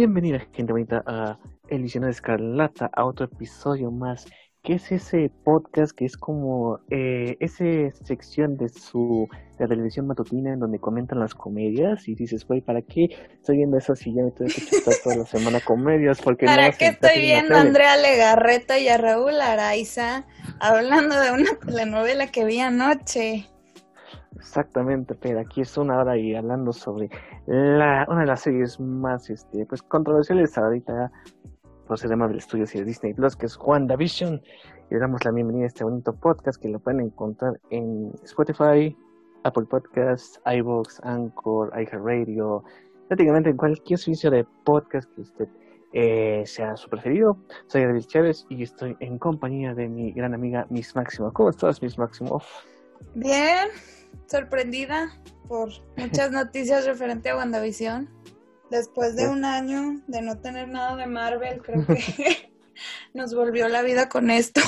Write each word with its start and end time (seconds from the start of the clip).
Bienvenida, 0.00 0.40
gente 0.54 0.72
bonita, 0.72 1.02
a 1.04 1.38
El 1.68 1.86
de 1.86 2.08
Escarlata, 2.08 2.90
a 2.90 3.04
otro 3.04 3.26
episodio 3.26 3.90
más. 3.90 4.24
que 4.62 4.72
es 4.76 4.90
ese 4.90 5.30
podcast 5.44 5.92
que 5.94 6.06
es 6.06 6.16
como 6.16 6.78
eh, 6.88 7.36
esa 7.38 7.66
sección 8.02 8.56
de 8.56 8.70
su 8.70 9.28
la 9.58 9.68
televisión 9.68 10.06
matutina 10.06 10.54
en 10.54 10.58
donde 10.58 10.78
comentan 10.78 11.20
las 11.20 11.34
comedias 11.34 12.08
y 12.08 12.14
dices, 12.14 12.46
güey, 12.46 12.62
¿para 12.62 12.80
qué 12.80 13.08
estoy 13.30 13.58
viendo 13.58 13.76
eso 13.76 13.94
si 13.94 14.14
ya 14.14 14.22
me 14.22 14.30
tengo 14.30 14.50
que 14.50 14.62
chutar 14.62 14.94
toda 15.04 15.16
la 15.16 15.26
semana 15.26 15.60
comedias? 15.60 16.22
Porque 16.22 16.46
¿Para 16.46 16.72
qué 16.72 16.86
estoy 16.86 17.20
viendo 17.20 17.54
a 17.54 17.60
Andrea 17.60 17.98
Legarreta 17.98 18.78
y 18.78 18.88
a 18.88 18.96
Raúl 18.96 19.38
Araiza 19.38 20.24
hablando 20.60 21.20
de 21.20 21.30
una 21.30 21.58
telenovela 21.58 22.26
que 22.28 22.46
vi 22.46 22.60
anoche? 22.60 23.50
Exactamente, 24.36 25.14
pero 25.14 25.40
aquí 25.40 25.62
es 25.62 25.76
una 25.76 25.98
hora 25.98 26.16
y 26.16 26.34
hablando 26.34 26.72
sobre 26.72 27.10
la, 27.46 28.06
una 28.08 28.20
de 28.20 28.26
las 28.26 28.40
series 28.40 28.78
más 28.78 29.28
este, 29.28 29.66
pues 29.66 29.82
controversiales 29.82 30.56
ahorita 30.56 31.10
procedemos 31.86 32.28
del 32.28 32.38
estudio 32.38 32.66
de 32.66 32.84
Disney 32.84 33.14
Plus, 33.14 33.34
que 33.34 33.46
es 33.46 33.58
WandaVision. 33.58 34.40
Y 34.90 34.94
le 34.94 35.00
damos 35.00 35.24
la 35.24 35.32
bienvenida 35.32 35.64
a 35.64 35.66
este 35.66 35.82
bonito 35.82 36.12
podcast 36.12 36.62
que 36.62 36.68
lo 36.68 36.78
pueden 36.78 37.00
encontrar 37.00 37.60
en 37.70 38.12
Spotify, 38.22 38.96
Apple 39.42 39.64
Podcasts, 39.68 40.40
iVoox, 40.46 41.00
Anchor, 41.02 41.72
iHeartRadio, 41.74 42.62
prácticamente 43.08 43.50
en 43.50 43.56
cualquier 43.56 43.98
servicio 43.98 44.30
de 44.30 44.46
podcast 44.64 45.12
que 45.14 45.20
usted 45.22 45.48
eh, 45.92 46.44
sea 46.46 46.76
su 46.76 46.88
preferido. 46.88 47.36
Soy 47.66 47.84
David 47.84 48.04
Chávez 48.06 48.46
y 48.48 48.62
estoy 48.62 48.96
en 49.00 49.18
compañía 49.18 49.74
de 49.74 49.88
mi 49.88 50.12
gran 50.12 50.32
amiga 50.32 50.68
Miss 50.70 50.94
Máximo. 50.94 51.32
¿Cómo 51.32 51.50
estás, 51.50 51.82
Miss 51.82 51.98
Máximo? 51.98 52.40
Bien, 53.14 53.68
sorprendida 54.26 55.10
por 55.48 55.70
muchas 55.96 56.30
noticias 56.32 56.86
referente 56.86 57.30
a 57.30 57.36
WandaVision. 57.36 58.08
Después 58.70 59.16
de 59.16 59.28
un 59.28 59.44
año 59.44 60.00
de 60.06 60.22
no 60.22 60.38
tener 60.38 60.68
nada 60.68 60.94
de 60.96 61.06
Marvel, 61.06 61.60
creo 61.60 61.84
que 61.86 62.52
nos 63.14 63.34
volvió 63.34 63.68
la 63.68 63.82
vida 63.82 64.08
con 64.08 64.30
esto. 64.30 64.60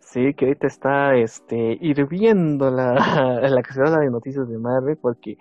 sí, 0.00 0.34
que 0.34 0.44
ahorita 0.44 0.66
está 0.66 1.16
este, 1.16 1.78
hirviendo 1.80 2.70
la, 2.70 2.94
la 3.40 3.98
de 4.00 4.10
noticias 4.10 4.46
de 4.48 4.58
Marvel 4.58 4.98
porque 4.98 5.38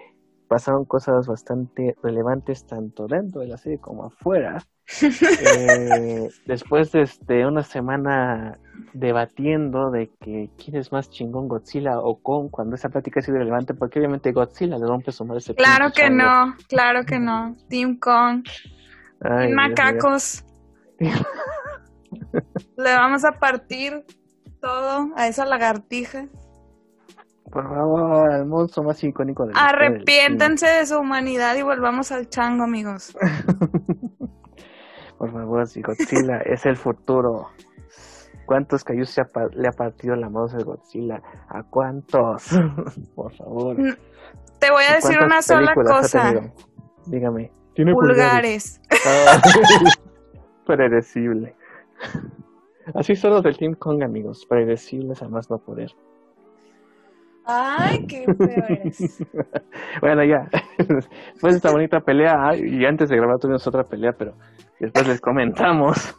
pasaron 0.53 0.85
cosas 0.85 1.25
bastante 1.25 1.95
relevantes 2.03 2.67
tanto 2.67 3.07
dentro 3.07 3.41
de 3.41 3.47
la 3.47 3.57
serie 3.57 3.79
como 3.79 4.05
afuera. 4.05 4.63
eh, 5.01 6.29
después 6.45 6.91
de 6.91 7.01
este, 7.01 7.47
una 7.47 7.63
semana 7.63 8.59
debatiendo 8.93 9.89
de 9.89 10.11
que 10.21 10.51
quién 10.55 10.75
es 10.75 10.91
más 10.91 11.09
chingón 11.09 11.47
Godzilla 11.47 11.97
o 11.99 12.21
Kong 12.21 12.51
cuando 12.51 12.75
esa 12.75 12.89
plática 12.89 13.19
ha 13.19 13.23
sido 13.23 13.39
relevante 13.39 13.73
porque 13.73 13.97
obviamente 13.97 14.31
Godzilla 14.31 14.77
le 14.77 14.85
rompe 14.85 15.11
su 15.11 15.25
madre 15.25 15.39
ese 15.39 15.55
Claro 15.55 15.89
que 15.91 16.11
no, 16.11 16.55
claro 16.69 17.03
que 17.03 17.17
no. 17.17 17.55
Team 17.67 17.97
Kong. 17.97 18.43
macacos. 19.55 20.45
le 20.99 22.93
vamos 22.93 23.25
a 23.25 23.39
partir 23.39 24.05
todo 24.61 25.09
a 25.15 25.27
esa 25.27 25.45
lagartija. 25.45 26.27
Por 27.53 27.69
favor, 27.69 28.33
el 28.33 28.45
monstruo 28.47 28.87
más 28.87 29.03
icónico 29.03 29.45
del 29.45 29.55
Arrepiéntense 29.55 30.65
de 30.65 30.87
su 30.87 30.97
humanidad 30.97 31.55
y 31.55 31.61
volvamos 31.61 32.11
al 32.11 32.27
chango, 32.27 32.63
amigos. 32.63 33.15
Por 35.19 35.31
favor, 35.31 35.67
si 35.67 35.83
Godzilla 35.83 36.39
es 36.39 36.65
el 36.65 36.75
futuro. 36.75 37.49
¿Cuántos 38.47 38.83
cayus 38.83 39.15
le 39.53 39.67
ha 39.67 39.71
partido 39.71 40.15
la 40.15 40.29
mano 40.29 40.47
de 40.47 40.63
Godzilla? 40.63 41.21
¿A 41.47 41.61
cuántos? 41.61 42.49
Por 43.15 43.31
favor. 43.35 43.79
Mm, 43.79 43.97
te 44.57 44.71
voy 44.71 44.83
a 44.89 44.95
decir 44.95 45.19
una 45.21 45.43
sola 45.43 45.75
cosa. 45.75 46.33
Dígame. 47.05 47.51
¿Tiene 47.75 47.93
pulgares. 47.93 48.81
Predecible. 50.65 51.55
Así 52.95 53.15
son 53.15 53.31
los 53.31 53.43
del 53.43 53.57
Team 53.57 53.75
Kong, 53.75 54.01
amigos. 54.01 54.43
Predecibles 54.49 55.21
a 55.21 55.29
más 55.29 55.51
no 55.51 55.59
poder. 55.59 55.91
Ay, 57.45 58.05
qué 58.07 58.25
feo 58.25 58.65
eres. 58.69 59.23
bueno, 60.01 60.23
ya. 60.23 60.47
Después 60.77 61.53
de 61.53 61.57
esta 61.57 61.71
bonita 61.71 61.99
pelea, 61.99 62.55
y 62.55 62.85
antes 62.85 63.09
de 63.09 63.17
grabar 63.17 63.39
tuvimos 63.39 63.65
otra 63.67 63.83
pelea, 63.83 64.13
pero 64.17 64.33
después 64.79 65.07
les 65.07 65.21
comentamos. 65.21 66.15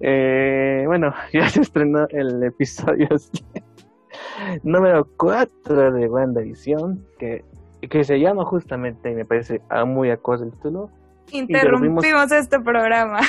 Eh, 0.00 0.84
bueno, 0.86 1.12
ya 1.32 1.48
se 1.48 1.62
estrenó 1.62 2.06
el 2.10 2.42
episodio 2.42 3.08
número 4.62 5.06
4 5.16 5.92
de 5.92 6.08
WandaVision, 6.08 7.06
que, 7.18 7.44
que 7.88 8.04
se 8.04 8.18
llama 8.18 8.44
justamente, 8.44 9.10
y 9.10 9.14
me 9.14 9.24
parece 9.24 9.60
muy 9.86 10.10
acorde 10.10 10.46
el 10.46 10.52
título. 10.52 10.90
Interrumpimos 11.30 12.30
este 12.32 12.60
programa. 12.60 13.20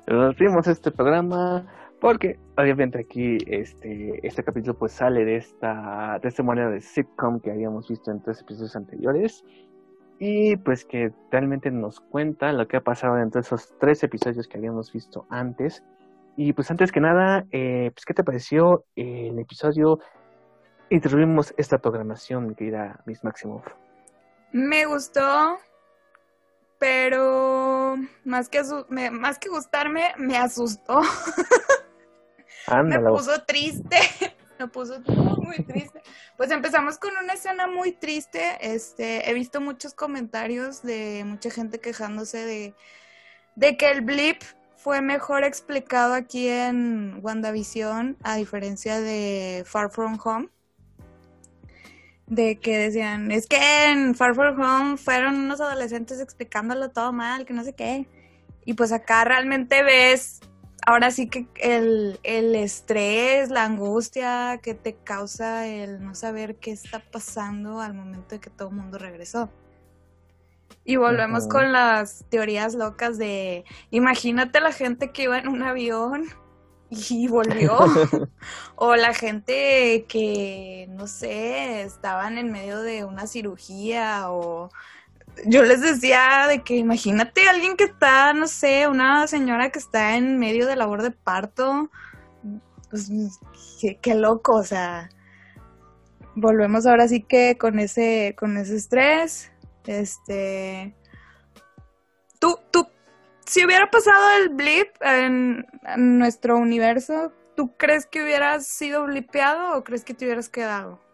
Interrumpimos 0.00 0.66
este 0.68 0.90
programa 0.90 1.66
porque 2.00 2.38
obviamente 2.56 2.98
aquí 3.00 3.38
este, 3.46 4.26
este 4.26 4.44
capítulo 4.44 4.78
pues 4.78 4.92
sale 4.92 5.24
de 5.24 5.36
esta, 5.36 6.18
de 6.20 6.28
esta 6.28 6.42
manera 6.42 6.70
de 6.70 6.80
sitcom 6.80 7.40
que 7.40 7.50
habíamos 7.50 7.88
visto 7.88 8.10
en 8.10 8.22
tres 8.22 8.40
episodios 8.40 8.76
anteriores 8.76 9.44
y 10.18 10.56
pues 10.56 10.84
que 10.84 11.12
realmente 11.30 11.70
nos 11.70 12.00
cuenta 12.00 12.52
lo 12.52 12.66
que 12.68 12.78
ha 12.78 12.80
pasado 12.82 13.16
dentro 13.16 13.40
de 13.40 13.46
esos 13.46 13.74
tres 13.78 14.02
episodios 14.02 14.48
que 14.48 14.58
habíamos 14.58 14.92
visto 14.92 15.26
antes. 15.30 15.82
Y 16.36 16.52
pues 16.52 16.70
antes 16.70 16.92
que 16.92 17.00
nada, 17.00 17.46
eh, 17.50 17.90
pues 17.94 18.04
¿qué 18.04 18.14
te 18.14 18.24
pareció 18.24 18.84
el 18.94 19.38
episodio? 19.38 20.00
Introducimos 20.90 21.54
esta 21.56 21.78
programación, 21.78 22.54
querida 22.54 23.00
Miss 23.06 23.24
Maximoff. 23.24 23.66
Me 24.52 24.86
gustó, 24.86 25.58
pero 26.78 27.96
más 28.24 28.48
que, 28.48 28.62
más 29.10 29.38
que 29.38 29.48
gustarme, 29.48 30.12
me 30.18 30.36
asustó. 30.36 31.00
me 32.84 32.98
puso 33.00 33.42
triste, 33.44 33.98
me 34.58 34.68
puso 34.68 35.00
muy, 35.00 35.62
triste. 35.64 36.02
Pues 36.36 36.50
empezamos 36.50 36.98
con 36.98 37.12
una 37.22 37.34
escena 37.34 37.66
muy 37.66 37.92
triste. 37.92 38.58
Este, 38.60 39.28
he 39.28 39.34
visto 39.34 39.60
muchos 39.60 39.94
comentarios 39.94 40.82
de 40.82 41.24
mucha 41.24 41.50
gente 41.50 41.78
quejándose 41.80 42.44
de, 42.44 42.74
de 43.54 43.76
que 43.76 43.90
el 43.90 44.00
blip 44.00 44.42
fue 44.76 45.00
mejor 45.00 45.44
explicado 45.44 46.14
aquí 46.14 46.48
en 46.48 47.18
WandaVision, 47.22 48.16
a 48.22 48.36
diferencia 48.36 49.00
de 49.00 49.64
Far 49.66 49.90
From 49.90 50.18
Home. 50.24 50.48
De 52.26 52.58
que 52.58 52.76
decían, 52.76 53.30
es 53.30 53.46
que 53.46 53.58
en 53.90 54.14
Far 54.16 54.34
From 54.34 54.60
Home 54.60 54.96
fueron 54.96 55.36
unos 55.36 55.60
adolescentes 55.60 56.20
explicándolo 56.20 56.90
todo 56.90 57.12
mal, 57.12 57.46
que 57.46 57.54
no 57.54 57.62
sé 57.62 57.74
qué. 57.74 58.08
Y 58.64 58.74
pues 58.74 58.90
acá 58.90 59.24
realmente 59.24 59.82
ves 59.82 60.40
ahora 60.86 61.10
sí 61.10 61.28
que 61.28 61.46
el, 61.56 62.18
estrés, 62.54 63.50
la 63.50 63.64
angustia 63.64 64.60
que 64.62 64.72
te 64.74 64.94
causa 64.94 65.66
el 65.66 66.02
no 66.02 66.14
saber 66.14 66.56
qué 66.56 66.70
está 66.70 67.00
pasando 67.00 67.80
al 67.80 67.92
momento 67.92 68.36
de 68.36 68.40
que 68.40 68.50
todo 68.50 68.68
el 68.68 68.76
mundo 68.76 68.96
regresó. 68.96 69.50
Y 70.84 70.96
volvemos 70.96 71.48
con 71.48 71.72
las 71.72 72.24
teorías 72.30 72.74
locas 72.74 73.18
de, 73.18 73.64
imagínate 73.90 74.60
la 74.60 74.72
gente 74.72 75.10
que 75.10 75.24
iba 75.24 75.36
en 75.36 75.48
un 75.48 75.64
avión 75.64 76.26
y 76.90 77.26
volvió, 77.26 77.76
o 78.76 78.94
la 78.94 79.12
gente 79.12 80.06
que, 80.08 80.86
no 80.90 81.08
sé, 81.08 81.82
estaban 81.82 82.38
en 82.38 82.52
medio 82.52 82.80
de 82.82 83.04
una 83.04 83.26
cirugía 83.26 84.30
o 84.30 84.70
yo 85.44 85.62
les 85.62 85.80
decía 85.80 86.46
de 86.48 86.62
que 86.62 86.76
imagínate 86.76 87.48
alguien 87.48 87.76
que 87.76 87.84
está, 87.84 88.32
no 88.32 88.48
sé, 88.48 88.88
una 88.88 89.26
señora 89.26 89.70
que 89.70 89.78
está 89.78 90.16
en 90.16 90.38
medio 90.38 90.66
de 90.66 90.76
labor 90.76 91.02
de 91.02 91.10
parto, 91.10 91.90
pues 92.90 93.10
qué, 94.00 94.14
loco, 94.14 94.56
o 94.56 94.62
sea, 94.62 95.10
volvemos 96.34 96.86
ahora 96.86 97.08
sí 97.08 97.22
que 97.22 97.58
con 97.58 97.78
ese, 97.78 98.34
con 98.38 98.56
ese 98.56 98.76
estrés, 98.76 99.52
este, 99.86 100.94
tú, 102.38 102.58
tú, 102.70 102.88
si 103.46 103.64
hubiera 103.64 103.90
pasado 103.90 104.22
el 104.40 104.50
blip 104.50 104.88
en, 105.00 105.66
en 105.82 106.18
nuestro 106.18 106.56
universo, 106.56 107.32
¿tú 107.54 107.76
crees 107.76 108.06
que 108.06 108.22
hubieras 108.22 108.66
sido 108.66 109.04
blipeado 109.04 109.76
o 109.76 109.84
crees 109.84 110.04
que 110.04 110.14
te 110.14 110.24
hubieras 110.24 110.48
quedado? 110.48 111.05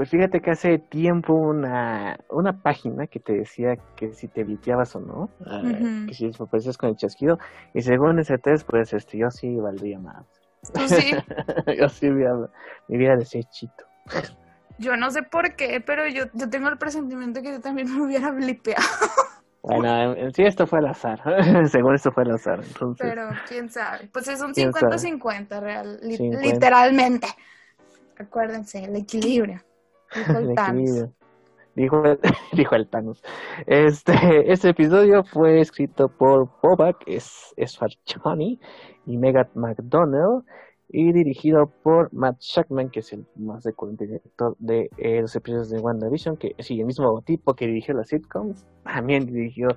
Pues 0.00 0.08
fíjate 0.08 0.40
que 0.40 0.52
hace 0.52 0.78
tiempo 0.78 1.34
una, 1.34 2.18
una 2.30 2.62
página 2.62 3.06
que 3.06 3.20
te 3.20 3.34
decía 3.34 3.76
que 3.96 4.14
si 4.14 4.28
te 4.28 4.44
viciabas 4.44 4.96
o 4.96 5.00
no, 5.00 5.28
ah, 5.44 5.60
que 6.08 6.14
si 6.14 6.30
parecías 6.30 6.78
con 6.78 6.88
el 6.88 6.96
chasquido, 6.96 7.38
y 7.74 7.82
según 7.82 8.18
ese 8.18 8.38
test, 8.38 8.66
pues 8.66 8.94
este, 8.94 9.18
yo 9.18 9.30
sí 9.30 9.54
valdría 9.56 9.98
más. 9.98 10.24
sí? 10.88 11.12
yo 11.78 11.86
sí 11.90 12.08
mi 12.08 12.96
vida 12.96 13.14
de 13.14 13.26
chito. 13.26 13.84
Yo 14.78 14.96
no 14.96 15.10
sé 15.10 15.22
por 15.22 15.54
qué, 15.54 15.82
pero 15.82 16.08
yo, 16.08 16.24
yo 16.32 16.48
tengo 16.48 16.70
el 16.70 16.78
presentimiento 16.78 17.42
que 17.42 17.50
yo 17.50 17.60
también 17.60 17.94
me 17.94 18.02
hubiera 18.02 18.30
blipeado. 18.30 18.80
Bueno, 19.62 20.14
sí, 20.32 20.44
esto 20.44 20.66
fue 20.66 20.78
al 20.78 20.86
azar. 20.86 21.20
Según 21.68 21.94
esto 21.94 22.10
fue 22.10 22.22
al 22.22 22.30
azar. 22.30 22.60
Entonces... 22.66 23.06
Pero 23.06 23.28
quién 23.46 23.68
sabe. 23.68 24.08
Pues 24.10 24.28
es 24.28 24.40
un 24.40 24.54
50-50, 24.54 25.60
real, 25.60 26.00
literalmente. 26.02 27.26
Acuérdense, 28.18 28.82
el 28.84 28.96
equilibrio. 28.96 29.60
Dijo, 31.74 32.02
dijo 32.52 32.74
el 32.74 32.88
Thanos. 32.88 33.22
Este, 33.66 34.12
este 34.52 34.70
episodio 34.70 35.24
fue 35.24 35.60
escrito 35.60 36.08
por 36.08 36.48
Bobak, 36.62 37.02
es, 37.06 37.54
es 37.56 37.78
y 39.06 39.18
Megan 39.18 39.48
McDonnell 39.54 40.42
y 40.92 41.12
dirigido 41.12 41.70
por 41.82 42.12
Matt 42.12 42.40
Shackman, 42.40 42.90
que 42.90 43.00
es 43.00 43.12
el 43.12 43.24
más 43.36 43.64
recurrente 43.64 44.06
director 44.06 44.56
de 44.58 44.90
eh, 44.98 45.20
los 45.20 45.34
episodios 45.36 45.70
de 45.70 45.78
WandaVision, 45.78 46.36
que 46.36 46.54
sí, 46.58 46.80
el 46.80 46.86
mismo 46.86 47.22
tipo 47.22 47.54
que 47.54 47.66
dirigió 47.66 47.94
las 47.94 48.08
sitcoms, 48.08 48.66
también 48.82 49.26
dirigió 49.26 49.68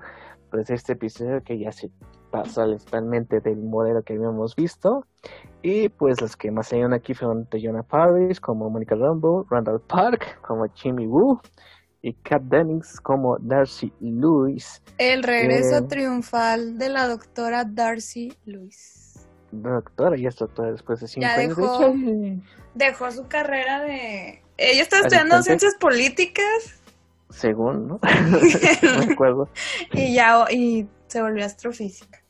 pues 0.50 0.70
este 0.70 0.94
episodio 0.94 1.42
que 1.42 1.58
ya 1.58 1.70
se 1.70 1.90
pasó 2.34 2.66
totalmente 2.76 3.40
del 3.40 3.58
modelo 3.58 4.02
que 4.02 4.14
habíamos 4.14 4.56
visto. 4.56 5.06
Y 5.62 5.88
pues 5.88 6.20
los 6.20 6.36
que 6.36 6.50
más 6.50 6.68
salieron 6.68 6.92
aquí 6.92 7.14
fueron 7.14 7.46
Tejona 7.46 7.84
Paris 7.84 8.40
como 8.40 8.68
Monica 8.68 8.96
Rambeau, 8.96 9.46
Randall 9.48 9.80
Park 9.80 10.40
como 10.42 10.66
Jimmy 10.74 11.06
Woo 11.06 11.40
y 12.02 12.12
Kat 12.14 12.42
Dennings 12.42 13.00
como 13.00 13.38
Darcy 13.38 13.92
Lewis. 14.00 14.82
El 14.98 15.22
regreso 15.22 15.78
eh, 15.78 15.82
triunfal 15.82 16.76
de 16.76 16.88
la 16.88 17.06
doctora 17.06 17.64
Darcy 17.64 18.36
Lewis 18.46 19.04
doctora 19.52 20.18
y 20.18 20.26
es 20.26 20.34
doctora 20.34 20.72
después 20.72 20.98
de 20.98 21.06
cinco 21.06 21.22
ya 21.22 21.34
años. 21.34 21.56
Dejó, 21.56 21.94
dejó 22.74 23.10
su 23.12 23.28
carrera 23.28 23.82
de... 23.84 24.42
Ella 24.56 24.82
está 24.82 24.98
estudiando 24.98 25.40
ciencias 25.44 25.76
políticas. 25.76 26.82
Según, 27.30 27.86
¿no? 27.86 28.00
no 28.82 29.06
me 29.06 29.12
acuerdo. 29.12 29.48
y 29.92 30.14
ya 30.14 30.44
y 30.50 30.88
se 31.06 31.22
volvió 31.22 31.44
astrofísica. 31.44 32.23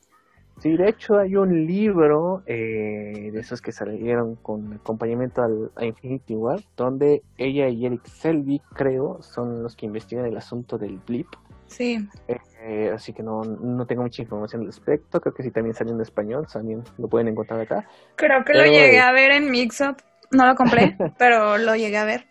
Sí, 0.61 0.77
de 0.77 0.89
hecho 0.89 1.19
hay 1.19 1.37
un 1.37 1.67
libro 1.67 2.43
eh, 2.47 3.31
de 3.33 3.41
esos 3.41 3.61
que 3.61 3.73
salieron 3.73 4.37
con 4.37 4.73
acompañamiento 4.75 5.43
al, 5.43 5.71
a 5.77 5.85
Infinity 5.85 6.35
War, 6.35 6.61
donde 6.77 7.23
ella 7.37 7.69
y 7.69 7.85
Eric 7.85 8.07
Selby, 8.07 8.61
creo, 8.75 9.21
son 9.21 9.63
los 9.63 9.77
que 9.77 9.87
investigan 9.87 10.27
el 10.27 10.37
asunto 10.37 10.79
del 10.79 10.99
blip. 10.99 11.27
Sí. 11.67 12.09
Eh, 12.29 12.91
así 12.95 13.13
que 13.13 13.23
no, 13.23 13.43
no 13.43 13.87
tengo 13.87 14.03
mucha 14.03 14.23
información 14.23 14.63
al 14.63 14.69
respecto. 14.69 15.21
Creo 15.21 15.35
que 15.35 15.43
sí 15.43 15.51
también 15.51 15.75
salió 15.75 15.93
en 15.93 16.01
español, 16.01 16.47
también 16.51 16.83
lo 16.99 17.09
pueden 17.09 17.29
encontrar 17.29 17.61
acá. 17.61 17.87
Creo 18.17 18.45
que 18.45 18.55
lo 18.55 18.65
llegué 18.65 19.01
a 19.01 19.13
ver 19.13 19.33
en 19.33 19.51
Mixup. 19.51 19.99
No 20.31 20.47
lo 20.47 20.55
compré, 20.55 20.97
pero 21.19 21.59
lo 21.59 21.75
llegué 21.75 21.97
a 21.99 22.05
ver. 22.05 22.27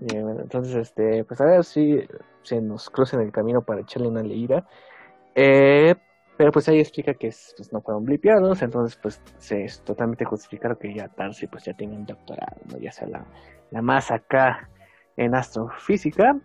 entonces, 0.00 0.74
este, 0.74 1.24
pues 1.24 1.40
a 1.40 1.44
ver 1.44 1.64
si 1.64 2.00
se 2.42 2.60
nos 2.60 2.88
cruza 2.90 3.16
en 3.16 3.22
el 3.22 3.32
camino 3.32 3.62
para 3.62 3.82
echarle 3.82 4.08
una 4.08 4.22
leída. 4.22 4.66
Eh, 5.34 5.94
pero 6.36 6.50
pues 6.52 6.68
ahí 6.68 6.80
explica 6.80 7.14
que 7.14 7.32
pues, 7.56 7.72
no 7.72 7.80
fueron 7.80 8.04
blipeados, 8.04 8.62
entonces 8.62 8.98
pues 9.02 9.20
se 9.38 9.64
es 9.64 9.82
totalmente 9.82 10.24
justificado 10.24 10.78
que 10.78 10.94
ya 10.94 11.08
Tarsi 11.08 11.46
pues 11.46 11.64
ya 11.64 11.74
tiene 11.74 11.96
un 11.96 12.06
doctorado, 12.06 12.56
¿no? 12.70 12.78
ya 12.78 12.92
sea 12.92 13.08
la, 13.08 13.24
la 13.70 13.82
más 13.82 14.10
acá 14.10 14.68
en 15.16 15.34
astrofísica. 15.34 16.36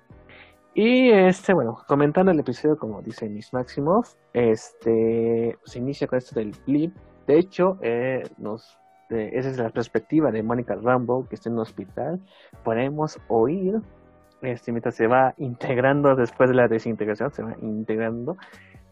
Y 0.74 1.10
este, 1.10 1.54
bueno, 1.54 1.80
comentando 1.88 2.32
el 2.32 2.40
episodio, 2.40 2.78
como 2.78 3.02
dice 3.02 3.28
Miss 3.28 3.52
Maximoff, 3.52 4.14
este 4.34 5.58
se 5.66 5.80
inicia 5.80 6.08
con 6.08 6.18
esto 6.20 6.36
del 6.36 6.52
blip. 6.68 6.96
De 7.26 7.40
hecho, 7.40 7.80
eh, 7.82 8.24
nos, 8.38 8.78
eh, 9.10 9.32
esa 9.34 9.50
es 9.50 9.58
la 9.58 9.72
perspectiva 9.72 10.32
de 10.32 10.44
Mónica 10.44 10.76
Rambo, 10.76 11.28
que 11.28 11.36
está 11.36 11.50
en 11.50 11.56
un 11.56 11.62
hospital. 11.62 12.22
Podemos 12.64 13.20
oír, 13.28 13.82
este, 14.44 14.72
mientras 14.72 14.94
se 14.94 15.08
va 15.08 15.34
integrando 15.38 16.16
después 16.16 16.50
de 16.50 16.56
la 16.56 16.68
desintegración, 16.68 17.32
se 17.32 17.42
va 17.42 17.56
integrando, 17.60 18.38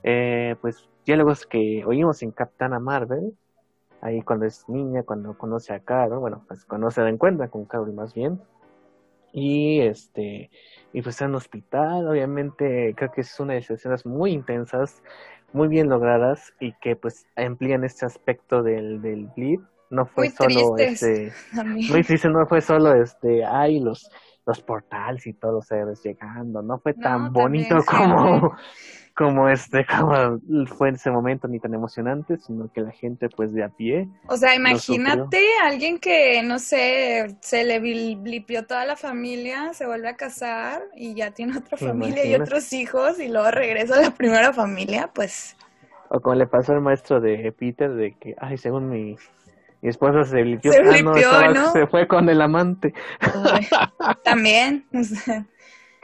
eh, 0.08 0.56
pues 0.62 0.88
diálogos 1.04 1.48
que 1.48 1.84
oímos 1.84 2.22
en 2.22 2.30
Capitana 2.30 2.80
Marvel, 2.80 3.36
ahí 4.02 4.22
cuando 4.22 4.46
es 4.46 4.70
niña, 4.70 5.02
cuando 5.02 5.36
conoce 5.36 5.74
a 5.74 5.80
Carol, 5.80 6.20
bueno, 6.20 6.46
pues 6.48 6.64
cuando 6.64 6.92
se 6.92 7.02
da 7.02 7.10
encuentra 7.10 7.48
con 7.48 7.66
Carol 7.66 7.92
más 7.92 8.14
bien. 8.14 8.40
Y 9.34 9.82
este 9.82 10.52
y 10.94 11.02
pues 11.02 11.20
en 11.22 11.30
un 11.30 11.36
hospital, 11.36 12.08
obviamente 12.08 12.94
creo 12.96 13.12
que 13.12 13.22
es 13.22 13.40
una 13.40 13.54
de 13.54 13.60
esas 13.60 13.80
escenas 13.80 14.06
muy 14.06 14.32
intensas, 14.32 15.02
muy 15.54 15.68
bien 15.70 15.90
logradas 15.90 16.54
y 16.60 16.74
que 16.74 16.96
pues 16.96 17.26
amplían 17.36 17.84
este 17.84 18.06
aspecto 18.06 18.62
del, 18.62 19.02
del 19.02 19.28
blip. 19.36 19.62
No 19.90 20.06
fue 20.06 20.30
solo 20.30 20.78
este, 20.78 21.34
muy 21.90 22.04
triste, 22.04 22.30
no 22.30 22.46
fue 22.46 22.62
solo 22.62 22.94
este, 22.94 23.44
ay, 23.44 23.80
los, 23.80 24.08
los 24.46 24.62
portales 24.62 25.26
y 25.26 25.34
todos 25.34 25.56
los 25.56 25.66
seres 25.66 26.02
llegando, 26.04 26.62
no 26.62 26.78
fue 26.78 26.94
tan 26.94 27.34
bonito 27.34 27.78
como, 27.86 28.56
como 29.16 29.50
este, 29.50 29.86
como 30.00 30.40
fue 30.78 30.90
en 30.90 30.96
ese 30.96 31.10
momento 31.10 31.48
ni 31.48 31.60
tan 31.60 31.74
emocionante, 31.74 32.38
sino 32.38 32.72
que 32.72 32.82
la 32.82 32.92
gente 32.92 33.30
pues 33.30 33.54
de 33.54 33.64
a 33.64 33.70
pie. 33.70 34.08
O 34.28 34.38
sea, 34.38 34.56
imagínate 34.56 35.42
alguien 35.64 36.00
que, 36.00 36.44
no 36.44 36.60
sé, 36.60 37.36
se 37.42 37.64
le 37.64 37.80
blipió 37.80 38.66
toda 38.66 38.86
la 38.86 38.96
familia, 38.96 39.74
se 39.74 39.86
vuelve 39.86 40.10
a 40.10 40.16
casar 40.16 40.84
y 40.96 41.16
ya 41.16 41.32
tiene 41.32 41.58
otra 41.58 41.78
familia 41.78 42.26
y 42.26 42.36
otros 42.36 42.72
hijos 42.74 43.20
y 43.20 43.30
luego 43.30 43.50
regresa 43.52 43.96
a 43.96 44.02
la 44.02 44.12
primera 44.12 44.54
familia, 44.54 45.10
pues... 45.14 45.56
O 46.10 46.20
como 46.20 46.36
le 46.36 46.46
pasó 46.46 46.74
al 46.74 46.82
maestro 46.82 47.20
de 47.20 47.52
Peter, 47.52 47.92
de 47.92 48.16
que, 48.20 48.36
ay, 48.40 48.60
según 48.60 48.90
mi, 48.90 49.16
mi 49.82 49.90
esposa 49.90 50.24
se 50.24 50.42
blipió, 50.42 50.72
se, 50.72 50.80
ah, 50.80 51.52
no, 51.54 51.72
se 51.74 51.88
fue 51.88 52.08
con 52.08 52.28
el 52.30 52.42
amante. 52.42 52.94
también. 54.24 54.86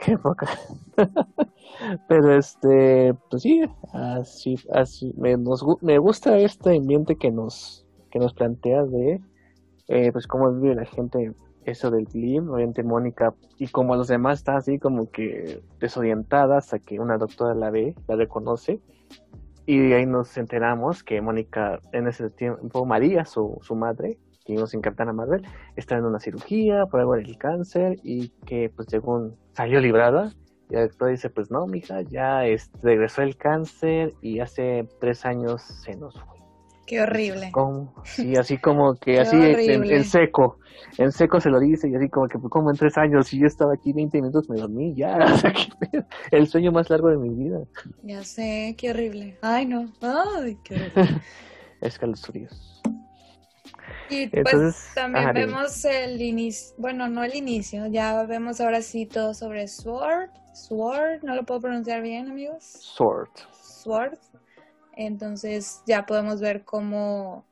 Qué 0.04 0.18
poca. 0.18 0.48
Pero 2.08 2.36
este, 2.36 3.14
pues 3.30 3.42
sí, 3.42 3.62
así, 3.92 4.56
así, 4.72 5.14
me, 5.16 5.36
nos, 5.36 5.64
me 5.80 5.98
gusta 5.98 6.38
este 6.38 6.76
ambiente 6.76 7.16
que 7.16 7.30
nos, 7.30 7.86
que 8.10 8.18
nos 8.18 8.34
plantea 8.34 8.84
de, 8.84 9.20
eh, 9.88 10.10
pues 10.12 10.26
cómo 10.26 10.52
vive 10.52 10.74
la 10.74 10.84
gente 10.84 11.32
eso 11.64 11.90
del 11.92 12.08
clip, 12.08 12.48
obviamente 12.48 12.82
Mónica 12.82 13.34
y 13.58 13.68
como 13.68 13.94
los 13.94 14.08
demás 14.08 14.40
está 14.40 14.56
así 14.56 14.80
como 14.80 15.10
que 15.10 15.62
desorientada 15.78 16.58
hasta 16.58 16.80
que 16.80 16.98
una 16.98 17.18
doctora 17.18 17.54
la 17.54 17.70
ve, 17.70 17.94
la 18.08 18.16
reconoce 18.16 18.80
y 19.64 19.92
ahí 19.92 20.04
nos 20.04 20.36
enteramos 20.36 21.04
que 21.04 21.20
Mónica 21.20 21.80
en 21.92 22.08
ese 22.08 22.30
tiempo, 22.30 22.84
María, 22.84 23.24
su, 23.24 23.58
su 23.62 23.76
madre, 23.76 24.18
que 24.44 24.54
vimos 24.54 24.74
en 24.74 24.80
Capitana 24.80 25.12
Marvel, 25.12 25.46
está 25.76 25.96
en 25.96 26.04
una 26.04 26.20
cirugía 26.20 26.86
por 26.86 27.00
algo 27.00 27.14
del 27.14 27.36
cáncer 27.38 27.98
y 28.02 28.28
que 28.46 28.70
pues 28.74 28.88
según 28.90 29.36
salió 29.52 29.80
librada 29.80 30.32
y 30.72 30.76
el 30.76 30.88
doctor 30.88 31.10
dice, 31.10 31.28
pues 31.28 31.50
no, 31.50 31.66
mija, 31.66 32.00
ya 32.00 32.46
este, 32.46 32.78
regresó 32.82 33.20
el 33.20 33.36
cáncer 33.36 34.14
y 34.22 34.40
hace 34.40 34.88
tres 35.00 35.26
años 35.26 35.62
se 35.62 35.94
nos 35.96 36.14
fue. 36.14 36.40
Qué 36.86 37.00
horrible. 37.00 37.52
sí, 38.04 38.36
así 38.36 38.58
como 38.58 38.94
que 39.00 39.20
así 39.20 39.36
en, 39.36 40.04
seco, 40.04 40.58
en 40.98 41.12
seco 41.12 41.40
se 41.40 41.50
lo 41.50 41.60
dice 41.60 41.88
y 41.88 41.94
así 41.94 42.08
como 42.08 42.26
que 42.26 42.38
pues, 42.38 42.50
como 42.50 42.70
en 42.70 42.76
tres 42.76 42.96
años 42.96 43.32
y 43.34 43.40
yo 43.40 43.46
estaba 43.46 43.74
aquí 43.74 43.92
20 43.92 44.20
minutos 44.20 44.48
me 44.48 44.56
dormí 44.56 44.94
ya, 44.94 45.18
el 46.30 46.46
sueño 46.48 46.72
más 46.72 46.88
largo 46.88 47.08
de 47.08 47.18
mi 47.18 47.28
vida. 47.28 47.60
Ya 48.02 48.24
sé, 48.24 48.74
qué 48.78 48.90
horrible. 48.90 49.38
Ay 49.42 49.66
no, 49.66 49.92
ay, 50.00 50.56
qué 50.64 50.74
horrible. 50.74 51.20
Escalofríos. 51.82 52.82
Y 54.08 54.26
pues 54.28 54.88
también 54.94 55.32
vemos 55.32 55.84
el 55.84 56.20
inicio, 56.20 56.74
bueno, 56.78 57.08
no 57.08 57.24
el 57.24 57.34
inicio, 57.34 57.86
ya 57.86 58.22
vemos 58.24 58.60
ahora 58.60 58.82
sí 58.82 59.06
todo 59.06 59.32
sobre 59.32 59.68
Sword 59.68 60.30
Sword, 60.52 61.22
no 61.22 61.34
lo 61.34 61.44
puedo 61.44 61.60
pronunciar 61.60 62.02
bien, 62.02 62.30
amigos. 62.30 62.62
Sword. 62.64 63.30
Sword. 63.62 64.18
Entonces 64.94 65.82
ya 65.86 66.04
podemos 66.04 66.40
ver 66.40 66.64
cómo 66.64 67.44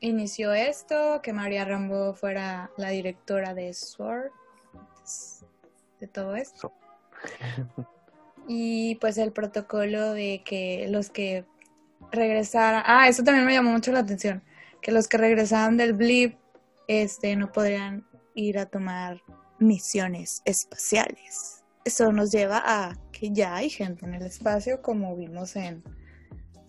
inició 0.00 0.52
esto, 0.52 1.20
que 1.22 1.32
María 1.32 1.64
Rambo 1.64 2.14
fuera 2.14 2.70
la 2.76 2.88
directora 2.88 3.54
de 3.54 3.72
Sword, 3.72 4.30
de 6.00 6.08
todo 6.08 6.34
esto. 6.34 6.72
y 8.48 8.96
pues 8.96 9.18
el 9.18 9.32
protocolo 9.32 10.12
de 10.12 10.42
que 10.44 10.88
los 10.90 11.10
que 11.10 11.44
regresaran, 12.10 12.82
ah, 12.86 13.08
eso 13.08 13.22
también 13.22 13.46
me 13.46 13.54
llamó 13.54 13.70
mucho 13.70 13.92
la 13.92 14.00
atención, 14.00 14.42
que 14.80 14.92
los 14.92 15.08
que 15.08 15.18
regresaban 15.18 15.76
del 15.76 15.94
blip, 15.94 16.38
este, 16.88 17.36
no 17.36 17.52
podrían 17.52 18.06
ir 18.34 18.58
a 18.58 18.66
tomar 18.66 19.20
misiones 19.58 20.42
espaciales 20.44 21.60
eso 21.84 22.12
nos 22.12 22.30
lleva 22.30 22.62
a 22.64 22.94
que 23.12 23.30
ya 23.32 23.56
hay 23.56 23.70
gente 23.70 24.04
en 24.06 24.14
el 24.14 24.22
espacio 24.22 24.82
como 24.82 25.16
vimos 25.16 25.56
en 25.56 25.82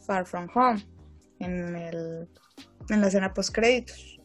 Far 0.05 0.25
From 0.25 0.47
Home, 0.55 0.81
en, 1.39 1.75
el, 1.75 2.29
en 2.89 3.01
la 3.01 3.07
escena 3.07 3.33
post 3.33 3.53
créditos. 3.53 4.19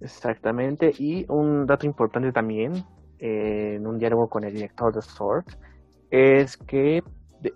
Exactamente, 0.00 0.92
y 0.98 1.24
un 1.28 1.66
dato 1.66 1.86
importante 1.86 2.32
también 2.32 2.72
eh, 3.18 3.74
en 3.76 3.86
un 3.86 3.98
diálogo 3.98 4.28
con 4.28 4.44
el 4.44 4.54
director 4.54 4.94
de 4.94 5.02
Sword 5.02 5.44
es 6.10 6.56
que 6.56 7.02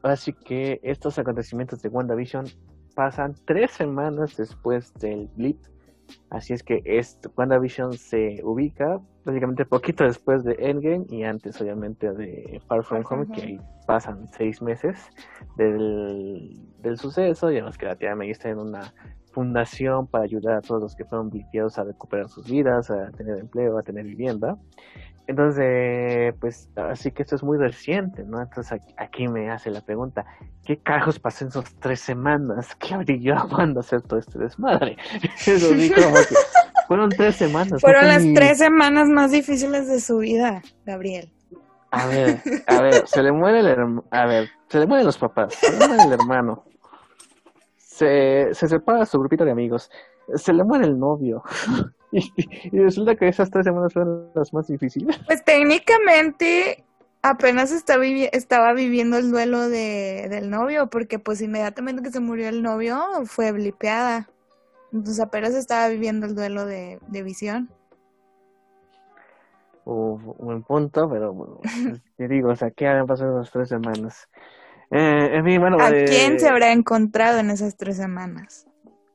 así 0.02 0.32
que 0.32 0.80
estos 0.82 1.18
acontecimientos 1.18 1.80
de 1.82 1.88
WandaVision 1.88 2.44
pasan 2.96 3.36
tres 3.44 3.70
semanas 3.70 4.36
después 4.36 4.92
del 4.94 5.28
blip 5.36 5.58
Así 6.30 6.52
es 6.52 6.62
que 6.62 6.82
este, 6.84 7.28
WandaVision 7.36 7.94
se 7.94 8.40
ubica 8.42 9.00
prácticamente 9.24 9.64
poquito 9.64 10.04
después 10.04 10.44
de 10.44 10.56
Endgame 10.58 11.06
y 11.08 11.24
antes 11.24 11.60
obviamente 11.60 12.12
de 12.12 12.60
Far 12.66 12.84
From 12.84 13.04
Home, 13.08 13.26
que 13.32 13.42
ahí 13.42 13.60
pasan 13.86 14.26
seis 14.28 14.60
meses 14.62 15.10
del, 15.56 16.56
del 16.80 16.96
suceso. 16.98 17.50
Y 17.50 17.56
además 17.56 17.78
que 17.78 17.86
la 17.86 17.96
tía 17.96 18.14
May 18.14 18.30
está 18.30 18.50
en 18.50 18.58
una 18.58 18.92
fundación 19.32 20.06
para 20.06 20.24
ayudar 20.24 20.56
a 20.56 20.60
todos 20.62 20.80
los 20.80 20.96
que 20.96 21.04
fueron 21.04 21.30
bliqueados 21.30 21.78
a 21.78 21.84
recuperar 21.84 22.28
sus 22.28 22.48
vidas, 22.48 22.90
a 22.90 23.10
tener 23.12 23.38
empleo, 23.38 23.78
a 23.78 23.82
tener 23.82 24.04
vivienda. 24.04 24.56
Entonces, 25.26 26.34
pues 26.40 26.68
así 26.76 27.10
que 27.10 27.22
esto 27.22 27.34
es 27.34 27.42
muy 27.42 27.58
reciente, 27.58 28.22
¿no? 28.24 28.40
Entonces 28.40 28.80
aquí, 28.96 29.26
me 29.26 29.50
hace 29.50 29.70
la 29.70 29.80
pregunta, 29.80 30.24
¿qué 30.64 30.76
carajos 30.76 31.18
pasó 31.18 31.44
en 31.44 31.48
esas 31.48 31.74
tres 31.80 32.00
semanas 32.00 32.76
que 32.76 32.94
abrí 32.94 33.20
yo 33.20 33.34
a 33.34 33.46
hacer 33.80 34.02
todo 34.02 34.20
este 34.20 34.38
desmadre? 34.38 34.96
fueron 36.86 37.10
tres 37.10 37.36
semanas. 37.36 37.80
Fueron 37.80 38.06
las 38.06 38.22
tres 38.34 38.58
semanas 38.58 39.08
más 39.08 39.32
difíciles 39.32 39.88
de 39.88 40.00
su 40.00 40.18
vida, 40.18 40.62
Gabriel. 40.84 41.32
A 41.90 42.06
ver, 42.06 42.40
a 42.66 42.82
ver, 42.82 43.06
se 43.06 43.22
le 43.22 43.32
muere 43.32 43.60
el 43.60 43.66
hermano, 43.66 44.04
a 44.10 44.26
ver, 44.26 44.48
se 44.68 44.78
le 44.78 44.86
mueren 44.86 45.06
los 45.06 45.18
papás, 45.18 45.54
se 45.54 45.72
le 45.72 45.88
muere 45.88 46.02
el 46.04 46.12
hermano, 46.12 46.64
se, 47.76 48.52
se 48.52 48.68
separa 48.68 49.06
su 49.06 49.18
grupito 49.18 49.44
de 49.44 49.52
amigos, 49.52 49.90
se 50.34 50.52
le 50.52 50.62
muere 50.62 50.84
el 50.84 50.98
novio, 50.98 51.42
y, 52.72 52.78
resulta 52.78 53.16
que 53.16 53.28
esas 53.28 53.50
tres 53.50 53.64
semanas 53.64 53.92
fueron 53.92 54.30
las 54.34 54.52
más 54.52 54.66
difíciles. 54.68 55.18
Pues 55.26 55.44
técnicamente 55.44 56.84
apenas 57.22 57.72
estaba, 57.72 58.04
estaba 58.04 58.72
viviendo 58.72 59.16
el 59.16 59.30
duelo 59.30 59.68
de, 59.68 60.28
del 60.30 60.50
novio, 60.50 60.88
porque 60.88 61.18
pues 61.18 61.40
inmediatamente 61.40 62.02
que 62.02 62.10
se 62.10 62.20
murió 62.20 62.48
el 62.48 62.62
novio 62.62 63.00
fue 63.24 63.52
blipeada. 63.52 64.28
Entonces 64.92 65.20
apenas 65.20 65.54
estaba 65.54 65.88
viviendo 65.88 66.26
el 66.26 66.34
duelo 66.34 66.64
de, 66.64 66.98
de 67.08 67.22
visión. 67.22 67.68
Un 69.84 70.34
buen 70.38 70.62
punto, 70.62 71.08
pero 71.08 71.32
bueno, 71.32 71.60
pues, 71.62 72.02
te 72.16 72.28
digo, 72.28 72.50
o 72.50 72.56
sea, 72.56 72.70
¿qué 72.70 72.88
han 72.88 73.06
pasado 73.06 73.38
las 73.38 73.50
tres 73.50 73.68
semanas? 73.68 74.28
Eh, 74.90 75.42
¿A 75.80 75.90
quién 76.06 76.38
se 76.38 76.48
habrá 76.48 76.72
encontrado 76.72 77.38
en 77.38 77.50
esas 77.50 77.76
tres 77.76 77.96
semanas? 77.96 78.66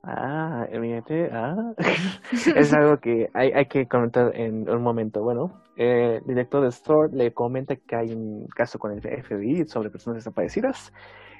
Ah, 0.04 0.68
evidente, 0.72 1.30
ah. 1.32 1.74
es 2.56 2.74
algo 2.74 2.98
que 3.00 3.30
hay, 3.34 3.52
hay 3.52 3.66
que 3.68 3.88
comentar 3.88 4.36
en 4.36 4.68
un 4.68 4.82
momento. 4.82 5.22
Bueno, 5.22 5.62
el 5.76 6.24
director 6.26 6.64
de 6.64 6.70
Store 6.70 7.16
le 7.16 7.34
comenta 7.34 7.76
que 7.76 7.96
hay 7.96 8.12
un 8.12 8.48
caso 8.48 8.80
con 8.80 8.92
el 8.92 9.02
FBI 9.02 9.68
sobre 9.68 9.92
personas 9.92 10.18
desaparecidas 10.18 10.92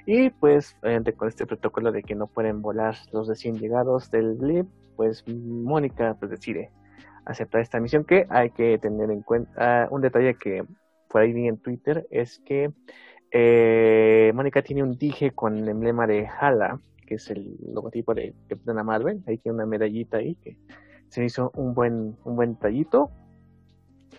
y 0.06 0.30
pues 0.30 0.76
con 1.16 1.28
este 1.28 1.46
protocolo 1.46 1.90
de 1.90 2.02
que 2.02 2.14
no 2.14 2.28
pueden 2.28 2.62
volar 2.62 2.96
los 3.12 3.28
recién 3.28 3.58
llegados 3.58 4.10
del 4.10 4.34
blip, 4.34 4.66
pues 4.96 5.24
Mónica 5.26 6.16
pues 6.18 6.30
decide 6.30 6.70
aceptar 7.24 7.60
esta 7.60 7.80
misión 7.80 8.04
que 8.04 8.26
hay 8.28 8.50
que 8.50 8.78
tener 8.78 9.10
en 9.10 9.22
cuenta. 9.22 9.88
un 9.90 10.02
detalle 10.02 10.34
que 10.34 10.64
por 11.08 11.22
ahí 11.22 11.32
vi 11.32 11.48
en 11.48 11.58
Twitter 11.58 12.06
es 12.10 12.40
que 12.44 12.72
eh, 13.32 14.32
Mónica 14.34 14.62
tiene 14.62 14.82
un 14.82 14.96
dije 14.96 15.32
con 15.32 15.56
el 15.56 15.68
emblema 15.68 16.06
de 16.06 16.26
Hala 16.28 16.80
que 17.12 17.16
es 17.16 17.28
el 17.28 17.58
logotipo 17.74 18.14
de 18.14 18.34
Capitana 18.48 18.82
Marvel. 18.82 19.22
Ahí 19.26 19.36
tiene 19.36 19.56
una 19.56 19.66
medallita 19.66 20.16
ahí 20.16 20.34
que 20.36 20.56
se 21.10 21.22
hizo 21.22 21.50
un 21.54 21.74
buen, 21.74 22.16
un 22.24 22.36
buen 22.36 22.56
tallito. 22.56 23.10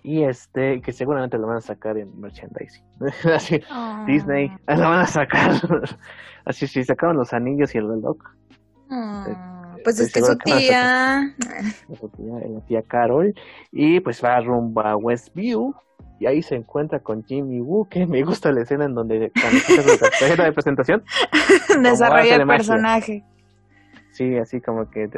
Y 0.03 0.21
este, 0.21 0.79
que 0.81 0.91
seguramente 0.91 1.39
lo 1.39 1.47
van 1.47 1.57
a 1.57 1.61
sacar 1.61 1.97
en 1.97 2.19
merchandising. 2.21 2.85
Así, 3.33 3.59
ah. 3.71 4.03
Disney 4.05 4.51
lo 4.67 4.89
van 4.89 4.99
a 4.99 5.07
sacar. 5.07 5.53
Así, 6.45 6.67
si 6.67 6.83
sacaron 6.83 7.17
los 7.17 7.33
anillos 7.33 7.73
y 7.73 7.79
el 7.79 7.87
reloj. 7.87 8.17
Ah, 8.91 9.75
pues 9.83 9.99
es 9.99 10.13
que 10.13 10.21
su 10.21 10.37
tía. 10.37 11.33
Su 11.99 12.09
tía, 12.09 12.33
la 12.47 12.59
tía 12.67 12.83
Carol. 12.83 13.33
Y 13.71 14.01
pues 14.01 14.23
va 14.23 14.39
rumbo 14.39 14.81
a 14.81 14.95
Westview 14.97 15.73
y 16.23 16.25
ahí 16.25 16.41
se 16.41 16.55
encuentra 16.55 17.01
con 17.01 17.25
Jimmy 17.25 17.59
Woo, 17.59 17.89
que 17.89 18.07
me 18.07 18.23
gusta 18.23 18.49
la 18.53 18.61
escena 18.61 18.85
en 18.85 18.95
donde 18.95 19.29
cuando 19.33 19.91
la 19.91 20.09
tarjeta 20.09 20.45
de 20.45 20.53
presentación 20.53 21.03
desarrolla 21.83 22.37
el 22.37 22.47
personaje. 22.47 23.25
Sí, 24.13 24.37
así 24.37 24.61
como 24.61 24.89
que, 24.89 25.09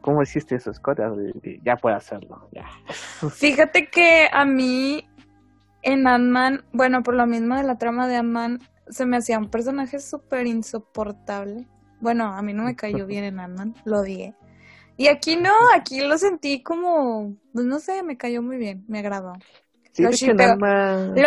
¿cómo 0.00 0.22
hiciste 0.22 0.54
eso, 0.54 0.72
Scott? 0.72 1.00
Ya 1.64 1.76
puede 1.78 1.96
hacerlo, 1.96 2.48
ya. 2.52 2.64
Fíjate 3.30 3.88
que 3.88 4.28
a 4.30 4.44
mí 4.44 5.04
en 5.82 6.06
Ant-Man, 6.06 6.64
bueno, 6.72 7.02
por 7.02 7.14
lo 7.14 7.26
mismo 7.26 7.56
de 7.56 7.64
la 7.64 7.76
trama 7.76 8.06
de 8.06 8.18
Ant-Man, 8.18 8.60
se 8.88 9.04
me 9.04 9.16
hacía 9.16 9.38
un 9.38 9.50
personaje 9.50 9.98
súper 9.98 10.46
insoportable. 10.46 11.66
Bueno, 12.00 12.32
a 12.32 12.40
mí 12.42 12.52
no 12.52 12.62
me 12.62 12.76
cayó 12.76 13.04
bien 13.04 13.24
en 13.24 13.40
Ant-Man, 13.40 13.74
lo 13.84 13.98
odié. 13.98 14.36
Y 14.96 15.08
aquí 15.08 15.34
no, 15.34 15.50
aquí 15.74 16.02
lo 16.02 16.16
sentí 16.18 16.62
como, 16.62 17.34
pues 17.52 17.66
no 17.66 17.80
sé, 17.80 18.04
me 18.04 18.16
cayó 18.16 18.42
muy 18.42 18.58
bien, 18.58 18.84
me 18.86 19.00
agradó 19.00 19.32
lo 19.98 20.10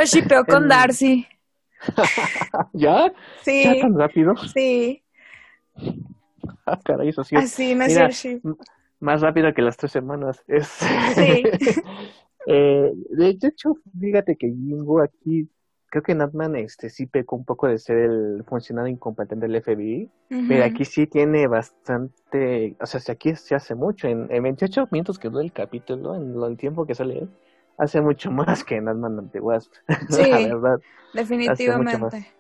shipeo, 0.06 0.46
con 0.46 0.68
Darcy. 0.68 1.28
¿Ya? 2.74 3.14
Sí. 3.44 3.64
¿Ya 3.64 3.82
tan 3.82 3.98
rápido? 3.98 4.36
Sí. 4.54 5.04
Ah, 6.66 6.80
caray, 6.84 7.10
eso 7.10 7.24
sí. 7.24 7.36
Así 7.36 7.76
no 7.76 7.86
es 7.86 8.40
Más 9.00 9.22
rápido 9.22 9.54
que 9.54 9.62
las 9.62 9.78
tres 9.78 9.92
semanas. 9.92 10.44
Es... 10.48 10.68
Sí. 10.68 11.44
eh, 12.48 12.92
de 13.10 13.30
hecho, 13.30 13.76
fíjate 14.00 14.36
que 14.36 14.48
Jingo 14.48 15.02
aquí, 15.02 15.48
creo 15.90 16.04
que 16.04 16.16
Natman 16.16 16.56
este, 16.56 16.90
sí 16.90 17.06
pecó 17.06 17.36
un 17.36 17.46
poco 17.46 17.68
de 17.68 17.78
ser 17.78 17.98
el 17.98 18.44
funcionario 18.48 18.92
incompetente 18.92 19.48
del 19.48 19.62
FBI, 19.62 20.10
pero 20.48 20.66
aquí 20.66 20.86
sí 20.86 21.08
tiene 21.08 21.48
bastante, 21.48 22.76
o 22.82 22.86
sea, 22.86 23.00
aquí 23.14 23.36
se 23.36 23.56
hace 23.56 23.76
mucho, 23.76 24.08
en, 24.08 24.28
en 24.30 24.44
28 24.44 24.90
minutos 24.92 25.20
que 25.20 25.30
dura 25.30 25.44
el 25.44 25.54
capítulo, 25.54 26.16
en 26.16 26.36
el 26.42 26.58
tiempo 26.58 26.86
que 26.86 26.96
sale 26.96 27.20
él, 27.20 27.30
hace 27.77 28.01
mucho 28.01 28.32
más 28.32 28.63
que 28.63 28.75
en 28.75 28.88
Ant-Man 28.88 29.32
Wasp. 29.39 29.72
Sí, 30.10 30.29
la 30.29 30.39
verdad. 30.39 30.79
Definitivamente. 31.13 32.32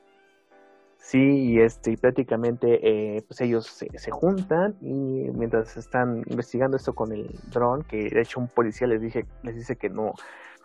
Sí, 0.97 1.19
y 1.19 1.59
este, 1.59 1.95
prácticamente 1.97 2.79
eh, 2.81 3.21
pues 3.27 3.39
ellos 3.41 3.67
se, 3.67 3.87
se, 3.95 4.09
juntan 4.09 4.75
y 4.81 5.29
mientras 5.35 5.77
están 5.77 6.23
investigando 6.25 6.77
esto 6.77 6.95
con 6.95 7.11
el 7.11 7.29
dron, 7.51 7.83
que 7.83 8.09
de 8.09 8.21
hecho 8.21 8.39
un 8.39 8.47
policía 8.47 8.87
les 8.87 9.01
dije, 9.01 9.23
les 9.43 9.55
dice 9.55 9.75
que 9.75 9.87
no, 9.87 10.13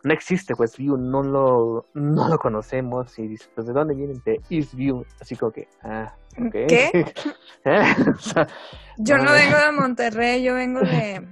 no 0.02 0.12
existe 0.14 0.54
Westview, 0.54 0.96
no 0.96 1.22
lo, 1.22 1.86
no 1.94 2.28
lo 2.28 2.38
conocemos, 2.38 3.18
y 3.18 3.28
dice, 3.28 3.50
pues 3.54 3.66
de 3.66 3.72
dónde 3.72 3.94
vienen 3.94 4.22
de 4.24 4.40
Eastview, 4.48 5.04
así 5.20 5.36
como 5.36 5.52
que, 5.52 5.68
ah, 5.82 6.14
okay. 6.38 6.66
¿Qué? 6.66 6.90
¿Eh? 7.64 7.94
yo 8.98 9.18
no 9.18 9.32
vengo 9.32 9.58
de 9.58 9.72
Monterrey, 9.72 10.42
yo 10.42 10.54
vengo 10.54 10.80
de 10.80 11.22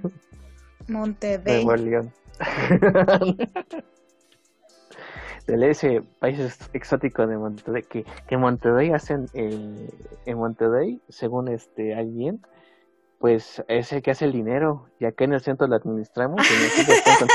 Monterrey. 0.87 1.65
De 5.47 5.71
ese 5.71 6.03
país 6.19 6.39
exótico 6.73 7.25
de 7.25 7.37
Monterrey 7.37 7.81
que, 7.83 8.05
que 8.27 8.37
Monterrey 8.37 8.91
hacen 8.91 9.25
eh, 9.33 9.89
en 10.27 10.37
Monterrey 10.37 11.01
según 11.09 11.47
este 11.47 11.95
alguien 11.95 12.39
pues 13.19 13.61
es 13.67 13.91
el 13.91 14.01
que 14.01 14.11
hace 14.11 14.25
el 14.25 14.31
dinero 14.31 14.89
y 14.99 15.05
acá 15.05 15.25
en 15.25 15.33
el 15.33 15.41
centro 15.41 15.67
lo 15.67 15.75
administramos 15.75 16.39
y 16.49 16.53
en 16.53 16.61
el 16.61 16.69
centro 16.69 17.27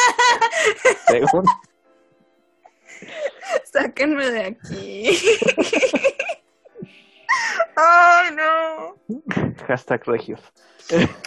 según. 1.06 1.44
Sáquenme 3.64 4.30
de 4.30 4.44
aquí. 4.44 5.08
Ay 7.76 8.34
no. 8.34 8.96
Hashtag 9.66 10.06
regios. 10.06 10.40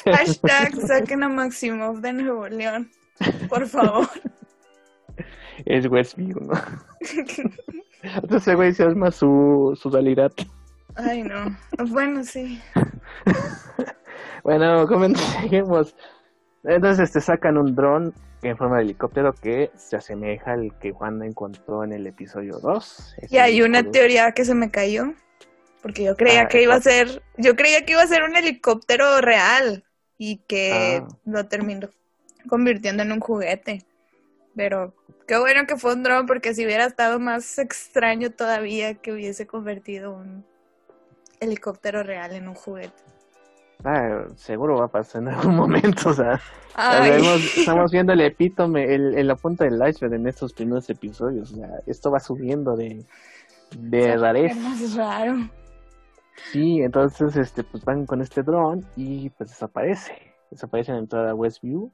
Hashtag 0.06 0.76
saquen 0.88 1.24
a 1.24 1.30
Maximov 1.30 2.00
de 2.00 2.14
Nuevo 2.14 2.48
León 2.48 2.90
por 3.50 3.68
favor. 3.68 4.08
Es 5.66 5.88
Westview, 5.88 6.40
¿no? 6.40 6.54
Entonces, 8.04 8.56
güey, 8.56 8.74
se 8.74 8.84
arma 8.84 9.12
su, 9.12 9.78
su 9.82 9.90
realidad. 9.90 10.32
Ay, 10.96 11.24
no. 11.24 11.58
Bueno, 11.90 12.24
sí. 12.24 12.62
bueno, 14.44 14.88
comencemos. 14.88 15.96
Entonces 16.64 17.12
te 17.12 17.22
sacan 17.22 17.58
un 17.58 17.76
dron 17.76 18.14
en 18.42 18.58
forma 18.58 18.78
de 18.78 18.84
helicóptero 18.84 19.34
que 19.34 19.72
se 19.76 19.96
asemeja 19.96 20.54
al 20.54 20.78
que 20.80 20.92
Juan 20.92 21.24
encontró 21.24 21.84
en 21.84 21.94
el 21.94 22.06
episodio 22.08 22.60
2. 22.60 23.16
y 23.30 23.38
hay 23.38 23.62
una 23.62 23.84
teoría 23.84 24.32
que 24.32 24.46
se 24.46 24.56
me 24.56 24.70
cayó. 24.70 25.14
Porque 25.82 26.04
yo 26.04 26.16
creía 26.16 26.42
ah, 26.42 26.48
que 26.48 26.64
iba 26.64 26.76
a 26.76 26.82
ser, 26.82 27.22
yo 27.38 27.56
creía 27.56 27.86
que 27.86 27.94
iba 27.94 28.02
a 28.02 28.08
ser 28.08 28.24
un 28.24 28.36
helicóptero 28.36 29.22
real 29.22 29.86
y 30.18 30.38
que 30.48 31.02
ah. 31.04 31.08
lo 31.26 31.48
terminó 31.48 31.90
convirtiendo 32.48 33.04
en 33.04 33.12
un 33.12 33.20
juguete. 33.20 33.84
Pero 34.56 34.94
qué 35.28 35.38
bueno 35.38 35.68
que 35.68 35.78
fue 35.78 35.94
un 35.94 36.04
dron 36.04 36.26
porque 36.26 36.54
si 36.54 36.66
hubiera 36.66 36.86
estado 36.86 37.20
más 37.20 37.60
extraño 37.60 38.32
todavía 38.32 38.96
que 38.96 39.12
hubiese 39.12 39.46
convertido 39.46 40.14
un 40.14 40.46
helicóptero 41.40 42.04
real 42.04 42.34
en 42.34 42.48
un 42.48 42.56
juguete. 42.56 43.04
Ah, 43.84 44.26
seguro 44.36 44.78
va 44.78 44.86
a 44.86 44.88
pasar 44.88 45.22
en 45.22 45.28
algún 45.30 45.56
momento, 45.56 46.10
o 46.10 46.14
sea, 46.14 46.42
estamos 47.56 47.92
viendo 47.92 48.14
el 48.14 48.22
epítome, 48.22 48.94
el, 48.94 49.28
la 49.28 49.36
punta 49.36 49.66
del 49.66 49.76
iceberg 49.88 50.16
en 50.16 50.28
estos 50.28 50.54
primeros 50.54 50.90
episodios, 50.90 51.52
o 51.54 51.58
sea, 51.58 51.70
esto 51.86 52.10
va 52.10 52.20
subiendo 52.20 52.76
de, 52.76 53.06
de 53.78 54.18
rareza. 54.18 54.60
más 54.60 54.96
raro. 54.96 55.50
Sí, 56.52 56.82
entonces 56.82 57.36
este 57.36 57.64
pues 57.64 57.84
van 57.84 58.06
con 58.06 58.22
este 58.22 58.42
dron 58.42 58.86
y 58.96 59.30
pues 59.32 59.52
desaparece, 59.52 60.34
desaparece 60.50 60.92
en 60.92 60.98
la 60.98 61.02
entrada 61.04 61.32
a 61.32 61.36
Westview 61.36 61.92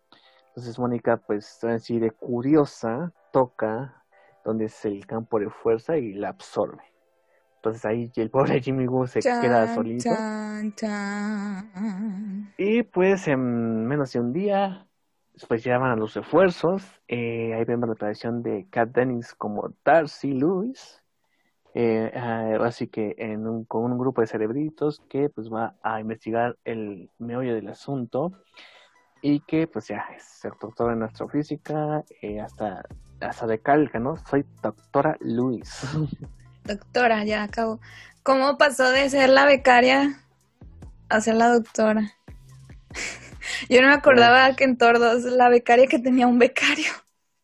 entonces 0.53 0.77
Mónica, 0.77 1.17
pues 1.17 1.63
así 1.63 1.99
de 1.99 2.11
curiosa, 2.11 3.11
toca 3.31 4.03
donde 4.45 4.65
es 4.65 4.85
el 4.85 5.05
campo 5.07 5.39
de 5.39 5.49
fuerza 5.49 5.97
y 5.97 6.13
la 6.13 6.29
absorbe. 6.29 6.83
Entonces 7.55 7.83
ahí 7.85 8.11
el 8.15 8.29
pobre 8.29 8.61
Jimmy 8.61 8.87
Woo 8.87 9.07
se 9.07 9.19
queda 9.21 9.73
solito. 9.73 10.09
Y 12.57 12.83
pues 12.83 13.27
en 13.27 13.87
menos 13.87 14.13
de 14.13 14.19
un 14.19 14.33
día 14.33 14.87
Después 15.33 15.63
llaman 15.63 15.91
a 15.91 15.95
los 15.95 16.13
refuerzos. 16.13 16.83
Eh, 17.07 17.55
ahí 17.55 17.65
vemos 17.65 17.89
la 17.89 17.93
aparición 17.93 18.43
de 18.43 18.67
Kat 18.69 18.89
Dennings 18.89 19.33
como 19.33 19.73
Darcy 19.83 20.31
Lewis. 20.31 21.01
Eh, 21.73 22.11
ah, 22.13 22.57
así 22.61 22.87
que 22.87 23.15
en 23.17 23.47
un, 23.47 23.65
con 23.65 23.91
un 23.91 23.97
grupo 23.97 24.21
de 24.21 24.27
cerebritos 24.27 25.01
que 25.09 25.29
pues 25.29 25.51
va 25.51 25.75
a 25.81 25.99
investigar 25.99 26.55
el 26.65 27.09
meollo 27.17 27.55
del 27.55 27.67
asunto 27.67 28.31
y 29.23 29.39
que 29.39 29.67
pues 29.67 29.87
ya 29.87 30.05
es 30.15 30.41
doctor 30.59 30.91
en 30.91 31.01
astrofísica, 31.01 32.03
eh, 32.21 32.41
hasta, 32.41 32.83
hasta 33.21 33.47
recalca, 33.47 33.97
¿no? 33.97 34.17
Soy 34.17 34.45
doctora 34.61 35.17
Lewis. 35.21 35.81
Doctora, 36.65 37.23
ya 37.25 37.43
acabo. 37.43 37.79
¿Cómo 38.21 38.57
pasó 38.57 38.89
de 38.89 39.09
ser 39.09 39.29
la 39.29 39.45
becaria 39.45 40.21
a 41.09 41.21
ser 41.21 41.35
la 41.35 41.49
doctora? 41.49 42.13
Yo 43.69 43.81
no 43.81 43.87
me 43.87 43.93
acordaba 43.93 44.55
que 44.55 44.65
en 44.65 44.77
Tordos 44.77 45.23
la 45.23 45.49
becaria 45.49 45.87
que 45.87 45.99
tenía 45.99 46.27
un 46.27 46.39
becario. 46.39 46.91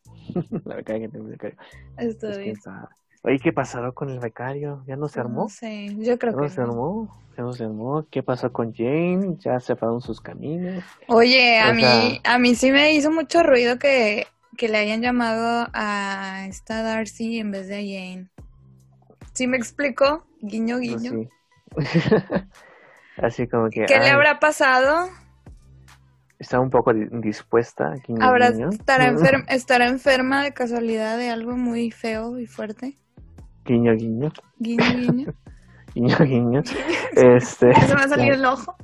la 0.65 0.75
becaria 0.75 1.01
que 1.01 1.09
tenía 1.09 1.25
un 1.25 1.31
becario. 1.31 1.57
Esto 1.97 2.27
Pues, 2.27 2.37
bien. 2.37 2.55
quién 2.55 2.61
sabe. 2.61 2.87
Oye, 3.21 3.39
¿qué 3.39 3.51
pasó 3.53 3.93
con 3.93 4.09
el 4.09 4.19
becario? 4.19 4.83
¿Ya 4.87 4.95
no 4.95 5.07
se 5.07 5.19
armó? 5.19 5.43
No 5.43 5.47
sé, 5.49 5.95
yo 5.99 6.17
creo 6.19 6.33
¿Ya 6.33 6.37
no 6.37 6.47
que 6.47 6.49
se 6.49 6.61
no. 6.61 6.61
armó? 6.61 7.25
¿Ya 7.37 7.43
no 7.43 7.55
se 7.55 7.65
armó? 7.65 8.07
¿Qué 8.11 8.23
pasó 8.23 8.51
con 8.53 8.73
Jane? 8.73 9.37
¿Ya 9.39 9.59
separaron 9.61 10.01
sus 10.01 10.21
caminos? 10.21 10.99
Oye, 11.07 11.59
a 11.59 11.71
O 11.71 11.73
mí, 11.73 12.21
a 12.23 12.37
mí 12.39 12.55
sí 12.55 12.71
me 12.71 12.93
hizo 12.93 13.11
mucho 13.11 13.43
ruido 13.43 13.79
que, 13.79 14.27
que 14.57 14.69
le 14.69 14.77
hayan 14.77 15.01
llamado 15.01 15.67
a 15.73 16.45
esta 16.47 16.83
Darcy 16.83 17.39
en 17.39 17.51
vez 17.51 17.67
de 17.67 17.75
a 17.75 17.79
Jane. 17.79 18.29
¿Sí 19.33 19.47
me 19.47 19.57
explicó? 19.57 20.27
Guiño, 20.41 20.77
guiño. 20.77 21.17
sí. 21.17 21.31
Así 23.17 23.47
como 23.47 23.69
que 23.71 23.81
¿Qué 23.85 23.99
le 23.99 24.09
habrá 24.09 24.39
pasado? 24.39 25.09
está 26.37 26.59
un 26.59 26.69
poco 26.69 26.93
di- 26.93 27.07
indispuesta. 27.11 27.93
guiño, 28.05 28.31
¿Habrá, 28.31 28.49
guiño. 28.49 28.69
estará, 28.69 29.09
enfer- 29.11 29.45
¿Estará 29.47 29.87
enferma 29.87 30.43
de 30.43 30.53
casualidad 30.53 31.17
de 31.17 31.29
algo 31.31 31.57
muy 31.57 31.89
feo 31.89 32.37
y 32.39 32.45
fuerte? 32.45 32.99
Guiño, 33.69 33.93
guiño. 33.93 34.31
Guiño, 34.57 34.83
guiño. 34.97 35.33
Guiño, 35.95 36.17
guiño. 36.19 36.61
Este, 37.15 37.73
Se 37.73 37.87
me 37.87 37.93
va 37.95 38.01
a 38.05 38.07
salir 38.07 38.33
el 38.33 38.45
ojo. 38.45 38.75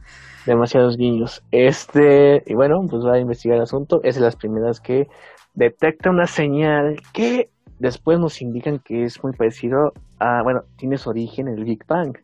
demasiados 0.45 0.95
guiños. 0.97 1.43
Este, 1.51 2.43
y 2.45 2.53
bueno, 2.53 2.79
pues 2.89 3.03
va 3.03 3.15
a 3.15 3.19
investigar 3.19 3.57
el 3.57 3.63
asunto. 3.63 3.99
Es 4.03 4.15
de 4.15 4.21
las 4.21 4.35
primeras 4.35 4.79
que 4.79 5.07
detecta 5.55 6.09
una 6.11 6.27
señal 6.27 6.97
que 7.13 7.49
después 7.79 8.19
nos 8.19 8.41
indican 8.41 8.79
que 8.79 9.03
es 9.05 9.23
muy 9.23 9.33
parecido 9.33 9.93
a, 10.19 10.41
bueno, 10.43 10.61
tiene 10.77 10.97
su 10.97 11.09
origen 11.09 11.47
en 11.47 11.55
el 11.59 11.63
Big 11.63 11.85
Bang, 11.87 12.17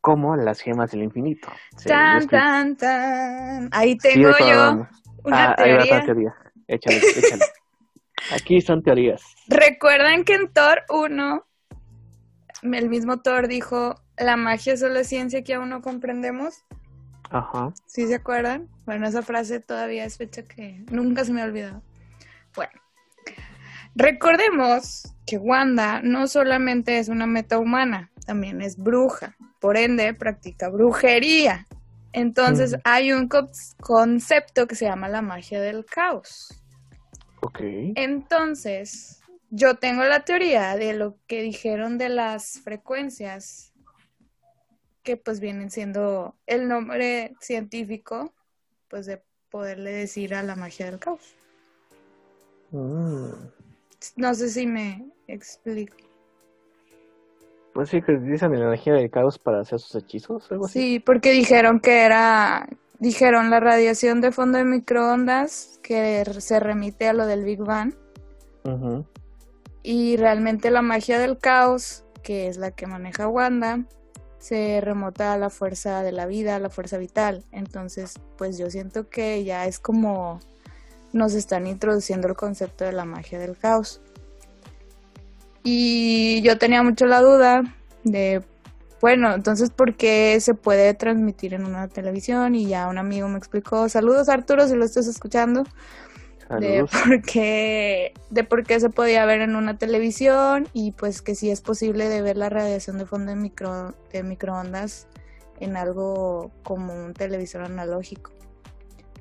como 0.00 0.36
las 0.36 0.60
gemas 0.60 0.90
del 0.90 1.02
infinito. 1.04 1.48
Sí, 1.76 1.88
Tan, 1.88 2.18
es 2.18 2.26
que 2.26 2.36
tan, 2.36 2.76
tan. 2.76 3.68
Ahí 3.72 3.92
sí 4.00 4.14
tengo 4.14 4.30
yo 4.38 4.86
una 5.24 5.50
Ah, 5.50 5.54
ahí 5.58 5.72
va 5.72 5.78
teoría. 5.84 6.04
teoría. 6.04 6.34
Échale, 6.66 6.96
échale. 6.98 7.44
Aquí 8.34 8.60
son 8.60 8.82
teorías. 8.82 9.22
¿Recuerdan 9.48 10.24
que 10.24 10.34
en 10.34 10.52
Thor 10.52 10.82
1 10.90 11.44
el 12.62 12.88
mismo 12.88 13.20
Thor 13.20 13.48
dijo, 13.48 13.96
la 14.16 14.36
magia 14.36 14.76
solo 14.76 15.00
es 15.00 15.08
ciencia 15.08 15.42
que 15.42 15.54
aún 15.54 15.68
no 15.70 15.82
comprendemos? 15.82 16.64
Ajá. 17.30 17.72
¿Sí 17.86 18.06
se 18.06 18.14
acuerdan? 18.16 18.68
Bueno, 18.84 19.06
esa 19.06 19.22
frase 19.22 19.60
todavía 19.60 20.04
es 20.04 20.16
fecha 20.18 20.42
que 20.42 20.84
nunca 20.90 21.24
se 21.24 21.32
me 21.32 21.42
ha 21.42 21.46
olvidado. 21.46 21.82
Bueno, 22.54 22.72
recordemos 23.94 25.14
que 25.26 25.38
Wanda 25.38 26.00
no 26.02 26.26
solamente 26.26 26.98
es 26.98 27.08
una 27.08 27.26
metahumana, 27.26 28.10
también 28.26 28.60
es 28.60 28.76
bruja, 28.76 29.36
por 29.60 29.76
ende 29.76 30.12
practica 30.14 30.68
brujería. 30.68 31.66
Entonces 32.12 32.76
hay 32.84 33.12
un 33.12 33.28
co- 33.28 33.48
concepto 33.80 34.66
que 34.66 34.74
se 34.74 34.84
llama 34.84 35.08
la 35.08 35.22
magia 35.22 35.60
del 35.60 35.86
caos. 35.86 36.62
Ok. 37.40 37.60
Entonces, 37.94 39.21
yo 39.54 39.74
tengo 39.74 40.02
la 40.04 40.24
teoría 40.24 40.76
de 40.76 40.94
lo 40.94 41.18
que 41.26 41.42
dijeron 41.42 41.98
de 41.98 42.08
las 42.08 42.60
frecuencias, 42.64 43.74
que 45.02 45.18
pues 45.18 45.40
vienen 45.40 45.70
siendo 45.70 46.34
el 46.46 46.68
nombre 46.68 47.34
científico, 47.38 48.32
pues 48.88 49.04
de 49.04 49.22
poderle 49.50 49.92
decir 49.92 50.34
a 50.34 50.42
la 50.42 50.56
magia 50.56 50.86
del 50.86 50.98
caos. 50.98 51.34
Mm. 52.70 53.28
No 54.16 54.34
sé 54.34 54.48
si 54.48 54.66
me 54.66 55.10
explico. 55.28 55.96
Pues 57.74 57.90
sí, 57.90 58.00
que 58.00 58.12
utilizan 58.12 58.52
la 58.52 58.58
energía 58.58 58.94
del 58.94 59.10
caos 59.10 59.38
para 59.38 59.60
hacer 59.60 59.80
sus 59.80 60.02
hechizos, 60.02 60.50
algo 60.50 60.64
así. 60.64 60.80
Sí, 60.80 60.98
porque 60.98 61.30
dijeron 61.32 61.80
que 61.80 62.04
era, 62.04 62.66
dijeron 62.98 63.50
la 63.50 63.60
radiación 63.60 64.22
de 64.22 64.32
fondo 64.32 64.56
de 64.56 64.64
microondas, 64.64 65.78
que 65.82 66.24
se 66.38 66.58
remite 66.58 67.06
a 67.06 67.12
lo 67.12 67.26
del 67.26 67.44
Big 67.44 67.60
Bang. 67.60 67.94
Ujú. 68.64 69.04
Y 69.82 70.16
realmente 70.16 70.70
la 70.70 70.82
magia 70.82 71.18
del 71.18 71.38
caos, 71.38 72.04
que 72.22 72.48
es 72.48 72.56
la 72.56 72.70
que 72.70 72.86
maneja 72.86 73.28
Wanda, 73.28 73.84
se 74.38 74.80
remota 74.80 75.32
a 75.32 75.38
la 75.38 75.50
fuerza 75.50 76.02
de 76.02 76.12
la 76.12 76.26
vida, 76.26 76.56
a 76.56 76.58
la 76.58 76.70
fuerza 76.70 76.98
vital. 76.98 77.44
Entonces, 77.52 78.14
pues 78.36 78.58
yo 78.58 78.70
siento 78.70 79.08
que 79.08 79.44
ya 79.44 79.66
es 79.66 79.78
como 79.78 80.40
nos 81.12 81.34
están 81.34 81.66
introduciendo 81.66 82.26
el 82.28 82.34
concepto 82.34 82.84
de 82.84 82.92
la 82.92 83.04
magia 83.04 83.38
del 83.38 83.56
caos. 83.56 84.00
Y 85.62 86.42
yo 86.42 86.58
tenía 86.58 86.82
mucho 86.82 87.06
la 87.06 87.20
duda 87.20 87.62
de, 88.02 88.42
bueno, 89.00 89.32
entonces, 89.32 89.70
¿por 89.70 89.94
qué 89.94 90.38
se 90.40 90.54
puede 90.54 90.94
transmitir 90.94 91.54
en 91.54 91.64
una 91.64 91.86
televisión? 91.88 92.54
Y 92.54 92.66
ya 92.66 92.88
un 92.88 92.98
amigo 92.98 93.28
me 93.28 93.38
explicó, 93.38 93.88
saludos 93.88 94.28
Arturo, 94.28 94.66
si 94.66 94.74
lo 94.74 94.84
estás 94.84 95.06
escuchando 95.06 95.64
de 96.60 96.84
por 97.04 97.22
qué 97.22 98.12
de 98.30 98.44
por 98.44 98.64
qué 98.64 98.80
se 98.80 98.90
podía 98.90 99.24
ver 99.26 99.40
en 99.40 99.56
una 99.56 99.78
televisión 99.78 100.68
y 100.72 100.92
pues 100.92 101.22
que 101.22 101.34
sí 101.34 101.50
es 101.50 101.60
posible 101.60 102.08
de 102.08 102.22
ver 102.22 102.36
la 102.36 102.48
radiación 102.48 102.98
de 102.98 103.06
fondo 103.06 103.30
de 103.30 103.36
micro 103.36 103.94
de 104.12 104.22
microondas 104.22 105.06
en 105.60 105.76
algo 105.76 106.50
como 106.62 106.92
un 106.92 107.14
televisor 107.14 107.62
analógico. 107.62 108.32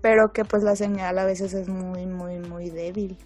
Pero 0.02 0.32
que 0.34 0.44
pues 0.44 0.64
la 0.64 0.76
señal 0.76 1.20
a 1.20 1.26
veces 1.26 1.54
es 1.54 1.70
muy 1.70 2.06
muy 2.06 2.40
muy 2.40 2.70
débil. 2.70 3.18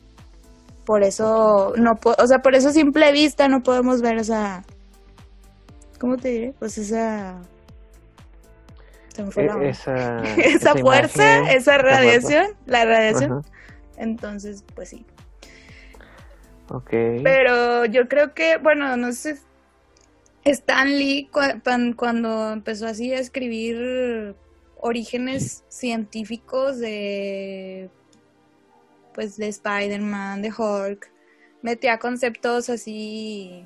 Por 0.85 1.03
eso 1.03 1.73
no 1.77 1.93
o 2.03 2.27
sea 2.27 2.39
por 2.39 2.55
eso 2.55 2.71
simple 2.71 3.11
vista 3.11 3.47
no 3.47 3.61
podemos 3.61 4.01
ver 4.01 4.17
esa 4.17 4.63
cómo 5.99 6.17
te 6.17 6.29
diré 6.29 6.53
pues 6.59 6.77
esa 6.77 7.41
se 9.15 9.23
me 9.23 9.31
fue 9.31 9.45
la 9.45 9.55
onda. 9.55 9.69
esa, 9.69 10.17
esa 10.35 10.75
fuerza 10.75 11.37
imagen, 11.37 11.57
esa 11.57 11.77
radiación 11.77 12.47
la 12.65 12.85
radiación. 12.85 13.31
Ajá. 13.31 13.54
Entonces, 13.97 14.63
pues 14.75 14.89
sí. 14.89 15.05
Ok. 16.69 16.89
Pero 17.23 17.85
yo 17.85 18.07
creo 18.07 18.33
que, 18.33 18.57
bueno, 18.57 18.97
no 18.97 19.11
sé. 19.13 19.37
Stan 20.43 20.97
Lee, 20.97 21.29
cuando 21.95 22.51
empezó 22.51 22.85
así 22.85 23.11
a 23.13 23.19
escribir 23.19 24.35
orígenes 24.77 25.63
científicos 25.69 26.79
de. 26.79 27.89
Pues 29.13 29.37
de 29.37 29.47
Spider-Man, 29.47 30.41
de 30.41 30.51
Hulk, 30.55 31.09
metía 31.61 31.99
conceptos 31.99 32.69
así. 32.69 33.65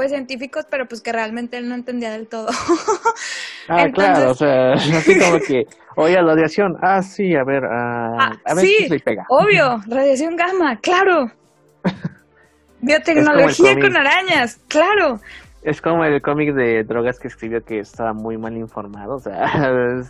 Pues 0.00 0.12
científicos, 0.12 0.64
pero 0.70 0.88
pues 0.88 1.02
que 1.02 1.12
realmente 1.12 1.58
él 1.58 1.68
no 1.68 1.74
entendía 1.74 2.10
del 2.10 2.26
todo. 2.26 2.48
ah, 3.68 3.82
entonces- 3.82 3.92
claro, 3.92 4.30
o 4.30 4.34
sea, 4.34 4.72
así 4.96 5.18
como 5.18 5.38
que, 5.46 5.66
oye, 5.94 6.14
la 6.14 6.22
radiación, 6.22 6.78
ah, 6.80 7.02
sí, 7.02 7.34
a 7.36 7.44
ver, 7.44 7.66
ah, 7.66 8.16
Ah, 8.18 8.32
a 8.46 8.54
ver 8.54 8.64
sí. 8.64 8.74
si 8.78 8.88
se 8.88 8.98
pega. 9.00 9.26
Obvio, 9.28 9.78
radiación 9.86 10.36
gamma, 10.36 10.78
claro. 10.80 11.30
Biotecnología 12.80 13.78
con 13.78 13.94
arañas, 13.94 14.58
claro. 14.68 15.20
Es 15.60 15.82
como 15.82 16.02
el 16.06 16.22
cómic 16.22 16.54
de 16.54 16.82
drogas 16.82 17.18
que 17.18 17.28
escribió 17.28 17.62
que 17.62 17.80
estaba 17.80 18.14
muy 18.14 18.38
mal 18.38 18.56
informado, 18.56 19.16
o 19.16 19.20
sea, 19.20 19.52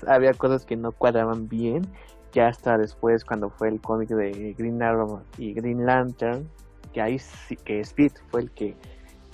había 0.07 0.35
cosas 0.35 0.65
que 0.65 0.77
no 0.77 0.93
cuadraban 0.93 1.49
bien. 1.49 1.85
Ya 2.33 2.47
hasta 2.47 2.79
después, 2.79 3.25
cuando 3.25 3.51
fue 3.51 3.71
el 3.71 3.81
cómic 3.81 4.11
de 4.11 4.55
Green 4.57 4.81
Arrow 4.85 5.25
y 5.37 5.53
Green 5.53 5.85
Lantern, 5.85 6.49
que 6.93 7.03
ahí 7.03 7.19
sí, 7.19 7.57
que 7.57 7.81
Speed 7.81 8.13
fue 8.31 8.43
el 8.43 8.53
que, 8.53 8.77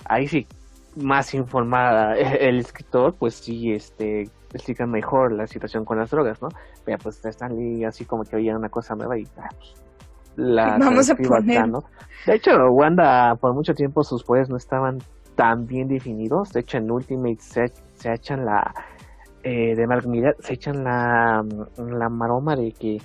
ahí 0.09 0.27
sí, 0.27 0.47
más 0.95 1.33
informada 1.33 2.15
el 2.15 2.59
escritor, 2.59 3.15
pues 3.17 3.35
sí, 3.35 3.71
este, 3.71 4.23
explica 4.53 4.85
mejor 4.85 5.33
la 5.33 5.47
situación 5.47 5.85
con 5.85 5.99
las 5.99 6.09
drogas, 6.09 6.41
¿no? 6.41 6.49
Pero 6.85 6.97
pues 6.99 7.23
Stanley 7.23 7.83
así 7.83 8.05
como 8.05 8.23
que 8.23 8.35
oía 8.35 8.55
una 8.55 8.69
cosa 8.69 8.95
nueva 8.95 9.17
y, 9.17 9.23
ah, 9.37 9.49
pues, 9.55 9.73
la 10.35 10.77
Vamos 10.79 11.09
a 11.09 11.13
acá, 11.13 11.23
poner. 11.23 11.67
¿no? 11.67 11.79
De 12.25 12.35
hecho, 12.35 12.51
Wanda, 12.71 13.35
por 13.35 13.53
mucho 13.53 13.73
tiempo 13.73 14.03
sus 14.03 14.23
poderes 14.23 14.49
no 14.49 14.57
estaban 14.57 14.99
tan 15.35 15.65
bien 15.65 15.87
definidos. 15.87 16.51
De 16.51 16.61
hecho, 16.61 16.77
en 16.77 16.91
Ultimate 16.91 17.39
se, 17.39 17.67
se 17.93 18.13
echan 18.13 18.45
la. 18.45 18.73
Eh, 19.43 19.75
de 19.75 19.87
Mark 19.87 20.05
Millar, 20.07 20.35
se 20.39 20.53
echan 20.55 20.83
la, 20.83 21.41
la 21.77 22.09
maroma 22.09 22.55
de 22.55 22.71
que 22.71 22.97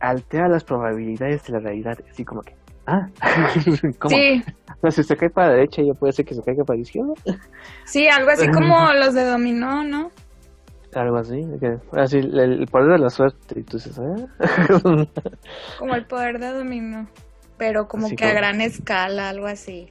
altera 0.00 0.48
las 0.48 0.64
probabilidades 0.64 1.44
de 1.46 1.52
la 1.54 1.60
realidad. 1.60 1.96
Así 2.10 2.24
como 2.24 2.42
que. 2.42 2.54
Ah, 2.86 3.08
¿cómo? 3.98 4.14
Sí, 4.14 4.42
O 4.68 4.80
sea, 4.82 4.90
si 4.90 5.02
se 5.04 5.16
cae 5.16 5.30
para 5.30 5.48
la 5.48 5.54
derecha, 5.54 5.82
ya 5.82 5.94
puede 5.94 6.12
ser 6.12 6.24
que 6.26 6.34
se 6.34 6.42
caiga 6.42 6.64
para 6.64 6.76
la 6.76 6.82
izquierda. 6.82 7.14
sí, 7.86 8.06
algo 8.08 8.30
así 8.30 8.46
como 8.52 8.92
los 8.92 9.14
de 9.14 9.24
dominó, 9.24 9.82
¿no? 9.84 10.10
Algo 10.94 11.16
así, 11.16 11.40
así 11.92 12.18
el, 12.18 12.38
el 12.38 12.66
poder 12.68 12.92
de 12.92 12.98
la 12.98 13.10
suerte, 13.10 13.58
y 13.58 13.62
tú 13.64 13.78
dices, 13.78 13.98
¿eh? 13.98 14.26
Como 15.78 15.94
el 15.94 16.06
poder 16.06 16.38
de 16.38 16.52
dominó. 16.52 17.08
Pero 17.56 17.88
como 17.88 18.06
Así 18.06 18.16
que 18.16 18.24
a 18.26 18.32
gran 18.32 18.60
escala, 18.60 19.28
algo 19.28 19.46
así. 19.46 19.88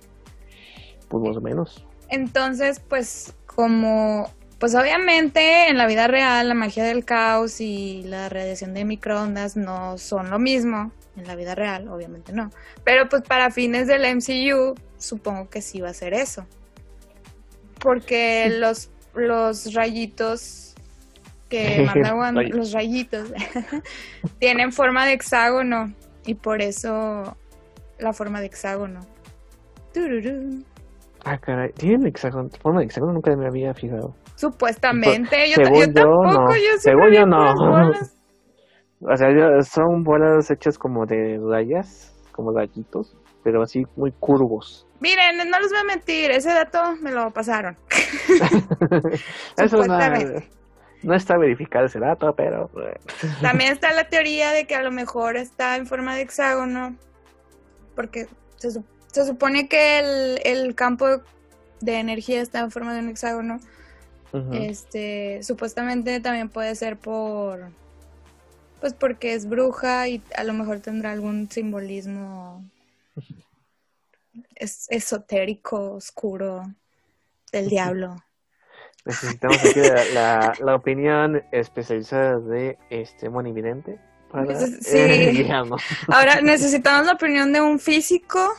pues 1.09 1.23
más 1.23 1.37
o 1.37 1.41
menos. 1.41 1.85
Entonces, 2.09 2.79
pues 2.79 3.35
como, 3.47 4.29
pues 4.59 4.75
obviamente 4.75 5.69
en 5.69 5.77
la 5.77 5.87
vida 5.87 6.07
real 6.07 6.47
la 6.49 6.55
magia 6.55 6.83
del 6.83 7.03
caos 7.05 7.59
y 7.61 8.03
la 8.03 8.29
radiación 8.29 8.73
de 8.73 8.85
microondas 8.85 9.55
no 9.57 9.97
son 9.97 10.29
lo 10.29 10.39
mismo. 10.39 10.91
En 11.15 11.27
la 11.27 11.35
vida 11.35 11.53
real, 11.55 11.87
obviamente 11.89 12.33
no. 12.33 12.49
Pero 12.83 13.07
pues 13.07 13.21
para 13.21 13.51
fines 13.51 13.87
del 13.87 14.01
MCU, 14.15 14.73
supongo 14.97 15.49
que 15.49 15.61
sí 15.61 15.79
va 15.79 15.89
a 15.89 15.93
ser 15.93 16.13
eso. 16.13 16.45
Porque 17.79 18.49
los, 18.59 18.89
los 19.13 19.73
rayitos 19.73 20.73
que 21.49 21.85
manda 21.85 22.15
Wanda- 22.15 22.41
Rayitos. 22.41 22.57
los 22.59 22.71
rayitos, 22.71 23.33
tienen 24.39 24.71
forma 24.71 25.05
de 25.05 25.13
hexágono. 25.13 25.93
Y 26.25 26.35
por 26.35 26.61
eso 26.61 27.37
la 27.99 28.13
forma 28.13 28.39
de 28.39 28.47
hexágono. 28.47 29.01
Tururú. 29.93 30.63
Ah, 31.25 31.37
caray, 31.37 31.71
tienen 31.73 32.07
hexágono, 32.07 32.49
forma 32.61 32.79
de 32.79 32.85
hexágono, 32.85 33.13
nunca 33.13 33.35
me 33.35 33.45
había 33.47 33.73
fijado. 33.73 34.15
Supuestamente, 34.35 35.49
yo, 35.49 35.55
según 35.55 35.79
yo 35.79 35.85
yo, 35.87 35.93
tampoco, 35.93 36.31
no. 36.49 36.55
yo 36.55 36.77
Según 36.79 37.11
yo, 37.11 37.25
no. 37.25 37.53
bolas. 37.55 38.15
O 39.11 39.15
sea, 39.17 39.27
son 39.63 40.03
bolas 40.03 40.49
hechas 40.51 40.77
como 40.77 41.05
de 41.05 41.39
rayas, 41.49 42.13
como 42.31 42.51
rayitos, 42.51 43.17
pero 43.43 43.61
así 43.61 43.83
muy 43.95 44.11
curvos. 44.19 44.87
Miren, 45.01 45.37
no 45.49 45.59
les 45.59 45.69
voy 45.71 45.79
a 45.81 45.83
mentir, 45.83 46.31
ese 46.31 46.49
dato 46.53 46.79
me 47.01 47.11
lo 47.11 47.31
pasaron. 47.31 47.75
Eso 49.57 49.77
no, 49.85 49.97
no 51.03 51.15
está 51.15 51.37
verificado 51.37 51.85
ese 51.85 51.99
dato, 51.99 52.33
pero... 52.37 52.69
También 53.41 53.73
está 53.73 53.91
la 53.93 54.05
teoría 54.07 54.51
de 54.51 54.65
que 54.65 54.75
a 54.75 54.81
lo 54.81 54.91
mejor 54.91 55.35
está 55.35 55.75
en 55.75 55.85
forma 55.85 56.15
de 56.15 56.21
hexágono, 56.21 56.95
porque 57.95 58.27
se, 58.55 58.71
su- 58.71 58.85
se 59.07 59.25
supone 59.25 59.67
que 59.67 59.99
el, 59.99 60.39
el 60.45 60.75
campo 60.75 61.05
de 61.81 61.99
energía 61.99 62.41
está 62.41 62.59
en 62.61 62.71
forma 62.71 62.93
de 62.93 63.01
un 63.01 63.09
hexágono. 63.09 63.57
Este, 64.53 65.43
supuestamente 65.43 66.19
también 66.19 66.49
puede 66.49 66.73
ser 66.75 66.97
por, 66.97 67.69
pues 68.83 68.93
porque 68.93 69.33
es 69.33 69.47
bruja 69.47 70.09
y 70.09 70.21
a 70.35 70.43
lo 70.43 70.51
mejor 70.51 70.81
tendrá 70.81 71.13
algún 71.13 71.49
simbolismo 71.49 72.69
es, 74.55 74.87
esotérico, 74.89 75.93
oscuro 75.93 76.63
del 77.53 77.69
diablo. 77.69 78.17
Necesitamos 79.05 79.57
aquí 79.63 79.79
la, 79.79 80.03
la, 80.13 80.53
la 80.59 80.75
opinión 80.75 81.41
especializada 81.53 82.41
de 82.41 82.77
este 82.89 83.29
monividente 83.29 84.01
para 84.29 84.51
eh, 84.51 84.67
sí. 84.81 85.47
Ahora 86.09 86.41
necesitamos 86.41 87.05
la 87.05 87.13
opinión 87.13 87.53
de 87.53 87.61
un 87.61 87.79
físico 87.79 88.53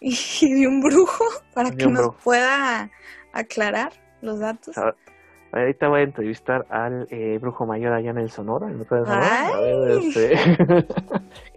y 0.00 0.60
de 0.60 0.66
un 0.66 0.80
brujo 0.80 1.26
para 1.52 1.72
De 1.72 1.76
que 1.76 1.86
nos 1.88 2.04
brujo. 2.04 2.16
pueda 2.24 2.90
aclarar 3.34 3.92
los 4.22 4.38
datos. 4.38 4.74
Ahorita 5.52 5.88
voy 5.88 6.00
a 6.00 6.04
entrevistar 6.04 6.66
al 6.68 7.06
eh, 7.10 7.38
brujo 7.40 7.66
mayor 7.66 7.92
allá 7.92 8.10
en 8.10 8.18
el 8.18 8.30
Sonora, 8.30 8.68
en 8.68 8.80
el 8.80 8.86
Sonora. 8.86 9.48
A 9.48 9.60
ver, 9.60 9.90
este, 9.90 10.36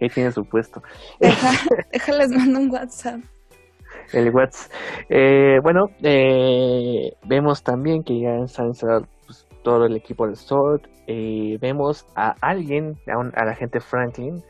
ahí 0.00 0.08
tiene 0.08 0.32
su 0.32 0.44
puesto. 0.44 0.82
Deja, 1.20 1.50
déjales 1.92 2.30
mando 2.30 2.60
un 2.60 2.70
WhatsApp. 2.70 3.20
El 4.12 4.30
WhatsApp. 4.30 4.72
Eh, 5.10 5.58
bueno, 5.62 5.86
eh, 6.02 7.12
vemos 7.26 7.62
también 7.62 8.02
que 8.02 8.18
ya 8.20 8.36
está 8.44 8.64
instalado 8.64 9.06
pues, 9.26 9.46
todo 9.62 9.84
el 9.86 9.96
equipo 9.96 10.26
del 10.26 10.36
SWORD. 10.36 10.82
Eh, 11.06 11.58
vemos 11.60 12.06
a 12.16 12.34
alguien, 12.40 12.96
a, 13.12 13.18
un, 13.18 13.32
a 13.34 13.44
la 13.44 13.54
gente 13.54 13.80
Franklin, 13.80 14.42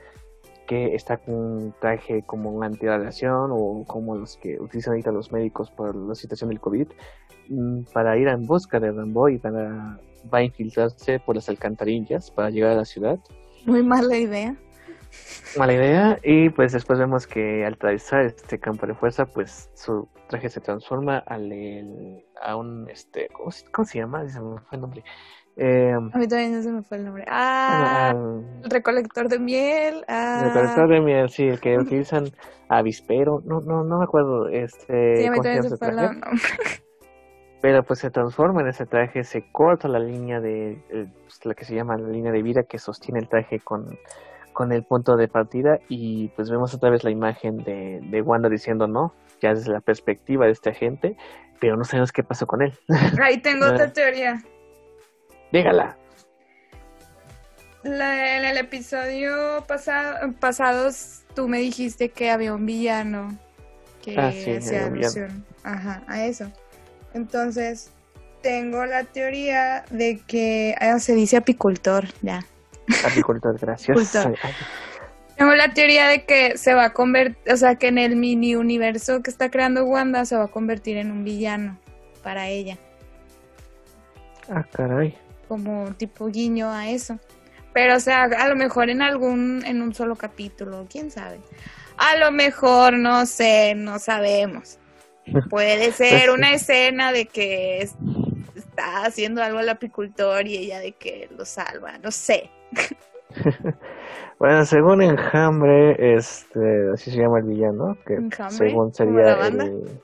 que 0.73 0.95
está 0.95 1.19
con 1.19 1.35
un 1.35 1.75
traje 1.81 2.23
como 2.23 2.51
un 2.51 2.65
antiradiación 2.65 3.51
o 3.53 3.85
como 3.87 4.17
los 4.17 4.39
que 4.39 4.59
utilizan 4.59 4.93
ahorita 4.93 5.13
los 5.13 5.31
médicos 5.31 5.71
por 5.71 5.95
la 5.95 6.15
situación 6.15 6.49
del 6.49 6.61
COVID, 6.61 6.89
mm, 7.51 7.83
para 7.93 8.17
ir 8.17 8.29
en 8.29 8.47
busca 8.47 8.81
de 8.81 8.91
Rambo 8.91 9.29
y 9.29 9.37
para, 9.37 9.99
va 10.33 10.39
a 10.39 10.43
infiltrarse 10.43 11.21
por 11.21 11.37
las 11.37 11.51
alcantarillas 11.51 12.31
para 12.31 12.49
llegar 12.49 12.71
a 12.71 12.77
la 12.77 12.85
ciudad. 12.87 13.19
Muy 13.67 13.83
mala 13.83 14.17
idea. 14.17 14.57
Mala 15.59 15.75
idea. 15.75 16.19
Y 16.25 16.49
pues 16.49 16.73
después 16.73 16.99
vemos 16.99 17.27
que 17.27 17.67
al 17.67 17.75
atravesar 17.75 18.25
este 18.25 18.59
campo 18.59 18.87
de 18.87 18.95
fuerza, 18.95 19.27
pues 19.27 19.69
su 19.75 20.09
traje 20.31 20.49
se 20.49 20.61
transforma 20.63 21.19
al, 21.19 21.53
el- 21.53 22.25
a 22.41 22.57
un, 22.57 22.89
este, 22.89 23.29
¿cómo, 23.35 23.51
se- 23.51 23.67
cómo 23.71 23.85
se 23.87 23.99
llama? 23.99 24.27
Se 24.27 24.41
me 24.41 24.59
fue 24.61 24.77
el 24.77 24.81
nombre. 24.81 25.05
Eh, 25.57 25.93
A 25.93 26.19
mí 26.19 26.27
también 26.29 26.57
no 26.57 26.63
se 26.63 26.73
me 26.73 26.83
fue 26.83 26.97
el 26.97 27.05
nombre. 27.05 27.25
Ah, 27.29 28.11
al 28.11 28.45
el 28.65 28.71
recolector 28.71 29.29
de 29.29 29.39
miel. 29.39 30.05
Ah, 30.09 30.45
recolector 30.47 30.89
de 30.89 31.01
miel, 31.01 31.29
sí, 31.29 31.45
el 31.47 31.61
que 31.61 31.77
utilizan 31.77 32.25
avispero. 32.69 33.43
No, 33.45 33.61
no, 33.61 33.85
no 33.85 33.99
me 33.99 34.05
acuerdo. 34.05 34.49
Este, 34.49 35.17
sí, 35.17 35.27
a 35.27 35.31
mí 35.31 35.37
¿cómo 35.37 35.43
se 35.43 35.49
también 35.49 35.63
se 35.63 35.69
ese 35.69 35.77
fue 35.77 35.89
el 35.89 35.97
traje? 35.97 36.15
nombre. 36.15 36.31
Pero 37.61 37.85
pues 37.85 38.01
se 38.01 38.11
transforma 38.11 38.63
en 38.63 38.69
ese 38.69 38.87
traje, 38.87 39.23
se 39.23 39.45
corta 39.53 39.87
la 39.87 40.01
línea 40.01 40.41
de, 40.41 40.73
eh, 40.91 41.07
pues, 41.23 41.45
la 41.45 41.55
que 41.55 41.65
se 41.65 41.77
llama 41.77 41.97
la 41.97 42.09
línea 42.09 42.33
de 42.33 42.43
vida 42.43 42.65
que 42.65 42.79
sostiene 42.79 43.21
el 43.21 43.29
traje 43.29 43.61
con, 43.61 43.87
con 44.53 44.73
el 44.73 44.83
punto 44.83 45.17
de 45.17 45.29
partida 45.29 45.79
y 45.89 46.29
pues 46.31 46.51
vemos 46.51 46.75
otra 46.75 46.91
vez 46.91 47.05
la 47.05 47.11
imagen 47.13 47.59
de, 47.59 48.01
de 48.03 48.21
Wanda 48.21 48.49
diciendo 48.49 48.89
no, 48.89 49.15
ya 49.41 49.51
desde 49.51 49.71
la 49.71 49.81
perspectiva 49.81 50.47
de 50.47 50.53
este 50.53 50.71
agente, 50.71 51.17
pero 51.61 51.77
no 51.77 51.85
sabemos 51.85 52.11
qué 52.11 52.25
pasó 52.25 52.47
con 52.49 52.63
él. 52.63 52.73
Ahí 53.23 53.41
tengo 53.41 53.67
otra 53.73 53.93
teoría. 53.93 54.41
Dígala. 55.53 55.97
La- 57.83 58.37
en 58.39 58.45
el 58.45 58.57
episodio 58.59 59.65
pasado, 59.67 60.33
pasados 60.39 61.23
tú 61.35 61.49
me 61.49 61.59
dijiste 61.59 62.11
que 62.11 62.31
había 62.31 62.55
un 62.55 62.65
villano 62.67 63.37
que 64.03 64.19
Ah, 64.19 64.33
sí, 64.33 64.51
hacía 64.57 64.87
alusión 64.87 65.45
ajá, 65.65 66.03
a 66.07 66.25
eso. 66.25 66.51
Entonces, 67.15 67.91
tengo 68.43 68.85
la 68.87 69.05
teoría 69.05 69.85
de 69.91 70.21
que 70.27 70.75
ah, 70.81 70.99
se 70.99 71.15
dice 71.15 71.37
apicultor, 71.37 72.07
ya. 72.23 72.45
Apicultor, 73.05 73.59
gracias. 73.59 73.91
Apicultor. 74.17 74.37
Tengo 75.37 75.55
la 75.55 75.73
teoría 75.75 76.09
de 76.09 76.25
que 76.25 76.57
se 76.59 76.75
va 76.75 76.87
a 76.87 76.93
convertir, 76.93 77.53
o 77.53 77.57
sea, 77.57 77.75
que 77.77 77.89
en 77.89 77.99
el 77.99 78.15
mini 78.17 78.55
universo 78.55 79.23
que 79.23 79.31
está 79.31 79.51
creando 79.51 79.85
Wanda 79.85 80.25
se 80.25 80.37
va 80.37 80.45
a 80.45 80.49
convertir 80.49 80.97
en 80.99 81.11
un 81.11 81.25
villano 81.25 81.79
para 82.23 82.49
ella, 82.49 82.79
Ah, 84.49 84.65
caray. 84.73 85.17
Como 85.53 85.93
tipo 85.99 86.29
guiño 86.29 86.71
a 86.71 86.89
eso. 86.89 87.19
Pero, 87.75 87.97
o 87.97 88.01
sea, 88.01 88.23
a 88.25 88.49
lo 88.49 88.57
mejor 88.57 88.89
en 88.89 89.03
algún, 89.03 89.63
en 89.67 89.83
un 89.83 89.93
solo 89.95 90.17
capítulo, 90.17 90.87
quién 90.91 91.11
sabe. 91.11 91.41
A 91.99 92.17
lo 92.17 92.33
mejor, 92.33 92.95
no 92.95 93.27
sé, 93.27 93.75
no 93.75 93.99
sabemos. 93.99 94.79
Puede 95.51 95.93
ser 95.93 96.31
una 96.31 96.55
escena 96.55 97.13
de 97.13 97.27
que 97.27 97.83
es- 97.83 97.95
está 98.55 99.05
haciendo 99.05 99.43
algo 99.43 99.61
el 99.61 99.69
apicultor 99.69 100.47
y 100.47 100.57
ella 100.57 100.79
de 100.81 100.93
que 100.93 101.29
lo 101.37 101.45
salva, 101.45 101.99
no 101.99 102.11
sé. 102.11 102.51
Bueno, 104.39 104.65
según 104.65 105.03
Enjambre, 105.03 106.17
este, 106.17 106.91
así 106.93 107.13
se 107.13 107.19
llama 107.19 107.39
el 107.39 107.45
villano, 107.45 107.97
que 108.05 108.15
Enjambre, 108.15 108.57
según 108.57 108.93
sería 108.93 109.23
la 109.23 109.35
banda. 109.37 109.65
el... 109.67 110.01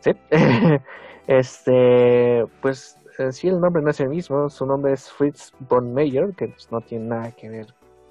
Sí, 0.00 0.10
este, 1.26 2.44
pues 2.60 2.98
en 3.20 3.32
sí 3.32 3.48
el 3.48 3.60
nombre 3.60 3.82
no 3.82 3.90
es 3.90 4.00
el 4.00 4.08
mismo, 4.08 4.48
su 4.48 4.66
nombre 4.66 4.92
es 4.92 5.10
Fritz 5.10 5.52
von 5.68 5.92
Meyer, 5.92 6.34
que 6.36 6.48
pues, 6.48 6.70
no 6.70 6.80
tiene 6.80 7.06
nada 7.06 7.30
que 7.32 7.48
ver 7.48 7.66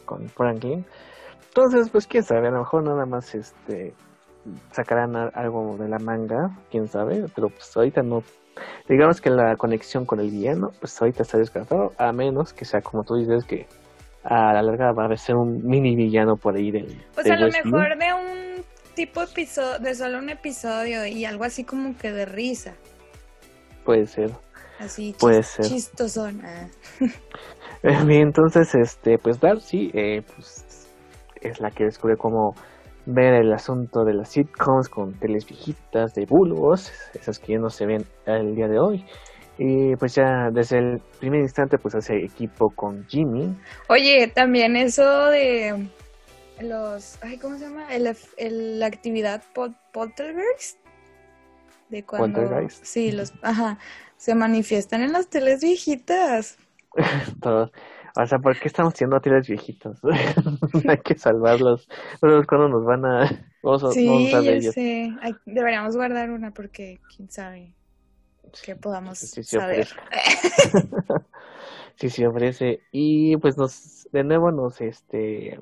con 0.06 0.28
Franklin. 0.30 0.86
Entonces, 1.48 1.89
pues 1.89 2.08
quién 2.08 2.24
sabe, 2.24 2.48
a 2.48 2.52
lo 2.52 2.60
mejor 2.60 2.84
nada 2.84 3.06
más 3.06 3.34
este 3.36 3.93
sacarán 4.72 5.15
algo 5.34 5.78
de 5.78 5.89
la 5.89 6.00
manga, 6.00 6.50
quién 6.72 6.88
sabe, 6.88 7.26
pero 7.36 7.50
pues 7.50 7.76
ahorita 7.76 8.02
no. 8.02 8.24
Digamos 8.88 9.22
que 9.22 9.30
la 9.30 9.56
conexión 9.56 10.06
con 10.06 10.19
el 10.19 10.32
villano, 10.32 10.69
pues 10.80 11.00
ahorita 11.02 11.24
está 11.24 11.38
descartado, 11.38 11.91
a 11.98 12.12
menos 12.12 12.54
que 12.54 12.65
sea 12.65 12.82
como 12.82 13.04
tú 13.04 13.15
dices 13.15 13.45
que 13.45 13.67
a 14.24 14.54
la 14.54 14.62
larga 14.62 14.91
va 14.91 15.06
a 15.06 15.15
ser 15.15 15.36
un 15.36 15.65
mini 15.65 15.95
villano 15.95 16.36
por 16.36 16.56
ahí 16.56 16.72
del. 16.72 17.02
Pues 17.13 17.30
a 17.30 17.36
lo 17.36 17.48
mejor 17.48 17.98
de 17.98 18.13
un 18.13 18.63
tipo 18.95 19.22
episodio, 19.22 19.80
de 19.80 19.95
solo 19.95 20.19
un 20.19 20.30
episodio 20.30 21.06
y 21.06 21.26
algo 21.26 21.45
así 21.45 21.63
como 21.63 21.95
que 21.98 22.12
de 22.12 22.26
risa. 22.26 22.74
Puede 23.86 24.06
ser. 24.06 24.32
Así 24.80 25.15
Puede 25.20 25.44
ser. 25.44 25.65
chistosón. 25.65 26.42
ah. 26.46 26.68
Bien, 28.06 28.22
entonces, 28.28 28.74
este, 28.76 29.18
pues 29.18 29.39
Darcy, 29.39 29.92
eh, 29.94 30.22
pues 30.36 30.65
es 31.42 31.60
la 31.60 31.72
que 31.72 31.86
descubre 31.86 32.18
cómo 32.18 32.56
ver 33.06 33.34
el 33.34 33.52
asunto 33.54 34.04
de 34.04 34.13
las 34.13 34.30
sitcoms 34.30 34.89
con 34.89 35.13
teles 35.20 35.46
viejitas 35.46 36.13
de 36.13 36.26
bulbos, 36.26 36.92
esas 37.13 37.39
que 37.39 37.54
ya 37.54 37.60
no 37.60 37.70
se 37.70 37.86
ven 37.86 38.06
el 38.26 38.56
día 38.56 38.68
de 38.68 38.80
hoy. 38.80 39.06
Y 39.58 39.96
pues 39.98 40.15
ya 40.15 40.50
desde 40.52 40.78
el 40.80 41.02
primer 41.20 41.42
instante 41.42 41.78
pues 41.78 41.96
hace 41.96 42.24
equipo 42.24 42.70
con 42.70 43.06
Jimmy. 43.08 43.54
Oye, 43.89 44.28
también 44.34 44.76
eso 44.78 45.26
de 45.28 45.88
los, 46.62 47.18
ay, 47.24 47.38
¿cómo 47.38 47.58
se 47.58 47.65
llama? 47.65 47.94
El, 47.94 48.15
el- 48.38 48.80
la 48.80 48.86
actividad 48.88 49.42
poltergeist. 49.92 50.78
De 51.89 52.04
cuando, 52.04 52.41
Poltergeist. 52.41 52.86
sí, 52.86 53.12
los, 53.12 53.34
ajá, 53.41 53.80
se 54.17 54.36
manifiestan 54.36 55.02
en 55.02 55.13
las 55.13 55.28
teles 55.28 55.62
viejitas. 55.62 56.58
Todos. 57.41 57.71
O 58.15 58.25
sea, 58.25 58.39
¿por 58.39 58.60
qué 58.60 58.67
estamos 58.67 58.95
siendo 58.95 59.19
los 59.23 59.47
viejitos? 59.47 59.99
Hay 60.88 60.97
que 60.97 61.15
salvarlos. 61.15 61.88
Pero 62.19 62.43
cuando 62.45 62.69
nos 62.69 62.86
van 62.86 63.06
a... 63.06 63.45
Vamos 63.62 63.93
sí, 63.93 64.32
sé. 64.71 65.13
deberíamos 65.45 65.95
guardar 65.95 66.32
una 66.32 66.52
porque 66.52 66.99
quién 67.15 67.30
sabe 67.30 67.75
que 68.63 68.75
podamos 68.75 69.19
sí, 69.19 69.43
sí, 69.43 69.58
saber. 69.58 69.88
sí, 71.95 72.10
sí 72.10 72.25
ofrece. 72.25 72.82
Y 72.91 73.38
pues 73.38 73.58
nos, 73.58 74.08
de 74.12 74.23
nuevo 74.23 74.52
nos, 74.52 74.82
este, 74.82 75.60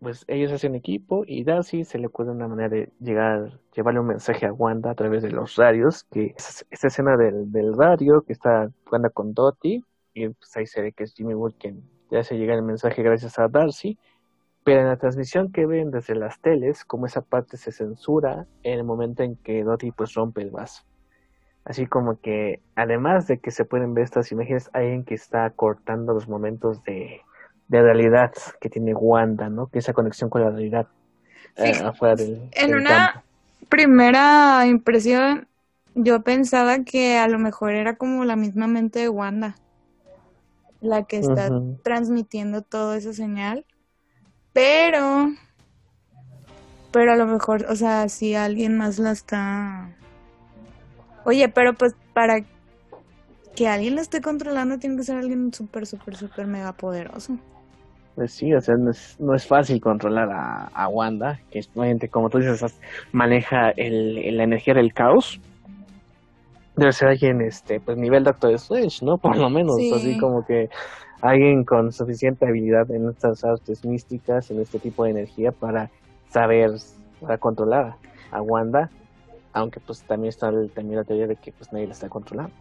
pues 0.00 0.24
ellos 0.28 0.50
hacen 0.50 0.74
equipo 0.74 1.24
y 1.26 1.44
Darcy 1.44 1.84
se 1.84 1.98
le 1.98 2.06
ocurre 2.06 2.30
una 2.30 2.48
manera 2.48 2.70
de 2.70 2.90
llegar, 3.00 3.60
llevarle 3.74 4.00
un 4.00 4.06
mensaje 4.06 4.46
a 4.46 4.52
Wanda 4.52 4.90
a 4.90 4.94
través 4.94 5.22
de 5.22 5.30
los 5.30 5.56
radios, 5.56 6.04
que 6.04 6.34
es 6.36 6.66
esta 6.70 6.86
escena 6.88 7.16
del, 7.18 7.52
del 7.52 7.76
radio 7.76 8.22
que 8.22 8.32
está 8.32 8.70
Wanda 8.90 9.10
con 9.10 9.34
Dottie 9.34 9.84
y 10.14 10.28
pues 10.28 10.56
ahí 10.56 10.66
se 10.66 10.80
ve 10.80 10.92
que 10.92 11.04
es 11.04 11.14
Jimmy 11.14 11.34
Wood 11.34 11.54
quien 11.58 11.82
ya 12.10 12.24
se 12.24 12.38
llega 12.38 12.54
el 12.54 12.62
mensaje 12.62 13.02
gracias 13.02 13.38
a 13.38 13.48
Darcy, 13.48 13.98
pero 14.64 14.80
en 14.80 14.88
la 14.88 14.96
transmisión 14.96 15.52
que 15.52 15.66
ven 15.66 15.90
desde 15.90 16.14
las 16.14 16.40
teles, 16.40 16.84
como 16.84 17.06
esa 17.06 17.20
parte 17.20 17.58
se 17.58 17.70
censura 17.70 18.46
en 18.62 18.78
el 18.78 18.84
momento 18.84 19.22
en 19.22 19.36
que 19.36 19.62
Dottie 19.62 19.92
pues 19.92 20.14
rompe 20.14 20.40
el 20.40 20.50
vaso. 20.50 20.82
Así 21.64 21.86
como 21.86 22.18
que, 22.20 22.62
además 22.74 23.26
de 23.26 23.38
que 23.38 23.50
se 23.50 23.66
pueden 23.66 23.92
ver 23.94 24.04
estas 24.04 24.32
imágenes, 24.32 24.70
hay 24.72 24.86
alguien 24.86 25.04
que 25.04 25.14
está 25.14 25.48
cortando 25.50 26.14
los 26.14 26.26
momentos 26.26 26.82
de, 26.84 27.20
de 27.70 27.80
realidad 27.80 28.32
que 28.60 28.68
tiene 28.68 28.94
Wanda, 28.94 29.48
¿no? 29.48 29.68
Que 29.68 29.78
esa 29.78 29.92
conexión 29.92 30.28
con 30.28 30.42
la 30.42 30.50
realidad 30.50 30.88
eh, 31.54 31.72
afuera 31.84 32.16
del, 32.16 32.48
En 32.50 32.74
una 32.74 33.22
primera 33.68 34.66
impresión, 34.66 35.46
yo 35.94 36.22
pensaba 36.22 36.80
que 36.80 37.16
a 37.16 37.28
lo 37.28 37.38
mejor 37.38 37.74
era 37.74 37.94
como 37.94 38.24
la 38.24 38.34
misma 38.34 38.66
mente 38.66 38.98
de 38.98 39.08
Wanda, 39.08 39.54
la 40.80 41.04
que 41.04 41.18
está 41.18 41.48
transmitiendo 41.84 42.62
toda 42.62 42.96
esa 42.96 43.12
señal, 43.12 43.64
pero, 44.52 45.30
pero 46.90 47.12
a 47.12 47.16
lo 47.16 47.26
mejor, 47.26 47.66
o 47.68 47.76
sea, 47.76 48.08
si 48.08 48.34
alguien 48.34 48.76
más 48.76 48.98
la 48.98 49.12
está... 49.12 49.90
Oye, 51.24 51.48
pero 51.48 51.74
pues 51.74 51.94
para 52.14 52.44
que 53.54 53.68
alguien 53.68 53.94
la 53.94 54.00
esté 54.00 54.20
controlando 54.20 54.80
tiene 54.80 54.96
que 54.96 55.04
ser 55.04 55.18
alguien 55.18 55.54
súper, 55.54 55.86
súper, 55.86 56.16
súper 56.16 56.48
mega 56.48 56.72
poderoso. 56.72 57.38
Pues 58.14 58.32
sí, 58.32 58.52
o 58.52 58.60
sea, 58.60 58.76
no 58.76 58.90
es, 58.90 59.16
no 59.18 59.34
es 59.34 59.46
fácil 59.46 59.80
controlar 59.80 60.28
a, 60.30 60.88
Wanda, 60.88 61.40
que 61.50 61.60
es 61.60 61.70
gente, 61.72 62.08
como 62.08 62.28
tú 62.28 62.38
dices, 62.38 62.78
maneja 63.12 63.70
el, 63.70 64.36
la 64.36 64.42
energía 64.42 64.74
del 64.74 64.92
caos. 64.92 65.40
Debe 66.76 66.92
ser 66.92 67.08
alguien, 67.08 67.40
este, 67.40 67.80
pues 67.80 67.96
nivel 67.96 68.24
Doctor 68.24 68.52
Strange, 68.54 69.04
¿no? 69.04 69.18
Por 69.18 69.36
lo 69.36 69.48
menos, 69.48 69.76
así 69.94 70.18
como 70.18 70.44
que 70.44 70.68
alguien 71.20 71.64
con 71.64 71.92
suficiente 71.92 72.46
habilidad 72.46 72.90
en 72.90 73.08
estas 73.08 73.44
artes 73.44 73.84
místicas, 73.84 74.50
en 74.50 74.60
este 74.60 74.78
tipo 74.78 75.04
de 75.04 75.10
energía 75.10 75.52
para 75.52 75.90
saber, 76.30 76.72
para 77.20 77.38
controlar 77.38 77.94
a 78.30 78.42
Wanda, 78.42 78.90
aunque 79.52 79.80
pues 79.80 80.02
también 80.02 80.30
está 80.30 80.50
también 80.74 80.96
la 80.96 81.04
teoría 81.04 81.26
de 81.26 81.36
que 81.36 81.52
pues 81.52 81.72
nadie 81.72 81.86
la 81.86 81.92
está 81.92 82.08
controlando. 82.08 82.52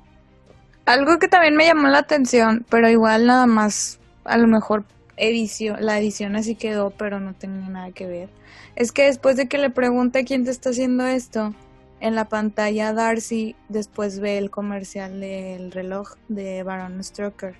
Algo 0.85 1.19
que 1.19 1.27
también 1.27 1.55
me 1.55 1.65
llamó 1.65 1.87
la 1.87 1.99
atención, 1.99 2.65
pero 2.69 2.89
igual 2.89 3.27
nada 3.27 3.45
más, 3.45 3.99
a 4.25 4.37
lo 4.37 4.47
mejor 4.47 4.83
edición, 5.19 5.77
la 5.85 5.99
edición 5.99 6.35
así 6.35 6.55
quedó, 6.55 6.91
pero 6.91 7.19
no 7.19 7.33
tenía 7.33 7.69
nada 7.69 7.91
que 7.91 8.07
ver. 8.07 8.29
Es 8.75 8.91
que 8.91 9.05
después 9.05 9.35
de 9.35 9.47
que 9.47 9.57
le 9.57 9.69
pregunte 9.69 10.25
quién 10.25 10.45
te 10.45 10.51
está 10.51 10.69
haciendo 10.69 11.05
esto, 11.05 11.53
en 11.99 12.15
la 12.15 12.25
pantalla 12.25 12.93
Darcy 12.93 13.55
después 13.67 14.19
ve 14.19 14.37
el 14.37 14.49
comercial 14.49 15.19
del 15.19 15.71
reloj 15.71 16.15
de 16.29 16.63
Baron 16.63 17.03
Strucker. 17.03 17.55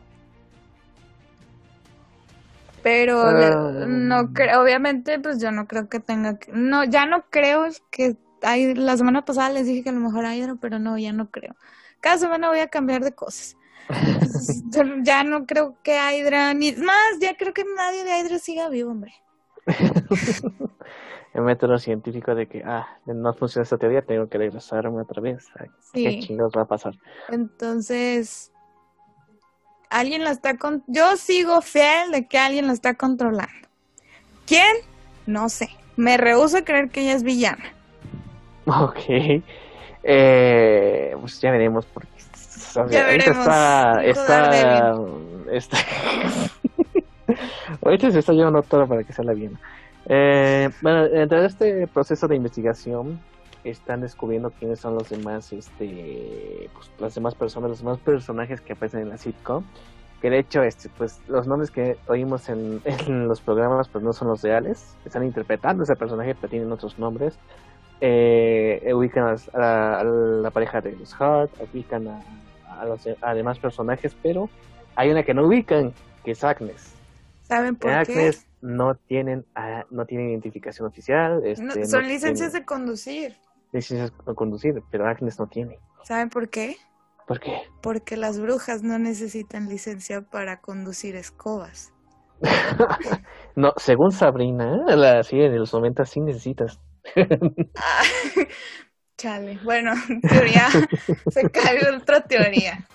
Pero 2.82 3.22
ah. 3.22 3.86
no 3.88 4.32
creo, 4.32 4.62
obviamente, 4.62 5.20
pues 5.20 5.42
yo 5.42 5.52
no 5.52 5.68
creo 5.68 5.90
que 5.90 6.00
tenga 6.00 6.40
que, 6.40 6.52
no, 6.54 6.86
ya 6.86 7.06
no 7.06 7.26
creo 7.30 7.66
que 7.92 8.16
hay, 8.42 8.74
la 8.74 8.96
semana 8.96 9.26
pasada 9.26 9.50
les 9.50 9.66
dije 9.66 9.84
que 9.84 9.90
a 9.90 9.94
lo 9.94 10.00
mejor 10.00 10.26
hay 10.26 10.48
pero 10.62 10.80
no, 10.80 10.98
ya 10.98 11.12
no 11.12 11.30
creo. 11.30 11.56
Cada 12.00 12.18
semana 12.18 12.48
voy 12.48 12.60
a 12.60 12.70
cambiar 12.70 13.04
de 13.04 13.12
cosas 13.12 13.58
ya 15.04 15.24
no 15.24 15.46
creo 15.46 15.76
que 15.84 15.98
Hydra, 15.98 16.54
ni 16.54 16.72
más, 16.74 17.20
ya 17.20 17.36
creo 17.36 17.54
que 17.54 17.66
nadie 17.76 18.04
de 18.04 18.20
Hydra 18.20 18.40
siga 18.40 18.70
vivo, 18.70 18.92
hombre. 18.92 19.14
el 21.34 21.42
método 21.42 21.78
científico 21.78 22.36
de 22.36 22.48
que, 22.48 22.64
ah, 22.66 22.88
no 23.06 23.34
funciona 23.34 23.64
esta 23.64 23.78
teoría, 23.78 24.02
tengo 24.02 24.28
que 24.30 24.38
regresarme 24.38 25.02
otra 25.02 25.22
vez. 25.22 25.48
¿Qué 25.94 26.20
chingados 26.20 26.54
va 26.56 26.64
a 26.64 26.68
pasar? 26.68 26.94
Entonces, 27.30 28.52
alguien 29.90 30.24
la 30.24 30.32
está 30.32 30.58
con... 30.58 30.84
Yo 30.88 31.18
sigo 31.18 31.62
fiel 31.62 32.12
de 32.12 32.28
que 32.28 32.38
alguien 32.38 32.68
la 32.68 32.74
está 32.74 32.96
controlando. 32.96 33.68
¿Quién? 34.46 34.78
No 35.26 35.50
sé. 35.50 35.70
Me 35.96 36.18
rehúso 36.18 36.58
a 36.58 36.62
creer 36.64 36.90
que 36.90 37.02
ella 37.02 37.14
es 37.14 37.24
villana. 37.24 37.64
Ok. 38.66 39.42
Eh, 40.04 41.16
pues 41.20 41.42
ya 41.42 41.50
veremos 41.50 41.88
porque 41.88 42.19
ya 42.90 43.06
veremos. 43.06 43.38
Está, 43.40 44.04
está, 44.04 44.96
está 45.52 45.78
ahorita 47.82 48.12
se 48.12 48.20
está 48.20 48.34
llevando 48.34 48.62
todo 48.62 48.88
para 48.88 49.04
que 49.04 49.14
salga 49.14 49.34
bien. 49.34 49.58
Eh, 50.08 50.70
bueno, 50.82 51.08
dentro 51.08 51.42
de 51.42 51.48
este 51.48 51.88
proceso 51.88 52.28
de 52.28 52.36
investigación 52.36 53.20
están 53.64 54.02
descubriendo 54.02 54.52
quiénes 54.52 54.80
son 54.80 54.96
los 54.96 55.10
demás, 55.10 55.52
este, 55.52 56.70
pues, 56.74 56.92
las 57.00 57.16
demás 57.16 57.36
personas, 57.36 57.70
los 57.70 57.80
demás 57.80 58.00
personajes 58.00 58.62
que 58.62 58.74
aparecen 58.74 59.02
en 59.02 59.10
la 59.10 59.18
sitcom. 59.18 59.64
Que 60.22 60.30
de 60.30 60.40
hecho, 60.40 60.64
este, 60.64 60.90
pues 60.98 61.22
los 61.30 61.48
nombres 61.48 61.72
que 61.72 61.96
oímos 62.08 62.50
en, 62.50 62.82
los 63.28 63.40
programas, 63.40 63.88
pues 63.88 64.04
no 64.04 64.12
son 64.12 64.30
los 64.30 64.42
reales. 64.42 64.98
Están 65.06 65.24
interpretando 65.24 65.84
ese 65.84 65.96
personaje, 65.96 66.36
pero 66.36 66.50
tienen 66.50 66.72
otros 66.72 67.00
nombres. 67.00 67.38
Eh, 68.02 68.92
ubican 68.94 69.36
a, 69.54 70.04
la 70.04 70.52
pareja 70.52 70.82
de 70.82 70.94
los 70.94 71.14
Hart, 71.20 71.52
ubican 71.74 72.08
a 72.08 72.22
a 72.80 72.86
los 72.86 73.04
demás 73.36 73.60
personajes, 73.60 74.16
pero 74.22 74.50
hay 74.96 75.10
una 75.12 75.24
que 75.24 75.34
no 75.34 75.48
ubican, 75.48 75.94
que 76.24 76.32
es 76.32 76.44
Agnes. 76.44 76.96
¿Saben 77.44 77.76
por 77.76 77.92
Agnes 77.92 78.50
no 78.62 78.94
tienen 79.08 79.46
ah, 79.56 79.84
no 79.90 80.06
tienen 80.06 80.30
identificación 80.30 80.88
oficial. 80.88 81.42
Este, 81.46 81.86
son 81.86 82.08
licencias 82.08 82.54
de 82.54 82.66
conducir. 82.66 83.36
Licencias 83.72 84.12
de 84.26 84.36
conducir, 84.36 84.74
pero 84.92 85.08
Agnes 85.08 85.40
no 85.40 85.48
tiene. 85.48 85.80
¿Saben 86.04 86.30
por 86.30 86.50
qué? 86.50 86.76
¿Por 87.28 87.40
qué? 87.40 87.62
Porque 87.82 88.18
las 88.18 88.40
brujas 88.40 88.84
no 88.84 88.98
necesitan 88.98 89.70
licencia 89.70 90.22
para 90.22 90.62
conducir 90.62 91.16
escobas. 91.16 91.94
no, 93.56 93.74
según 93.78 94.12
Sabrina, 94.12 94.84
la 94.96 95.22
serie 95.24 95.50
de 95.50 95.60
los 95.60 95.74
90 95.74 96.06
sí 96.06 96.22
necesitas. 96.22 96.80
Ah, 97.78 98.02
Chale, 99.20 99.60
bueno, 99.64 99.94
teoría, 100.30 100.70
se 101.32 101.50
cae 101.52 101.86
otra 101.94 102.22
teoría. 102.22 102.88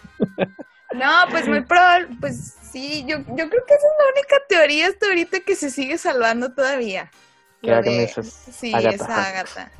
No, 0.94 1.10
pues 1.30 1.46
muy 1.46 1.60
probable, 1.60 2.08
pues 2.18 2.54
sí, 2.72 3.04
yo, 3.06 3.18
yo 3.18 3.50
creo 3.50 3.64
que 3.66 3.74
esa 3.74 3.86
es 3.86 3.94
la 3.98 4.12
única 4.14 4.36
teoría 4.48 4.88
hasta 4.88 5.06
ahorita 5.06 5.40
que 5.40 5.54
se 5.54 5.70
sigue 5.70 5.98
salvando 5.98 6.54
todavía. 6.54 7.10
Que 7.60 8.08
sí, 8.52 8.72
esa 8.74 9.28
Agatha. 9.28 9.70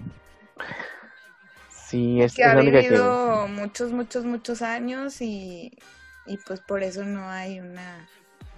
Sí, 1.88 2.20
es, 2.20 2.35
que 2.35 2.44
ha 2.44 2.54
vivido 2.57 3.46
muchos, 3.48 3.92
muchos, 3.92 4.24
muchos 4.24 4.61
años 4.61 5.22
y, 5.22 5.78
y 6.26 6.37
pues 6.38 6.61
por 6.61 6.83
eso 6.83 7.04
no 7.04 7.28
hay 7.30 7.61
una 7.61 8.07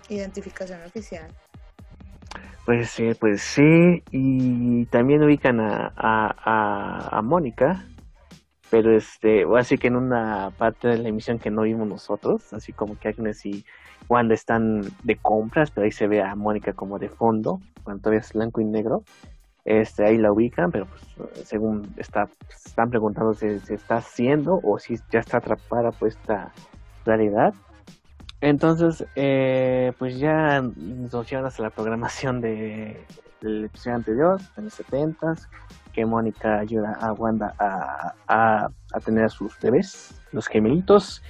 identificación 0.09 0.83
oficial. 0.83 1.33
Pues 2.67 2.91
sí, 2.91 3.13
pues 3.15 3.43
sí, 3.43 4.03
y 4.11 4.87
también 4.87 5.23
ubican 5.23 5.61
a, 5.61 5.93
a, 5.97 7.17
a, 7.17 7.23
Mónica, 7.23 7.87
pero 8.71 8.91
este, 8.91 9.47
así 9.57 9.79
que 9.79 9.87
en 9.87 9.95
una 9.95 10.51
parte 10.59 10.89
de 10.89 10.99
la 10.99 11.09
emisión 11.09 11.39
que 11.39 11.49
no 11.49 11.63
vimos 11.63 11.87
nosotros, 11.87 12.53
así 12.53 12.73
como 12.73 12.99
que 12.99 13.07
Agnes 13.07 13.47
y 13.47 13.65
Wanda 14.09 14.35
están 14.35 14.83
de 15.05 15.15
compras, 15.15 15.71
pero 15.71 15.85
ahí 15.85 15.93
se 15.93 16.09
ve 16.09 16.21
a 16.21 16.35
Mónica 16.35 16.73
como 16.73 16.99
de 16.99 17.09
fondo, 17.09 17.61
cuando 17.85 18.03
todavía 18.03 18.23
es 18.23 18.33
blanco 18.33 18.61
y 18.61 18.65
negro, 18.65 19.05
este, 19.65 20.05
ahí 20.05 20.19
la 20.19 20.33
ubican, 20.33 20.73
pero 20.73 20.87
pues, 20.87 21.47
según 21.47 21.95
está, 21.97 22.29
están 22.49 22.91
preguntando 22.91 23.33
si 23.35 23.61
se 23.61 23.75
está 23.75 23.99
haciendo 23.99 24.59
o 24.65 24.81
si 24.81 24.97
ya 25.13 25.21
está 25.21 25.37
atrapada 25.37 25.93
por 25.93 26.09
esta 26.09 26.53
realidad. 27.05 27.55
Entonces, 28.47 29.05
eh, 29.17 29.91
pues 29.99 30.21
ya 30.21 30.61
nos 30.63 31.29
llevan 31.29 31.47
hasta 31.47 31.65
la 31.65 31.71
programación 31.71 32.41
de, 32.41 32.97
del 33.41 33.65
episodio 33.65 33.97
anterior, 33.97 34.41
en 34.57 34.65
los 34.67 34.75
70 34.75 35.35
que 35.93 36.07
Mónica 36.07 36.61
ayuda 36.61 36.97
a 37.01 37.13
Wanda 37.13 37.53
a, 37.59 38.13
a, 38.29 39.01
tener 39.05 39.25
a 39.25 39.29
sus 39.29 39.59
bebés, 39.61 40.23
los 40.31 40.47
gemelitos. 40.47 41.25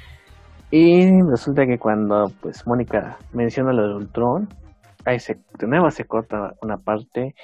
Y 0.71 1.11
resulta 1.23 1.65
que 1.65 1.79
cuando 1.79 2.31
pues 2.43 2.67
Mónica 2.67 3.17
menciona 3.33 3.73
lo 3.73 3.85
del 3.85 3.97
Ultron, 3.97 4.51
ahí 5.07 5.19
se, 5.19 5.39
de 5.59 5.67
nuevo 5.67 5.91
se 5.91 6.05
corta 6.05 6.53
una 6.61 6.77
parte 6.77 7.35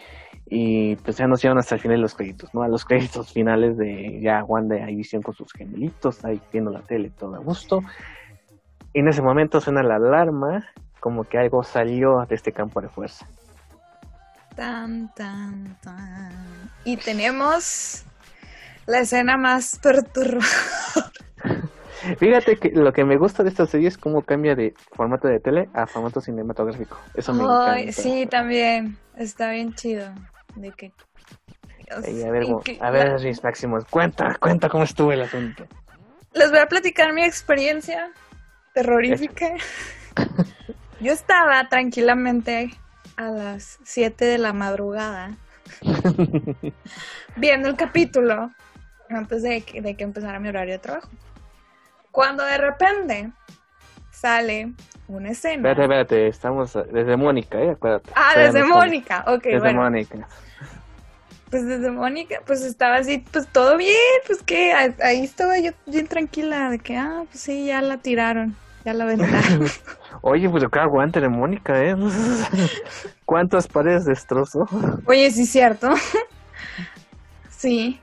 y 0.51 0.97
pues 0.97 1.17
ya 1.17 1.27
nos 1.27 1.41
llevan 1.41 1.57
hasta 1.57 1.77
el 1.77 1.81
final 1.81 1.97
de 1.97 2.03
los 2.03 2.15
créditos, 2.15 2.53
¿no? 2.53 2.63
A 2.63 2.69
los 2.69 2.85
créditos 2.85 3.33
finales 3.33 3.79
de 3.79 4.21
ya 4.21 4.45
Wanda 4.45 4.91
y 4.91 4.97
Visión 4.97 5.23
con 5.23 5.33
sus 5.33 5.51
gemelitos, 5.55 6.23
ahí 6.27 6.39
viendo 6.53 6.71
la 6.71 6.83
tele 6.83 7.11
todo 7.19 7.37
a 7.37 7.39
gusto. 7.39 7.81
Y 8.93 9.01
en 9.01 9.09
ese 9.09 9.23
momento 9.23 9.61
suena 9.61 9.83
la 9.83 9.97
alarma, 9.97 10.67
como 11.01 11.25
que 11.25 11.39
algo 11.39 11.63
salió 11.63 12.25
de 12.29 12.35
este 12.35 12.53
campo 12.53 12.81
de 12.81 12.89
fuerza. 12.89 13.27
Tan, 14.55 15.13
tan, 15.15 15.77
tan. 15.83 16.31
Y 16.85 16.97
tenemos 16.99 18.05
la 18.87 19.01
escena 19.01 19.37
más 19.37 19.79
perturbadora. 19.83 20.47
Fíjate 22.19 22.57
que 22.57 22.71
lo 22.71 22.93
que 22.93 23.05
me 23.05 23.17
gusta 23.17 23.43
de 23.45 23.49
esta 23.49 23.65
serie 23.67 23.87
es 23.89 23.97
cómo 23.97 24.23
cambia 24.23 24.57
de 24.57 24.75
formato 24.95 25.29
de 25.29 25.39
tele 25.39 25.69
a 25.73 25.87
formato 25.87 26.21
cinematográfico. 26.21 26.99
Eso 27.15 27.33
me 27.33 27.45
Ay, 27.45 27.83
encanta. 27.85 27.93
sí, 28.03 28.27
también. 28.27 28.99
Está 29.17 29.51
bien 29.53 29.73
chido. 29.75 30.13
De 30.57 30.73
que. 30.73 30.93
Ey, 32.05 32.23
a 32.25 32.31
ver, 32.31 32.45
a 32.81 32.91
ver, 32.91 33.09
la- 33.09 33.17
Riz 33.19 33.43
Máximos, 33.45 33.85
cuenta, 33.85 34.37
cuenta 34.41 34.69
cómo 34.69 34.83
estuvo 34.85 35.13
el 35.13 35.23
asunto. 35.23 35.65
Les 36.33 36.51
voy 36.51 36.59
a 36.59 36.67
platicar 36.67 37.13
mi 37.13 37.23
experiencia 37.23 38.11
terrorífica. 38.73 39.55
Yo 41.01 41.13
estaba 41.13 41.69
tranquilamente 41.69 42.71
a 43.17 43.25
las 43.25 43.79
7 43.85 44.25
de 44.25 44.39
la 44.39 44.53
madrugada 44.53 45.37
viendo 47.37 47.69
el 47.69 47.77
capítulo 47.77 48.51
antes 49.09 49.43
de 49.43 49.63
que, 49.63 49.83
de 49.83 49.97
que 49.97 50.05
empezara 50.05 50.39
mi 50.39 50.49
horario 50.49 50.75
de 50.75 50.79
trabajo. 50.79 51.09
Cuando 52.11 52.45
de 52.45 52.59
repente 52.59 53.33
sale 54.11 54.73
una 55.09 55.31
escena. 55.31 55.71
Espérate, 55.71 55.83
espérate, 55.83 56.29
estamos 56.29 56.79
desde 56.93 57.17
Mónica, 57.17 57.61
¿eh? 57.61 57.71
Acuérdate. 57.71 58.11
Ah, 58.15 58.33
desde 58.37 58.65
Mónica. 58.65 59.25
Ok, 59.27 59.45
Desde 59.45 59.59
bueno. 59.59 59.83
Mónica. 59.83 60.29
Pues 61.53 61.67
desde 61.67 61.91
Mónica, 61.91 62.41
pues 62.47 62.63
estaba 62.63 62.97
así, 62.97 63.23
pues 63.31 63.47
todo 63.47 63.77
bien, 63.77 63.93
pues 64.27 64.43
que 64.43 64.73
ahí 64.73 65.23
estaba 65.23 65.59
yo 65.59 65.73
bien 65.85 66.07
tranquila 66.07 66.71
de 66.71 66.79
que, 66.79 66.97
ah, 66.97 67.25
pues 67.31 67.43
sí, 67.43 67.67
ya 67.67 67.83
la 67.83 67.99
tiraron, 67.99 68.57
ya 68.87 68.95
la 68.95 69.05
aventaron. 69.05 69.67
Oye, 70.23 70.49
pues 70.49 70.65
acá 70.65 70.85
aguante 70.85 71.21
de 71.21 71.29
Mónica, 71.29 71.85
¿eh? 71.85 71.95
¿Cuántas 73.27 73.69
paredes 73.69 74.07
destrozó? 74.07 74.67
Oye, 75.05 75.31
sí, 75.31 75.45
cierto. 75.45 75.91
sí, 77.51 78.01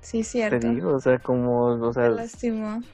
sí, 0.00 0.18
Te 0.18 0.24
cierto. 0.24 0.68
digo, 0.68 0.96
o 0.96 0.98
sea, 0.98 1.20
como, 1.20 1.66
o 1.66 1.92
sea, 1.92 2.10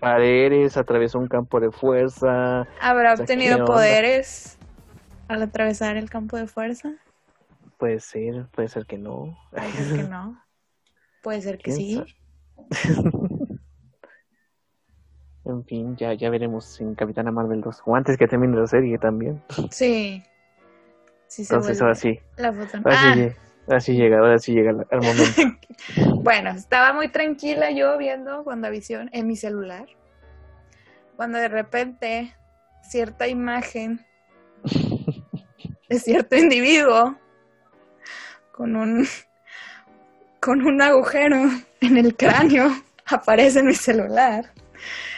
paredes, 0.00 0.76
atravesó 0.76 1.18
un 1.18 1.28
campo 1.28 1.60
de 1.60 1.70
fuerza. 1.70 2.66
¿Habrá 2.82 3.14
o 3.14 3.16
sea, 3.16 3.22
obtenido 3.22 3.64
poderes 3.64 4.58
al 5.28 5.40
atravesar 5.40 5.96
el 5.96 6.10
campo 6.10 6.36
de 6.36 6.46
fuerza? 6.46 6.90
Puede 7.78 8.00
ser, 8.00 8.48
puede 8.48 8.68
ser 8.68 8.86
que 8.86 8.98
no. 8.98 9.38
Puede 9.52 9.72
ser 9.72 9.96
que 9.96 10.08
no. 10.08 10.44
Puede 11.22 11.40
ser 11.40 11.58
que 11.58 11.64
¿Quién 11.64 11.76
sí. 11.76 12.04
En 15.44 15.64
fin, 15.64 15.96
ya, 15.96 16.12
ya 16.12 16.28
veremos 16.28 16.78
en 16.80 16.94
Capitana 16.94 17.30
Marvel 17.30 17.62
2. 17.62 17.82
O 17.86 17.96
antes 17.96 18.18
que 18.18 18.28
termine 18.28 18.54
la 18.54 18.66
serie 18.66 18.98
también. 18.98 19.42
Sí. 19.70 20.22
Sí 21.26 21.44
se 21.44 21.54
Entonces, 21.54 21.80
ahora 21.80 21.94
sí. 21.94 22.20
la 22.36 22.52
foto. 22.52 22.76
Ahora 22.78 22.96
Ah, 23.00 23.14
sí, 23.14 23.32
ahora 23.66 23.80
sí 23.80 23.94
llega, 23.94 24.18
ahora 24.18 24.38
sí 24.38 24.52
llega 24.52 24.70
el 24.70 25.00
momento. 25.00 25.42
Bueno, 26.22 26.50
estaba 26.50 26.92
muy 26.92 27.08
tranquila 27.08 27.70
yo 27.70 27.96
viendo 27.96 28.42
WandaVision 28.42 29.08
en 29.12 29.26
mi 29.26 29.36
celular. 29.36 29.86
Cuando 31.16 31.38
de 31.38 31.48
repente 31.48 32.34
cierta 32.82 33.28
imagen 33.28 34.04
de 35.88 35.98
cierto 35.98 36.36
individuo 36.36 37.16
con 38.58 38.74
un 38.74 39.06
con 40.40 40.66
un 40.66 40.82
agujero 40.82 41.36
en 41.80 41.96
el 41.96 42.16
cráneo 42.16 42.70
aparece 43.06 43.62
mi 43.62 43.74
celular. 43.74 44.52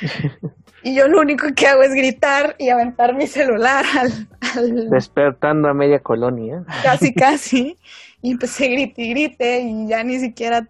Y 0.83 0.95
yo 0.95 1.09
lo 1.09 1.21
único 1.21 1.47
que 1.55 1.67
hago 1.67 1.83
es 1.83 1.93
gritar 1.93 2.57
y 2.59 2.71
aventar 2.71 3.15
mi 3.15 3.27
celular 3.27 3.85
al, 3.99 4.27
al- 4.57 4.89
Despertando 4.89 5.69
a 5.69 5.75
media 5.75 5.99
colonia. 5.99 6.65
casi 6.83 7.13
casi 7.13 7.79
y 8.23 8.31
empecé 8.33 8.69
grite 8.69 9.03
y 9.03 9.11
grite 9.11 9.61
y 9.61 9.89
ya 9.89 10.03
ni 10.03 10.19
siquiera 10.19 10.67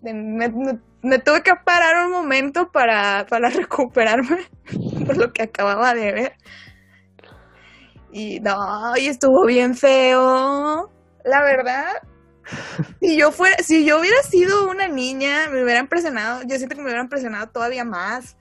me, 0.00 0.14
me- 0.14 0.78
me 1.02 1.18
tuve 1.18 1.42
que 1.42 1.52
parar 1.62 2.06
un 2.06 2.12
momento 2.12 2.72
para, 2.72 3.26
para 3.28 3.50
recuperarme 3.50 4.38
por 5.06 5.18
lo 5.18 5.30
que 5.30 5.42
acababa 5.42 5.92
de 5.92 6.12
ver 6.12 6.32
y 8.12 8.40
no 8.40 8.96
y 8.96 9.08
estuvo 9.08 9.44
bien 9.44 9.74
feo 9.74 10.90
la 11.24 11.42
verdad 11.42 11.86
si 13.00 13.16
yo 13.18 13.32
fuera 13.32 13.56
si 13.58 13.84
yo 13.86 13.98
hubiera 14.00 14.22
sido 14.22 14.68
una 14.70 14.86
niña 14.88 15.48
me 15.50 15.62
hubieran 15.64 15.88
presionado 15.88 16.42
yo 16.46 16.56
siento 16.56 16.74
que 16.76 16.82
me 16.82 16.88
hubieran 16.88 17.08
presionado 17.08 17.48
todavía 17.48 17.84
más 17.84 18.36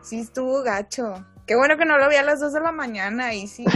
sí 0.00 0.20
estuvo 0.20 0.62
gacho 0.62 1.14
qué 1.46 1.56
bueno 1.56 1.76
que 1.76 1.84
no 1.84 1.98
lo 1.98 2.08
vi 2.08 2.16
a 2.16 2.22
las 2.22 2.40
2 2.40 2.52
de 2.52 2.60
la 2.60 2.72
mañana 2.72 3.34
y 3.34 3.46
sí 3.48 3.64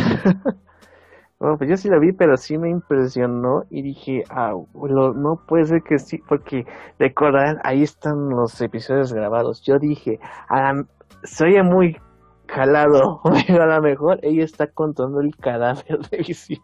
Bueno, 1.39 1.59
pues 1.59 1.69
yo 1.69 1.77
sí 1.77 1.91
la 1.91 1.99
vi, 1.99 2.13
pero 2.13 2.39
sí 2.39 2.57
me 2.57 2.71
impresionó 2.71 3.65
y 3.69 3.83
dije, 3.83 4.25
ah, 4.31 4.55
lo- 4.75 5.13
no 5.13 5.45
puede 5.47 5.67
ser 5.67 5.83
que 5.83 5.99
sí, 5.99 6.17
porque 6.27 6.65
recordarán, 6.99 7.59
ahí 7.63 7.83
están 7.83 8.31
los 8.31 8.59
episodios 8.63 9.13
grabados. 9.13 9.61
Yo 9.61 9.79
dije, 9.79 10.19
ah, 10.49 10.73
se 11.25 11.45
oye 11.45 11.63
muy 11.63 12.01
jalado, 12.49 13.21
pero 13.47 13.65
a 13.65 13.67
lo 13.67 13.83
mejor 13.83 14.19
ella 14.23 14.45
está 14.45 14.67
contando 14.69 15.21
el 15.21 15.37
cadáver 15.37 15.99
de 16.11 16.17
visión. 16.27 16.63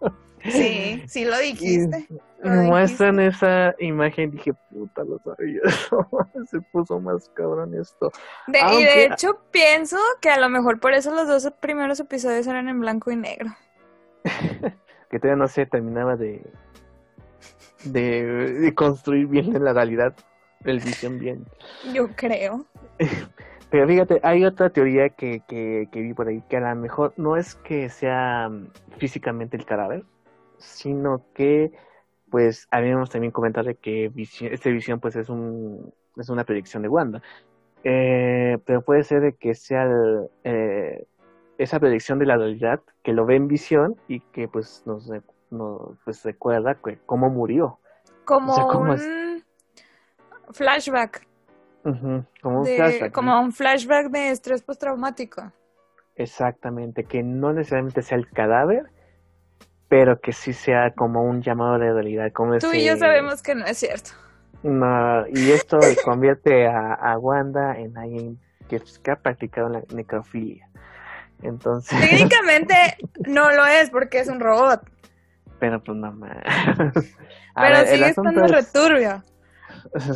Sí, 0.50 1.02
sí 1.06 1.24
lo 1.24 1.38
dijiste. 1.40 2.06
Y 2.44 2.48
Lo 2.48 2.62
muestran 2.62 3.20
esa 3.20 3.74
imagen, 3.78 4.32
dije, 4.32 4.52
puta, 4.70 5.04
lo 5.04 5.18
sabía. 5.20 5.60
se 6.50 6.60
puso 6.72 6.98
más 7.00 7.28
cabrón 7.34 7.74
esto. 7.80 8.10
De- 8.48 8.58
y 8.58 8.84
de 8.84 9.04
hecho 9.04 9.38
pienso 9.52 9.96
que 10.20 10.28
a 10.30 10.40
lo 10.40 10.48
mejor 10.48 10.80
por 10.80 10.92
eso 10.92 11.14
los 11.14 11.28
dos 11.28 11.52
primeros 11.60 12.00
episodios 12.00 12.46
eran 12.46 12.68
en 12.68 12.80
blanco 12.80 13.10
y 13.12 13.16
negro. 13.16 13.50
que 15.10 15.18
todavía 15.18 15.36
no 15.36 15.46
se 15.48 15.66
terminaba 15.66 16.16
de, 16.16 16.42
de, 17.84 18.52
de 18.54 18.74
construir 18.74 19.26
bien 19.26 19.54
en 19.54 19.64
la 19.64 19.72
realidad 19.72 20.14
el 20.64 20.80
visión 20.80 21.18
bien. 21.18 21.44
Yo 21.92 22.08
creo. 22.16 22.66
Pero 23.70 23.86
fíjate, 23.88 24.20
hay 24.22 24.44
otra 24.44 24.70
teoría 24.70 25.08
que, 25.10 25.42
que, 25.48 25.88
que 25.90 26.00
vi 26.00 26.12
por 26.14 26.28
ahí, 26.28 26.42
que 26.48 26.56
a 26.56 26.60
lo 26.60 26.74
mejor 26.80 27.14
no 27.16 27.36
es 27.36 27.54
que 27.56 27.88
sea 27.88 28.48
mm, 28.48 28.68
físicamente 28.98 29.56
el 29.56 29.64
cadáver, 29.64 30.04
sino 30.62 31.26
que, 31.34 31.72
pues, 32.30 32.66
habíamos 32.70 33.10
también 33.10 33.32
comentado 33.32 33.66
de 33.68 33.74
que 33.74 34.08
visión, 34.08 34.52
esta 34.52 34.70
visión, 34.70 35.00
pues, 35.00 35.16
es 35.16 35.28
un 35.28 35.92
es 36.16 36.28
una 36.28 36.44
predicción 36.44 36.82
de 36.82 36.88
Wanda. 36.88 37.22
Eh, 37.84 38.58
pero 38.64 38.82
puede 38.82 39.02
ser 39.02 39.20
de 39.22 39.32
que 39.34 39.54
sea 39.54 39.84
el, 39.84 40.28
eh, 40.44 41.06
esa 41.58 41.80
predicción 41.80 42.18
de 42.18 42.26
la 42.26 42.36
realidad, 42.36 42.80
que 43.02 43.12
lo 43.12 43.26
ve 43.26 43.36
en 43.36 43.48
visión 43.48 43.96
y 44.08 44.20
que, 44.20 44.46
pues, 44.48 44.82
nos, 44.86 45.10
nos 45.50 45.98
pues, 46.04 46.22
recuerda 46.22 46.74
que 46.74 46.98
cómo 47.06 47.30
murió. 47.30 47.78
Como 48.24 48.52
O 48.52 48.54
sea, 48.54 48.66
¿cómo 48.66 48.92
un 48.92 48.96
es? 48.98 49.44
flashback. 50.52 51.26
Como 51.82 52.58
un 52.58 52.64
de- 52.64 52.76
flashback, 52.76 53.18
un 53.18 53.52
flashback 53.52 54.10
de 54.10 54.30
estrés 54.30 54.62
postraumático. 54.62 55.50
Exactamente, 56.14 57.04
que 57.04 57.22
no 57.22 57.52
necesariamente 57.52 58.02
sea 58.02 58.18
el 58.18 58.28
cadáver, 58.28 58.91
pero 59.92 60.18
que 60.22 60.32
sí 60.32 60.54
sea 60.54 60.94
como 60.94 61.22
un 61.22 61.42
llamado 61.42 61.78
de 61.78 61.92
realidad, 61.92 62.32
como 62.32 62.52
Tú 62.58 62.68
ese- 62.68 62.78
y 62.78 62.86
yo 62.86 62.96
sabemos 62.96 63.42
que 63.42 63.54
no 63.54 63.66
es 63.66 63.76
cierto. 63.76 64.12
No, 64.62 65.26
y 65.28 65.50
esto 65.50 65.78
convierte 66.02 66.66
a, 66.66 66.94
a 66.94 67.18
Wanda 67.18 67.78
en 67.78 67.98
alguien 67.98 68.38
que, 68.70 68.80
que 69.02 69.10
ha 69.10 69.16
practicado 69.16 69.68
la 69.68 69.82
necrofilia. 69.94 70.66
Entonces, 71.42 72.00
Técnicamente 72.00 72.74
no 73.26 73.52
lo 73.52 73.66
es 73.66 73.90
porque 73.90 74.20
es 74.20 74.28
un 74.28 74.40
robot. 74.40 74.80
pero 75.58 75.84
pues 75.84 75.98
no 75.98 76.10
más. 76.10 76.38
Pero 77.54 77.86
sigue 77.86 78.06
estando 78.08 78.46
returbio. 78.46 79.22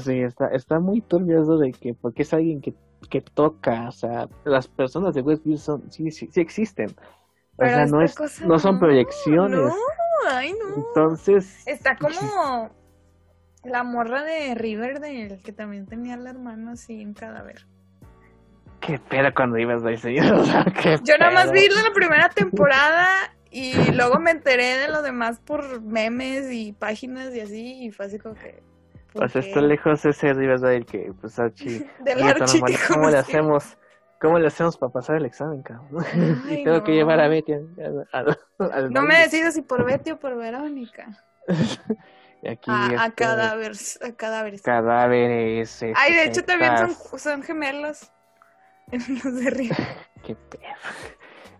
Sí, 0.02 0.20
está, 0.22 0.46
está 0.48 0.80
muy 0.80 1.02
turbio 1.02 1.42
eso 1.42 1.58
de 1.58 1.72
que, 1.72 1.92
porque 1.92 2.22
es 2.22 2.32
alguien 2.32 2.62
que, 2.62 2.72
que 3.10 3.20
toca, 3.20 3.88
o 3.88 3.92
sea, 3.92 4.26
las 4.44 4.68
personas 4.68 5.14
de 5.14 5.20
West 5.20 5.44
Wilson 5.44 5.82
sí, 5.90 6.10
sí, 6.10 6.30
sí 6.32 6.40
existen. 6.40 6.96
O 7.58 7.64
Pero 7.64 7.70
sea, 7.74 7.86
no, 7.86 8.02
es, 8.02 8.14
cosa 8.14 8.44
no 8.46 8.58
son 8.58 8.74
no, 8.74 8.80
proyecciones. 8.80 9.58
No, 9.60 9.74
ay 10.30 10.52
no. 10.52 10.74
Entonces, 10.88 11.66
Está 11.66 11.96
como 11.96 12.70
la 13.64 13.82
morra 13.82 14.22
de 14.22 14.54
Riverdale, 14.54 15.40
que 15.42 15.52
también 15.52 15.86
tenía 15.86 16.16
la 16.16 16.30
hermana 16.30 16.72
así 16.72 17.00
en 17.00 17.14
cadáver. 17.14 17.66
qué 18.80 18.98
pedo 18.98 19.32
cuando 19.34 19.58
ibas 19.58 19.82
a 19.84 19.88
decir, 19.88 20.20
o 20.32 20.44
sea, 20.44 20.64
Yo 21.02 21.16
nada 21.18 21.32
más 21.32 21.50
vi 21.50 21.66
la 21.68 21.92
primera 21.94 22.28
temporada 22.28 23.08
y 23.50 23.72
luego 23.92 24.18
me 24.20 24.32
enteré 24.32 24.76
de 24.78 24.88
lo 24.88 25.02
demás 25.02 25.40
por 25.40 25.80
memes 25.80 26.50
y 26.52 26.72
páginas 26.74 27.34
y 27.34 27.40
así, 27.40 27.84
y 27.84 27.90
fue 27.90 28.06
así 28.06 28.18
como 28.18 28.34
que. 28.34 28.62
¿por 29.12 29.24
O 29.24 29.28
sea, 29.28 29.40
qué? 29.40 29.48
está 29.48 29.60
lejos 29.62 30.04
ese 30.04 30.34
Riverdale 30.34 30.84
que, 30.84 31.12
pues, 31.20 31.38
Archie, 31.38 31.88
Del 32.04 32.22
Archie 32.22 32.60
¿Cómo 32.88 33.08
le 33.10 33.16
hacemos? 33.18 33.78
¿Cómo 34.20 34.38
le 34.38 34.46
hacemos 34.46 34.76
para 34.78 34.92
pasar 34.92 35.16
el 35.16 35.26
examen, 35.26 35.62
cabrón? 35.62 36.04
Ay, 36.48 36.60
y 36.60 36.64
tengo 36.64 36.82
que 36.84 36.92
llevar 36.92 37.20
a 37.20 37.28
Betty 37.28 37.52
al, 37.52 38.08
al- 38.12 38.38
al 38.72 38.92
No 38.92 39.02
me 39.02 39.18
decido 39.18 39.50
si 39.50 39.62
por 39.62 39.84
Betty 39.84 40.12
o 40.12 40.18
por 40.18 40.36
Verónica. 40.36 41.06
Y 42.42 42.48
aquí 42.48 42.70
A, 42.70 42.86
a 43.02 43.06
este, 43.06 43.24
cadáveres, 43.24 43.98
a 44.02 44.12
cadáveres. 44.12 44.62
cadáveres. 44.62 45.82
Ay, 45.82 46.12
de 46.12 46.24
este, 46.24 46.24
hecho 46.28 46.44
también 46.44 46.76
son, 46.76 47.18
son 47.18 47.42
gemelos. 47.42 48.12
Los 48.92 49.34
de 49.42 49.50
Riverdale. 49.50 49.96
qué 50.22 50.36
pedo. 50.36 50.60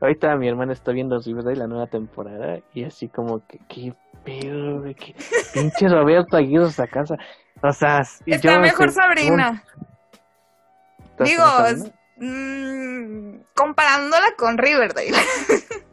Ahorita 0.00 0.36
mi 0.36 0.46
hermana 0.48 0.74
está 0.74 0.92
viendo 0.92 1.18
Riverdale 1.18 1.56
la 1.56 1.66
nueva 1.66 1.86
temporada 1.86 2.58
y 2.74 2.84
así 2.84 3.08
como 3.08 3.44
que 3.46 3.58
qué 3.68 3.94
pedo, 4.22 4.80
güey, 4.80 4.94
qué 4.94 5.16
pinche 5.54 5.88
Roberto 5.88 6.36
Aguirre 6.36 6.68
a 6.78 6.86
casa. 6.86 7.16
O 7.62 7.72
sea, 7.72 8.02
Está 8.26 8.54
yo, 8.54 8.60
mejor 8.60 8.88
este, 8.88 9.00
Sabrina. 9.00 9.64
¿Estás 11.10 11.28
Digo, 11.28 11.42
mm, 12.16 13.36
comparándola 13.54 14.26
con 14.38 14.58
Riverdale. 14.58 15.12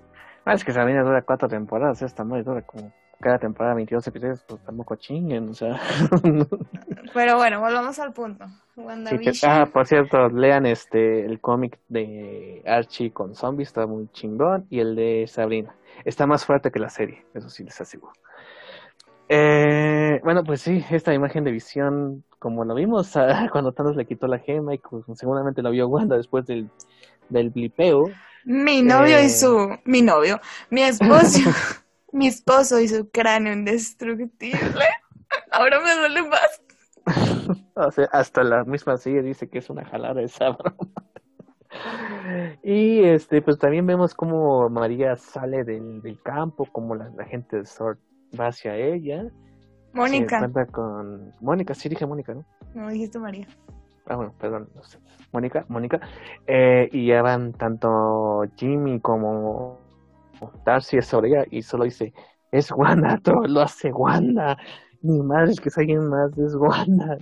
Ah, 0.45 0.55
es 0.55 0.65
que 0.65 0.74
Sabrina 0.74 1.03
dura 1.03 1.21
cuatro 1.21 1.47
temporadas, 1.47 2.01
esta 2.01 2.26
madre 2.26 2.43
dura 2.43 2.61
como 2.63 2.91
cada 3.21 3.39
temporada 3.39 3.76
22 3.76 4.05
episodios, 4.07 4.43
pues 4.45 4.61
tampoco 4.65 4.97
chinguen, 4.97 5.47
o 5.47 5.53
sea. 5.53 5.80
Pero 7.13 7.38
bueno, 7.38 7.61
volvamos 7.61 7.97
al 7.99 8.11
punto. 8.11 8.45
Sí, 8.76 9.17
que- 9.19 9.32
ah, 9.47 9.69
por 9.71 9.88
cierto, 9.88 10.28
lean 10.28 10.65
este 10.65 11.26
el 11.26 11.39
cómic 11.39 11.80
de 11.88 12.61
Archie 12.67 13.13
con 13.13 13.36
zombies, 13.36 13.69
está 13.69 13.88
muy 13.88 14.09
chingón, 14.11 14.67
y 14.69 14.82
el 14.82 14.97
de 14.97 15.26
Sabrina. 15.30 15.74
Está 16.03 16.28
más 16.28 16.45
fuerte 16.45 16.71
que 16.71 16.80
la 16.80 16.89
serie, 16.89 17.26
eso 17.34 17.49
sí 17.49 17.63
les 17.63 17.80
aseguro. 17.80 18.11
Eh, 19.36 20.21
bueno, 20.23 20.43
pues 20.43 20.61
sí, 20.61 20.86
esta 20.91 21.11
imagen 21.11 21.43
de 21.43 21.49
visión, 21.49 22.23
como 22.38 22.63
lo 22.65 22.75
vimos 22.75 23.15
ah, 23.17 23.49
cuando 23.51 23.71
Thanos 23.71 23.95
le 23.95 24.05
quitó 24.05 24.27
la 24.27 24.38
gema 24.38 24.75
y 24.75 24.77
pues, 24.77 25.05
seguramente 25.15 25.63
lo 25.63 25.71
vio 25.71 25.88
Wanda 25.88 26.15
después 26.17 26.45
del, 26.45 26.69
del 27.29 27.49
blipeo. 27.49 28.11
Mi 28.45 28.84
novio 28.84 29.17
Eh. 29.17 29.25
y 29.25 29.29
su. 29.29 29.75
Mi 29.86 30.03
novio. 30.03 30.39
Mi 30.69 30.84
esposo. 30.84 31.39
mi 32.11 32.27
esposo 32.27 32.79
y 32.79 32.88
su 32.88 33.09
cráneo 33.09 33.53
indestructible. 33.53 34.86
Ahora 35.51 35.79
me 35.79 35.95
duele 35.95 36.21
más. 36.29 36.61
O 37.73 37.89
sea, 37.91 38.05
hasta 38.11 38.43
la 38.43 38.63
misma 38.65 38.97
serie 38.97 39.23
dice 39.23 39.49
que 39.49 39.57
es 39.57 39.69
una 39.71 39.84
jalada 39.84 40.21
esa 40.21 40.51
broma. 40.51 40.77
Y 42.61 43.03
este, 43.03 43.41
pues 43.41 43.57
también 43.57 43.88
vemos 43.88 44.13
cómo 44.13 44.69
María 44.69 45.15
sale 45.15 45.63
del, 45.63 46.03
del 46.03 46.21
campo, 46.21 46.67
como 46.71 46.93
la, 46.93 47.09
la 47.17 47.25
gente 47.25 47.57
de 47.57 47.65
Sword 47.65 47.97
va 48.39 48.47
hacia 48.47 48.75
ella. 48.75 49.23
Se 49.23 49.97
Mónica. 49.97 50.38
encuentra 50.38 50.65
con 50.67 51.34
Mónica, 51.41 51.73
sí 51.73 51.89
dije 51.89 52.05
Mónica, 52.05 52.34
¿no? 52.34 52.43
No 52.73 52.89
dijiste 52.89 53.19
María. 53.19 53.47
Ah, 54.07 54.15
bueno, 54.15 54.34
perdón, 54.39 54.69
no 54.75 54.84
sé. 54.84 54.97
Mónica, 55.31 55.65
Mónica. 55.69 56.01
Eh, 56.47 56.89
y 56.91 57.07
ya 57.07 57.21
van 57.21 57.53
tanto 57.53 58.43
Jimmy 58.57 58.99
como 58.99 59.79
Darcy 60.65 61.01
sobre 61.01 61.29
ella 61.29 61.45
y 61.51 61.61
solo 61.61 61.86
dice, 61.86 62.13
es 62.51 62.71
Wanda, 62.71 63.17
todo 63.23 63.47
lo 63.47 63.61
hace 63.61 63.91
Wanda. 63.91 64.57
Mi 65.01 65.21
madre 65.21 65.51
es 65.51 65.61
que 65.61 65.69
es 65.69 65.77
alguien 65.77 66.07
más, 66.09 66.38
es 66.38 66.55
Wanda. 66.55 67.17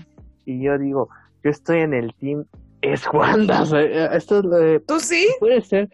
Y 0.45 0.61
yo 0.63 0.77
digo, 0.77 1.09
yo 1.43 1.51
estoy 1.51 1.81
en 1.81 1.93
el 1.93 2.13
team, 2.15 2.45
es 2.81 3.05
Wanda. 3.13 3.61
O 3.61 3.65
sea, 3.65 3.81
eh, 3.81 4.09
esto 4.15 4.39
es 4.39 4.45
lo 4.45 4.55
de- 4.57 4.79
¿Tú 4.79 4.99
sí? 4.99 5.27
puede 5.39 5.61
ser. 5.61 5.89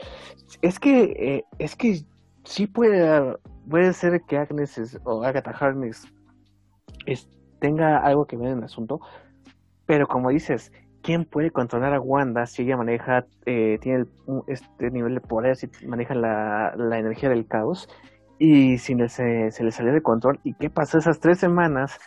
Es 0.61 0.80
que, 0.80 1.03
eh, 1.03 1.43
es 1.59 1.76
que 1.76 2.01
sí 2.45 2.68
puede, 2.68 3.36
puede 3.70 3.93
ser 3.93 4.22
que 4.28 4.38
Agnes 4.38 4.78
es- 4.78 4.99
o 5.03 5.24
Agatha 5.24 5.51
Harkness 5.51 6.05
es- 7.05 7.30
tenga 7.59 7.97
algo 7.99 8.26
que 8.26 8.38
ver 8.38 8.49
en 8.49 8.59
el 8.59 8.63
asunto, 8.63 8.99
pero 9.86 10.07
como 10.07 10.30
dices, 10.30 10.72
¿quién 11.01 11.26
puede 11.26 11.51
controlar 11.51 11.93
a 11.93 12.01
Wanda 12.01 12.45
si 12.45 12.63
ella 12.63 12.78
maneja, 12.78 13.26
eh, 13.45 13.78
tiene 13.82 14.05
este 14.47 14.91
nivel 14.91 15.15
de 15.15 15.22
poder, 15.22 15.55
si 15.55 15.70
maneja 15.86 16.13
la, 16.13 16.74
la 16.76 16.99
energía 16.99 17.30
del 17.30 17.47
caos? 17.47 17.88
Y 18.39 18.78
si 18.78 18.95
se, 19.07 19.49
se 19.51 19.63
le 19.63 19.72
salió 19.72 19.93
de 19.93 20.01
control, 20.01 20.39
¿y 20.43 20.53
qué 20.53 20.70
pasó 20.70 20.99
esas 20.99 21.20
tres 21.20 21.39
semanas 21.39 21.97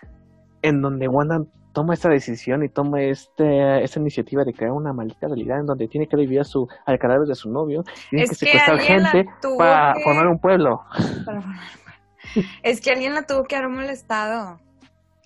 en 0.63 0.81
donde 0.81 1.09
Wanda 1.09 1.43
toma 1.73 1.95
esta 1.95 2.09
decisión 2.09 2.63
y 2.65 2.69
toma 2.69 3.03
este, 3.03 3.83
esta 3.83 4.01
iniciativa 4.01 4.45
de 4.45 4.53
crear 4.53 4.73
una 4.73 4.93
maldita 4.93 5.29
realidad 5.29 5.61
en 5.61 5.67
donde 5.67 5.89
tiene 5.89 6.07
que 6.07 6.17
revivir 6.17 6.41
a 6.41 6.45
su, 6.45 6.69
al 6.87 6.99
cadáver 6.99 7.27
de 7.29 7.35
su 7.35 7.51
novio, 7.51 7.85
tiene 8.11 8.25
Es 8.25 8.31
que 8.31 8.47
que 8.47 8.59
secuestrar 8.59 8.77
la 8.77 8.83
gente 8.83 9.29
para 9.59 9.95
que- 9.95 10.03
formar 10.03 10.27
un 10.27 10.39
pueblo? 10.39 10.83
Para 11.25 11.43
Es 12.63 12.81
que 12.81 12.91
alguien 12.91 13.15
la 13.15 13.23
tuvo 13.27 13.45
que 13.45 13.57
haber 13.57 13.69
molestado. 13.69 14.61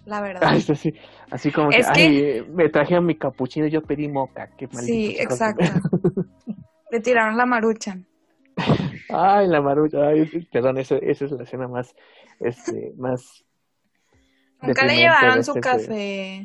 La 0.07 0.21
verdad. 0.21 0.43
Ay, 0.45 0.61
sí, 0.61 0.75
sí. 0.75 0.95
Así 1.31 1.51
como 1.51 1.71
que, 1.71 1.79
Es 1.79 1.91
que- 1.91 2.03
ay, 2.03 2.47
me 2.53 2.69
trajeron 2.69 3.07
mi 3.07 3.17
capuchino 3.17 3.67
y 3.67 3.71
yo 3.71 3.81
pedí 3.83 4.07
moca. 4.09 4.51
Qué 4.59 4.69
Sí, 4.73 5.17
exacto. 5.19 5.65
Le 6.91 7.01
tiraron 7.01 7.37
la 7.39 7.47
maruchan. 7.47 8.07
Ay, 9.09 9.49
la 9.49 9.61
marucha. 9.63 10.07
Ay, 10.09 10.27
perdón, 10.53 10.79
esa, 10.79 10.97
esa 10.97 11.25
es 11.25 11.31
la 11.33 11.43
escena 11.45 11.69
más, 11.69 11.95
este, 12.41 12.93
más... 12.99 13.45
Nunca 14.67 14.85
le 14.87 14.97
llevaron 14.97 15.45
su 15.45 15.51
este- 15.53 15.61
café. 15.61 16.43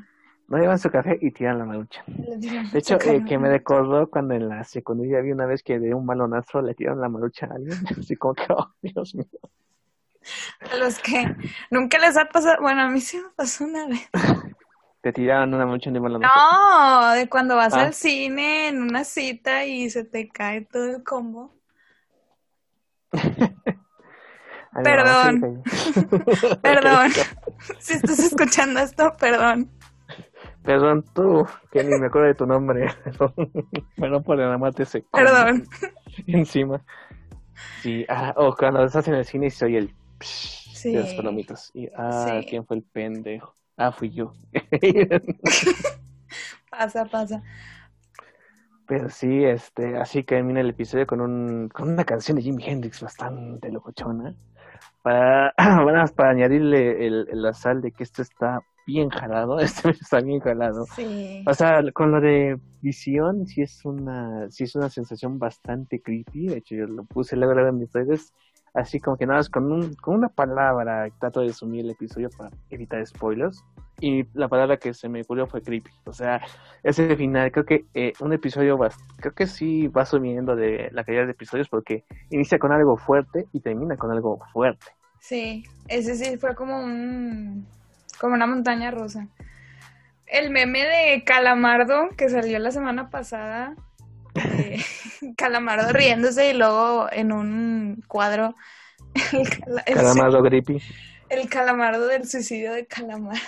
No 0.48 0.58
llevan 0.58 0.80
su 0.80 0.90
café 0.90 1.18
y 1.22 1.30
tiran 1.32 1.60
la 1.60 1.66
marucha. 1.66 2.04
De 2.08 2.80
hecho, 2.80 2.98
eh, 3.02 3.24
que 3.24 3.38
me 3.38 3.50
recordó 3.50 4.10
cuando 4.10 4.34
en 4.34 4.50
la 4.50 4.64
secundaria 4.64 5.22
vi 5.22 5.32
una 5.32 5.46
vez 5.46 5.62
que 5.62 5.78
de 5.80 5.94
un 5.94 6.08
balonazo 6.08 6.62
le 6.62 6.74
tiraron 6.74 7.02
la 7.02 7.10
marucha 7.10 7.46
a 7.46 7.56
alguien. 7.56 7.78
Así 8.00 8.16
como 8.16 8.34
que, 8.34 8.46
oh, 8.50 8.74
Dios 8.82 9.14
mío. 9.16 9.26
A 10.72 10.76
los 10.78 11.00
que 11.00 11.36
nunca 11.72 11.98
les 12.00 12.18
ha 12.18 12.26
pasado. 12.26 12.58
Bueno, 12.62 12.82
a 12.82 12.90
mí 12.90 13.00
sí 13.00 13.18
me 13.18 13.30
pasó 13.36 13.64
una 13.66 13.88
vez. 13.88 14.10
Te 15.02 15.14
tiraron 15.14 15.54
una 15.54 15.66
marucha 15.66 15.92
de 15.92 15.98
un 16.00 16.04
balonazo. 16.04 16.34
No, 16.36 17.12
de 17.14 17.30
cuando 17.30 17.56
vas 17.56 17.74
Ah. 17.74 17.84
al 17.84 17.94
cine 17.94 18.68
en 18.68 18.82
una 18.82 19.04
cita 19.06 19.64
y 19.66 19.90
se 19.90 20.04
te 20.04 20.28
cae 20.28 20.62
todo 20.66 20.86
el 20.98 21.04
combo. 21.04 21.54
Perdón. 24.84 25.64
Perdón. 26.62 27.12
Si 27.80 27.94
estás 27.94 28.20
escuchando 28.20 28.80
esto, 28.80 29.12
perdón. 29.20 29.70
Perdón, 30.64 31.04
tú, 31.14 31.48
que 31.72 31.84
ni 31.84 31.98
me 31.98 32.08
acuerdo 32.08 32.28
de 32.28 32.36
tu 32.36 32.46
nombre. 32.46 32.88
Bueno, 33.98 34.22
por 34.22 34.40
el 34.40 34.52
amate 34.52 34.84
ese. 34.84 35.04
Perdón. 35.12 35.64
Encima. 36.28 36.84
Sí, 37.82 38.06
ah, 38.08 38.34
o 38.38 38.56
cuando 38.56 38.84
estás 38.84 39.08
en 39.08 39.16
el 39.16 39.26
cine 39.26 39.48
y 39.48 39.50
se 39.50 39.66
oye 39.66 39.78
el 39.80 39.96
psh 40.20 40.60
Sí. 40.80 40.94
de 40.94 41.02
las 41.02 41.14
palomitas. 41.14 41.72
Y, 41.74 41.90
ah, 41.96 42.40
Sí. 42.40 42.48
¿quién 42.50 42.66
fue 42.66 42.78
el 42.78 42.84
pendejo? 42.84 43.54
Ah, 43.76 43.92
fui 43.92 44.12
yo. 44.12 44.34
Pasa, 46.70 47.06
pasa. 47.06 47.44
Pero 48.88 49.10
sí, 49.10 49.44
este, 49.44 49.98
así 49.98 50.24
que 50.24 50.36
termina 50.36 50.62
el 50.62 50.70
episodio 50.70 51.06
con 51.06 51.20
un, 51.22 51.70
con 51.70 51.90
una 51.90 52.06
canción 52.06 52.38
de 52.38 52.44
Jimi 52.44 52.64
Hendrix 52.66 53.02
bastante 53.02 53.72
locochona. 53.72 54.36
Para, 55.02 55.54
bueno, 55.84 56.04
para 56.16 56.32
añadirle 56.32 57.06
el, 57.08 57.28
la 57.32 57.54
sal 57.54 57.82
de 57.82 57.91
que 57.91 58.04
esto 58.04 58.22
está 58.22 58.62
bien 58.86 59.10
jalado, 59.10 59.60
este 59.60 59.89
está 59.91 60.20
bien 60.22 60.39
jalado. 60.39 60.86
Sí. 60.95 61.43
O 61.45 61.54
sea, 61.54 61.82
con 61.93 62.12
lo 62.12 62.22
de 62.22 62.60
visión, 62.82 63.45
sí 63.45 63.62
es 63.62 63.86
una, 63.86 64.50
sí 64.50 64.64
es 64.64 64.76
una 64.76 64.89
sensación 64.89 65.39
bastante 65.39 66.02
creepy. 66.02 66.47
De 66.47 66.58
hecho, 66.58 66.76
yo 66.76 66.86
lo 66.88 67.04
puse 67.06 67.36
luego 67.36 67.54
en 67.60 67.78
mis 67.78 67.91
redes. 67.91 68.34
Así 68.74 69.00
como 69.00 69.18
que 69.18 69.26
nada 69.26 69.40
más 69.40 69.50
con, 69.50 69.72
un, 69.72 69.96
con 69.96 70.16
una 70.16 70.30
palabra 70.30 71.08
trato 71.20 71.42
de 71.42 71.48
resumir 71.48 71.86
el 71.86 71.92
episodio 71.92 72.30
para 72.38 72.52
evitar 72.70 73.06
spoilers. 73.06 73.64
Y 74.02 74.26
la 74.34 74.48
palabra 74.48 74.78
que 74.78 74.94
se 74.94 75.10
me 75.10 75.22
ocurrió 75.22 75.46
fue 75.48 75.62
creepy. 75.62 75.92
O 76.06 76.14
sea, 76.14 76.42
ese 76.84 77.16
final, 77.16 77.52
creo 77.52 77.66
que 77.66 77.86
eh, 77.94 78.14
un 78.20 78.32
episodio 78.32 78.78
va, 78.78 78.90
creo 79.18 79.34
que 79.34 79.46
sí 79.46 79.88
va 79.88 80.06
subiendo 80.06 80.56
de 80.56 80.90
la 80.94 81.04
calidad 81.04 81.26
de 81.26 81.32
episodios 81.32 81.68
porque 81.68 82.06
inicia 82.30 82.60
con 82.60 82.72
algo 82.72 82.96
fuerte 82.98 83.46
y 83.52 83.60
termina 83.60 83.98
con 83.98 84.12
algo 84.12 84.40
fuerte. 84.54 84.86
Sí, 85.20 85.64
ese 85.88 86.16
sí 86.16 86.38
fue 86.38 86.56
como 86.56 86.80
un 86.82 87.68
como 88.20 88.36
una 88.36 88.48
montaña 88.48 88.92
rusa. 88.92 89.28
El 90.28 90.52
meme 90.52 90.86
de 90.86 91.24
Calamardo 91.24 92.10
que 92.16 92.30
salió 92.30 92.60
la 92.60 92.72
semana 92.72 93.10
pasada, 93.10 93.76
eh, 94.36 94.84
Calamardo 95.38 95.92
riéndose 95.94 96.50
y 96.52 96.54
luego 96.54 97.08
en 97.12 97.32
un 97.32 98.04
cuadro 98.08 98.56
el, 99.34 99.50
cala- 99.50 99.84
el 99.86 99.96
Calamardo 99.96 100.42
sui- 100.50 100.82
el 101.30 101.50
Calamardo 101.50 102.08
del 102.08 102.28
suicidio 102.28 102.74
de 102.74 102.86
Calamardo. 102.88 103.40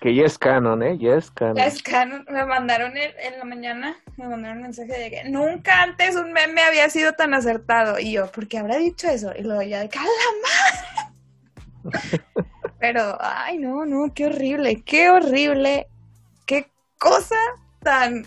Que 0.00 0.14
ya 0.14 0.26
es 0.26 0.38
canon, 0.38 0.80
¿eh? 0.84 0.96
Ya 0.96 1.16
es 1.16 1.28
canon. 1.32 1.56
Ya 1.56 1.66
es 1.66 1.82
canon. 1.82 2.24
Me 2.30 2.44
mandaron 2.44 2.96
el- 2.96 3.14
en 3.18 3.36
la 3.38 3.44
mañana, 3.44 3.96
me 4.16 4.28
mandaron 4.28 4.58
un 4.58 4.62
mensaje 4.62 4.92
de 4.96 5.10
que 5.10 5.24
nunca 5.28 5.82
antes 5.82 6.14
un 6.14 6.32
meme 6.32 6.62
había 6.62 6.88
sido 6.88 7.14
tan 7.14 7.34
acertado. 7.34 7.98
Y 7.98 8.12
yo, 8.12 8.30
¿por 8.30 8.46
qué 8.46 8.58
habrá 8.58 8.76
dicho 8.76 9.08
eso? 9.08 9.32
Y 9.36 9.42
luego 9.42 9.62
ya 9.62 9.80
de 9.80 9.88
calamar. 9.88 10.12
Pero, 12.80 13.18
ay, 13.20 13.58
no, 13.58 13.84
no, 13.86 14.12
qué 14.14 14.26
horrible, 14.26 14.82
qué 14.84 15.10
horrible, 15.10 15.88
qué 16.46 16.70
cosa 16.98 17.34
tan 17.82 18.24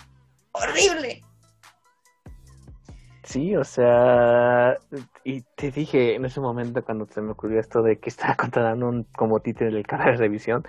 horrible. 0.54 1.24
Sí, 3.24 3.56
o 3.56 3.64
sea, 3.64 4.78
y 5.24 5.41
te 5.56 5.72
dije 5.72 6.16
en 6.16 6.26
ese 6.26 6.41
momento 6.41 6.84
cuando 6.84 7.06
se 7.06 7.22
me 7.22 7.32
ocurrió 7.32 7.60
esto 7.60 7.82
de 7.82 7.99
que 7.99 8.10
estaba 8.10 8.36
contratando 8.38 8.88
un 8.89 9.04
como 9.16 9.39
títere 9.39 9.72
del 9.72 9.86
canal 9.88 10.12
de 10.14 10.18
revisión. 10.18 10.64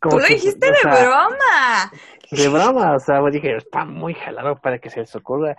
como 0.00 0.16
Tú 0.16 0.20
lo 0.22 0.26
que, 0.26 0.34
dijiste 0.34 0.70
o 0.70 0.72
de 0.72 0.78
broma. 0.82 1.90
De 2.30 2.48
broma, 2.48 2.94
o 2.94 3.00
sea, 3.00 3.20
pues 3.20 3.34
dije, 3.34 3.56
está 3.56 3.84
muy 3.84 4.14
jalado 4.14 4.56
para 4.56 4.78
que 4.78 4.90
se 4.90 5.00
les 5.00 5.14
ocurra. 5.16 5.56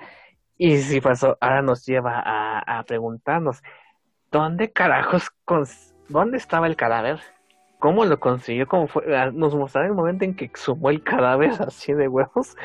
Y 0.57 0.77
si 0.77 1.01
pasó, 1.01 1.37
ahora 1.39 1.61
nos 1.61 1.85
lleva 1.85 2.19
a, 2.19 2.79
a 2.79 2.83
preguntarnos, 2.83 3.61
¿dónde 4.31 4.71
carajos, 4.71 5.29
cons- 5.45 5.93
dónde 6.09 6.37
estaba 6.37 6.65
el 6.67 6.75
cadáver? 6.75 7.19
Cómo 7.79 8.05
lo 8.05 8.19
consiguió, 8.19 8.67
cómo 8.67 8.87
fue, 8.87 9.15
ah, 9.15 9.31
nos 9.31 9.55
mostraron 9.55 9.91
el 9.91 9.95
momento 9.95 10.25
en 10.25 10.35
que 10.35 10.45
exhumó 10.45 10.89
el 10.89 11.03
cadáver 11.03 11.51
así 11.59 11.93
de 11.93 12.07
huevos. 12.07 12.55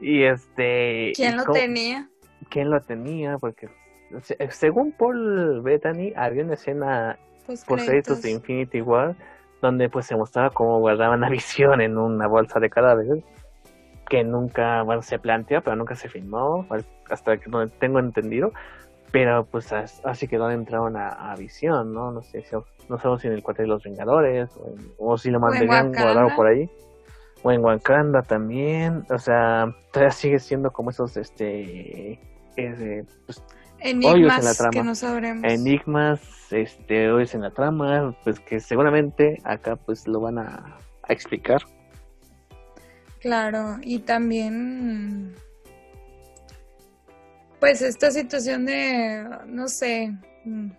Y 0.00 0.24
este... 0.24 1.12
¿Quién 1.14 1.36
lo 1.36 1.44
tenía? 1.44 2.08
¿Quién 2.50 2.70
lo 2.70 2.80
tenía? 2.80 3.38
Porque 3.38 3.68
según 4.50 4.92
Paul 4.92 5.60
Bettany 5.62 6.12
había 6.16 6.44
una 6.44 6.54
escena 6.54 7.18
por 7.66 7.78
créditos. 7.78 8.22
de 8.22 8.30
Infinity 8.30 8.80
War 8.80 9.16
donde 9.60 9.88
pues 9.88 10.06
se 10.06 10.16
mostraba 10.16 10.50
cómo 10.50 10.78
guardaban 10.78 11.20
la 11.20 11.28
visión 11.30 11.80
en 11.80 11.98
una 11.98 12.26
bolsa 12.26 12.60
de 12.60 12.70
cadáveres 12.70 13.24
que 14.08 14.24
nunca, 14.24 14.82
bueno, 14.82 15.02
se 15.02 15.18
planteó, 15.18 15.62
pero 15.62 15.76
nunca 15.76 15.94
se 15.94 16.08
filmó, 16.08 16.66
hasta 17.10 17.36
que 17.36 17.50
no 17.50 17.68
tengo 17.68 17.98
entendido, 17.98 18.52
pero 19.10 19.46
pues 19.46 19.72
así 19.72 20.28
que 20.28 20.36
donde 20.36 20.54
entraron 20.54 20.96
a, 20.96 21.34
visión, 21.36 21.92
¿no? 21.92 22.12
No 22.12 22.22
sé 22.22 22.42
si, 22.42 22.54
no 22.88 22.98
sabemos 22.98 23.22
si 23.22 23.28
en 23.28 23.34
el 23.34 23.42
cuartel 23.42 23.66
de 23.66 23.68
los 23.68 23.82
Vengadores, 23.82 24.50
o, 24.98 25.16
si 25.16 25.30
lo 25.30 25.40
mantendrían 25.40 25.92
guardado 25.92 26.28
por 26.36 26.46
ahí, 26.46 26.70
o 27.42 27.52
en 27.52 27.64
Wakanda 27.64 28.22
también, 28.22 29.04
o 29.10 29.18
sea, 29.18 29.74
todavía 29.92 30.10
sigue 30.10 30.38
siendo 30.38 30.70
como 30.70 30.90
esos, 30.90 31.16
este, 31.16 32.20
pues, 32.54 33.42
Enigmas 33.80 34.38
en 34.38 34.44
la 34.44 34.54
trama. 34.54 34.70
que 34.70 34.82
no 34.82 34.94
sabremos. 34.94 35.52
Enigmas, 35.52 36.52
este, 36.52 37.10
hoy 37.10 37.28
en 37.32 37.42
la 37.42 37.50
trama, 37.50 38.14
pues 38.24 38.40
que 38.40 38.58
seguramente 38.58 39.40
acá 39.44 39.76
pues 39.76 40.08
lo 40.08 40.20
van 40.20 40.38
a, 40.38 40.78
a 41.02 41.12
explicar. 41.12 41.62
Claro, 43.20 43.76
y 43.82 44.00
también 44.00 45.34
pues 47.60 47.82
esta 47.82 48.10
situación 48.10 48.66
de, 48.66 49.24
no 49.46 49.68
sé, 49.68 50.12
mm, 50.44 50.70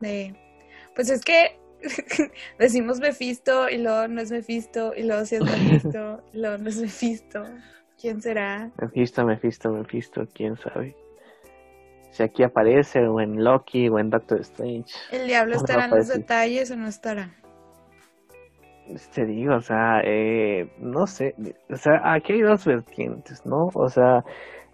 de, 0.00 0.34
pues 0.94 1.10
es 1.10 1.22
que 1.24 1.58
decimos 2.58 3.00
Mephisto 3.00 3.68
y 3.68 3.78
luego 3.78 4.08
no 4.08 4.20
es 4.20 4.30
Mephisto 4.30 4.92
y 4.96 5.04
luego 5.04 5.24
sí 5.24 5.36
es 5.36 5.42
Mephisto 5.42 6.22
y 6.32 6.38
luego 6.38 6.58
no 6.58 6.68
es 6.68 6.80
Mephisto. 6.80 7.44
¿Quién 8.00 8.20
será? 8.20 8.70
Mephisto, 8.80 9.24
Mephisto, 9.24 9.70
Mephisto, 9.70 10.22
quién 10.32 10.56
sabe. 10.56 10.94
Si 12.10 12.22
aquí 12.22 12.42
aparece 12.42 13.00
o 13.06 13.20
en 13.20 13.42
Loki 13.42 13.88
o 13.88 13.98
en 13.98 14.10
Doctor 14.10 14.40
Strange. 14.40 14.92
¿El 15.10 15.26
diablo 15.26 15.56
estará 15.56 15.86
en 15.86 15.90
los 15.90 16.08
detalles 16.08 16.70
o 16.70 16.76
no 16.76 16.88
estará? 16.88 17.34
Te 19.14 19.26
digo, 19.26 19.56
o 19.56 19.60
sea, 19.60 20.00
eh, 20.02 20.72
no 20.78 21.06
sé, 21.06 21.34
o 21.70 21.76
sea, 21.76 22.00
aquí 22.14 22.32
hay 22.32 22.40
dos 22.40 22.64
vertientes, 22.64 23.44
¿no? 23.44 23.68
O 23.74 23.88
sea, 23.88 24.24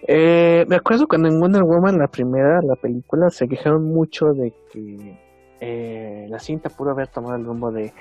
eh, 0.07 0.64
me 0.68 0.76
acuerdo 0.76 1.07
cuando 1.07 1.28
en 1.28 1.40
Wonder 1.40 1.62
Woman, 1.62 1.98
la 1.98 2.09
primera, 2.09 2.61
la 2.62 2.76
película, 2.76 3.30
se 3.30 3.48
quejaron 3.48 3.84
mucho 3.84 4.26
de 4.34 4.52
que 4.70 5.18
eh, 5.61 6.26
la 6.28 6.38
cinta 6.38 6.68
pudo 6.68 6.90
haber 6.90 7.09
tomado 7.09 7.36
el 7.36 7.44
rumbo 7.44 7.72
de 7.72 7.92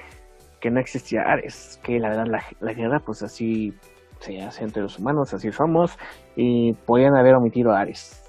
que 0.60 0.70
no 0.70 0.80
existía 0.80 1.22
Ares, 1.22 1.80
que 1.84 2.00
la 2.00 2.10
verdad 2.10 2.26
la, 2.60 2.74
guerra 2.74 3.00
pues 3.00 3.24
así 3.24 3.74
se 4.20 4.42
hace 4.42 4.64
entre 4.64 4.82
los 4.82 5.00
humanos, 5.00 5.34
así 5.34 5.52
somos, 5.52 5.98
y 6.36 6.74
podían 6.74 7.16
haber 7.16 7.36
omitido 7.36 7.72
a 7.72 7.82
Ares. 7.82 8.20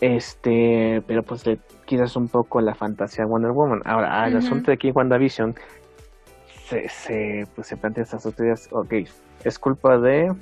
Este, 0.00 1.02
pero 1.06 1.22
pues 1.22 1.46
le 1.46 1.58
quitas 1.86 2.16
un 2.16 2.28
poco 2.28 2.60
la 2.60 2.74
fantasía 2.74 3.24
a 3.24 3.26
Wonder 3.26 3.52
Woman. 3.52 3.82
Ahora, 3.84 4.26
el 4.26 4.36
asunto 4.36 4.70
de 4.70 4.74
aquí 4.74 4.88
en 4.88 4.96
WandaVision 4.96 5.54
se, 6.68 6.88
se, 6.88 7.44
pues, 7.54 7.66
se 7.66 7.76
plantea 7.76 8.04
estas 8.04 8.22
teorías, 8.34 8.68
ok, 8.72 8.94
es 9.44 9.58
culpa 9.58 9.98
de 9.98 10.34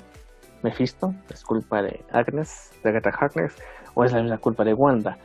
Mephisto, 0.63 1.13
es 1.29 1.43
culpa 1.43 1.81
de 1.81 2.03
Agnes, 2.11 2.71
de 2.83 2.89
Agatha 2.89 3.09
Harkness, 3.09 3.55
o 3.93 4.03
es 4.03 4.13
la, 4.13 4.37
culpa 4.37 4.63
de 4.63 4.73
Wanda. 4.73 5.17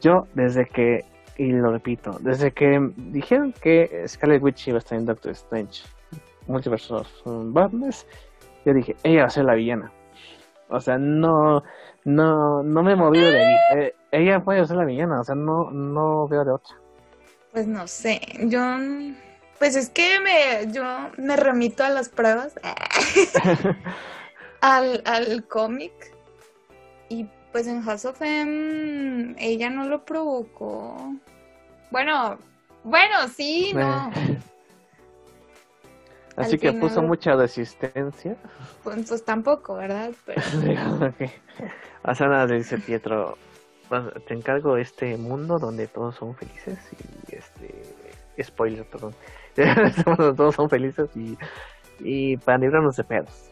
Yo, 0.00 0.26
desde 0.34 0.66
que, 0.66 1.04
y 1.36 1.52
lo 1.52 1.72
repito, 1.72 2.18
desde 2.20 2.50
que 2.50 2.90
dijeron 2.96 3.52
que 3.52 4.04
Scarlet 4.06 4.42
Witch 4.42 4.68
iba 4.68 4.76
a 4.76 4.80
estar 4.80 4.98
en 4.98 5.06
Doctor 5.06 5.32
Strange, 5.32 5.84
Multiverse 6.46 6.92
Badness, 7.24 8.06
yo 8.64 8.74
dije, 8.74 8.96
ella 9.04 9.20
va 9.22 9.26
a 9.26 9.30
ser 9.30 9.44
la 9.44 9.54
villana. 9.54 9.92
O 10.68 10.80
sea, 10.80 10.98
no, 10.98 11.62
no, 12.04 12.62
no 12.62 12.82
me 12.82 12.92
he 12.92 12.96
movido 12.96 13.30
de 13.30 13.38
ahí. 13.38 13.56
Eh, 13.76 13.94
ella 14.12 14.40
puede 14.40 14.66
ser 14.66 14.76
la 14.76 14.84
villana, 14.84 15.20
o 15.20 15.24
sea, 15.24 15.34
no, 15.34 15.70
no 15.70 16.28
veo 16.28 16.44
de 16.44 16.50
otra. 16.50 16.76
Pues 17.52 17.66
no 17.66 17.86
sé, 17.86 18.20
yo, 18.44 18.60
pues 19.58 19.76
es 19.76 19.90
que 19.90 20.20
me, 20.20 20.72
yo 20.72 20.84
me 21.16 21.36
remito 21.36 21.84
a 21.84 21.90
las 21.90 22.08
pruebas. 22.08 22.54
al, 24.60 25.02
al 25.04 25.46
cómic 25.46 25.92
y 27.08 27.26
pues 27.52 27.66
en 27.66 27.82
House 27.82 28.04
of 28.04 28.20
M 28.22 29.34
ella 29.38 29.70
no 29.70 29.88
lo 29.88 30.04
provocó. 30.04 31.14
Bueno, 31.90 32.38
bueno, 32.84 33.28
sí, 33.28 33.72
no. 33.74 34.10
Así 36.36 36.58
que 36.58 36.72
puso 36.72 37.02
mucha 37.02 37.34
resistencia. 37.34 38.36
Pues, 38.82 39.08
pues 39.08 39.24
tampoco, 39.24 39.74
¿verdad? 39.74 40.12
Pero... 40.24 40.40
okay. 41.08 41.30
le 42.48 42.56
dice 42.56 42.78
Pietro, 42.78 43.36
te 44.26 44.34
encargo 44.34 44.76
este 44.76 45.16
mundo 45.16 45.58
donde 45.58 45.86
todos 45.88 46.14
son 46.14 46.34
felices 46.34 46.78
y 47.28 47.34
este 47.34 48.42
spoiler, 48.42 48.86
perdón. 48.86 49.14
todos 50.36 50.54
son 50.54 50.70
felices 50.70 51.10
y, 51.14 51.36
y 51.98 52.36
para 52.38 52.58
librarnos 52.58 52.96
de 52.96 53.04
pedos. 53.04 53.49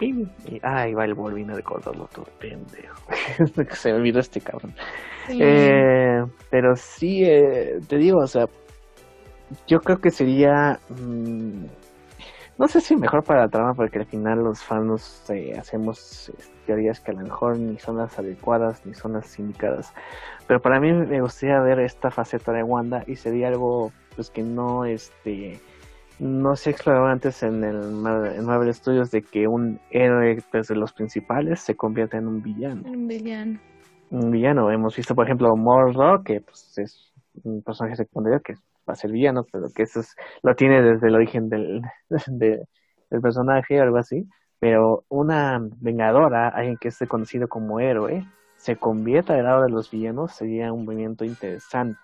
Y 0.00 0.60
ahí 0.62 0.94
va 0.94 1.04
el 1.04 1.14
Volvino 1.14 1.50
de 1.50 1.58
recordarlo 1.58 2.06
todo, 2.06 2.26
pendejo. 2.38 2.96
Se 3.74 3.92
me 3.92 3.98
olvidó 3.98 4.20
este 4.20 4.40
cabrón. 4.40 4.74
Eh, 5.28 6.24
pero 6.50 6.74
sí, 6.74 7.22
eh, 7.24 7.78
te 7.86 7.98
digo, 7.98 8.20
o 8.20 8.26
sea, 8.26 8.46
yo 9.66 9.80
creo 9.80 9.98
que 9.98 10.10
sería. 10.10 10.78
Mm, 10.88 11.66
no 12.58 12.68
sé 12.68 12.80
si 12.80 12.96
mejor 12.96 13.24
para 13.24 13.42
la 13.42 13.48
trama, 13.48 13.72
porque 13.74 14.00
al 14.00 14.06
final 14.06 14.40
los 14.40 14.62
fans 14.62 15.24
eh, 15.30 15.54
hacemos 15.58 16.30
teorías 16.66 17.00
que 17.00 17.10
a 17.10 17.14
lo 17.14 17.22
mejor 17.22 17.58
ni 17.58 17.78
son 17.78 17.96
las 17.96 18.18
adecuadas 18.18 18.84
ni 18.84 18.94
son 18.94 19.14
las 19.14 19.38
indicadas. 19.38 19.92
Pero 20.46 20.60
para 20.60 20.78
mí 20.78 20.92
me 20.92 21.20
gustaría 21.20 21.58
ver 21.60 21.80
esta 21.80 22.10
faceta 22.10 22.52
de 22.52 22.62
Wanda 22.62 23.02
y 23.06 23.16
sería 23.16 23.48
algo 23.48 23.92
pues 24.14 24.30
que 24.30 24.42
no 24.42 24.84
este 24.84 25.58
no 26.20 26.54
se 26.54 26.70
explorado 26.70 27.06
antes 27.06 27.42
en 27.42 27.64
el 27.64 27.76
en 27.76 28.44
Marvel 28.44 28.72
Studios 28.74 29.10
de 29.10 29.22
que 29.22 29.48
un 29.48 29.80
héroe 29.90 30.34
desde 30.34 30.48
pues, 30.50 30.70
los 30.70 30.92
principales 30.92 31.60
se 31.60 31.74
convierta 31.74 32.18
en 32.18 32.28
un 32.28 32.42
villano. 32.42 32.82
Un 32.84 33.08
villano. 33.08 33.58
Un 34.10 34.30
villano. 34.30 34.70
Hemos 34.70 34.94
visto, 34.94 35.14
por 35.14 35.24
ejemplo, 35.24 35.56
Mordo, 35.56 36.22
que 36.22 36.42
pues, 36.42 36.76
es 36.76 37.12
un 37.42 37.62
personaje 37.62 37.96
secundario 37.96 38.40
que 38.44 38.52
va 38.52 38.92
a 38.92 38.96
ser 38.96 39.10
villano, 39.12 39.44
pero 39.50 39.68
que 39.74 39.84
eso 39.84 40.02
lo 40.42 40.54
tiene 40.54 40.82
desde 40.82 41.08
el 41.08 41.14
origen 41.14 41.48
del, 41.48 41.80
del 42.26 42.66
personaje 43.22 43.80
o 43.80 43.82
algo 43.82 43.96
así. 43.96 44.28
Pero 44.58 45.04
una 45.08 45.58
vengadora, 45.80 46.48
alguien 46.48 46.76
que 46.76 46.88
esté 46.88 47.06
conocido 47.06 47.48
como 47.48 47.80
héroe, 47.80 48.26
se 48.56 48.76
convierta 48.76 49.32
al 49.32 49.44
lado 49.44 49.62
de 49.62 49.70
los 49.70 49.90
villanos, 49.90 50.32
sería 50.32 50.70
un 50.70 50.84
movimiento 50.84 51.24
interesante. 51.24 51.98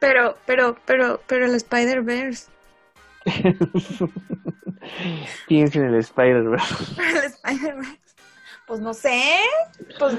Pero, 0.00 0.34
pero, 0.46 0.76
pero, 0.84 1.20
pero 1.26 1.46
el 1.46 1.54
Spider-Verse 1.54 2.57
Piensa 5.48 5.78
en 5.78 5.86
el 5.86 5.96
Spider-Verse. 5.96 6.74
el 6.98 7.24
Spider-Verse. 7.24 7.98
Pues 8.66 8.80
no 8.80 8.94
sé. 8.94 9.40
Pues, 9.98 10.16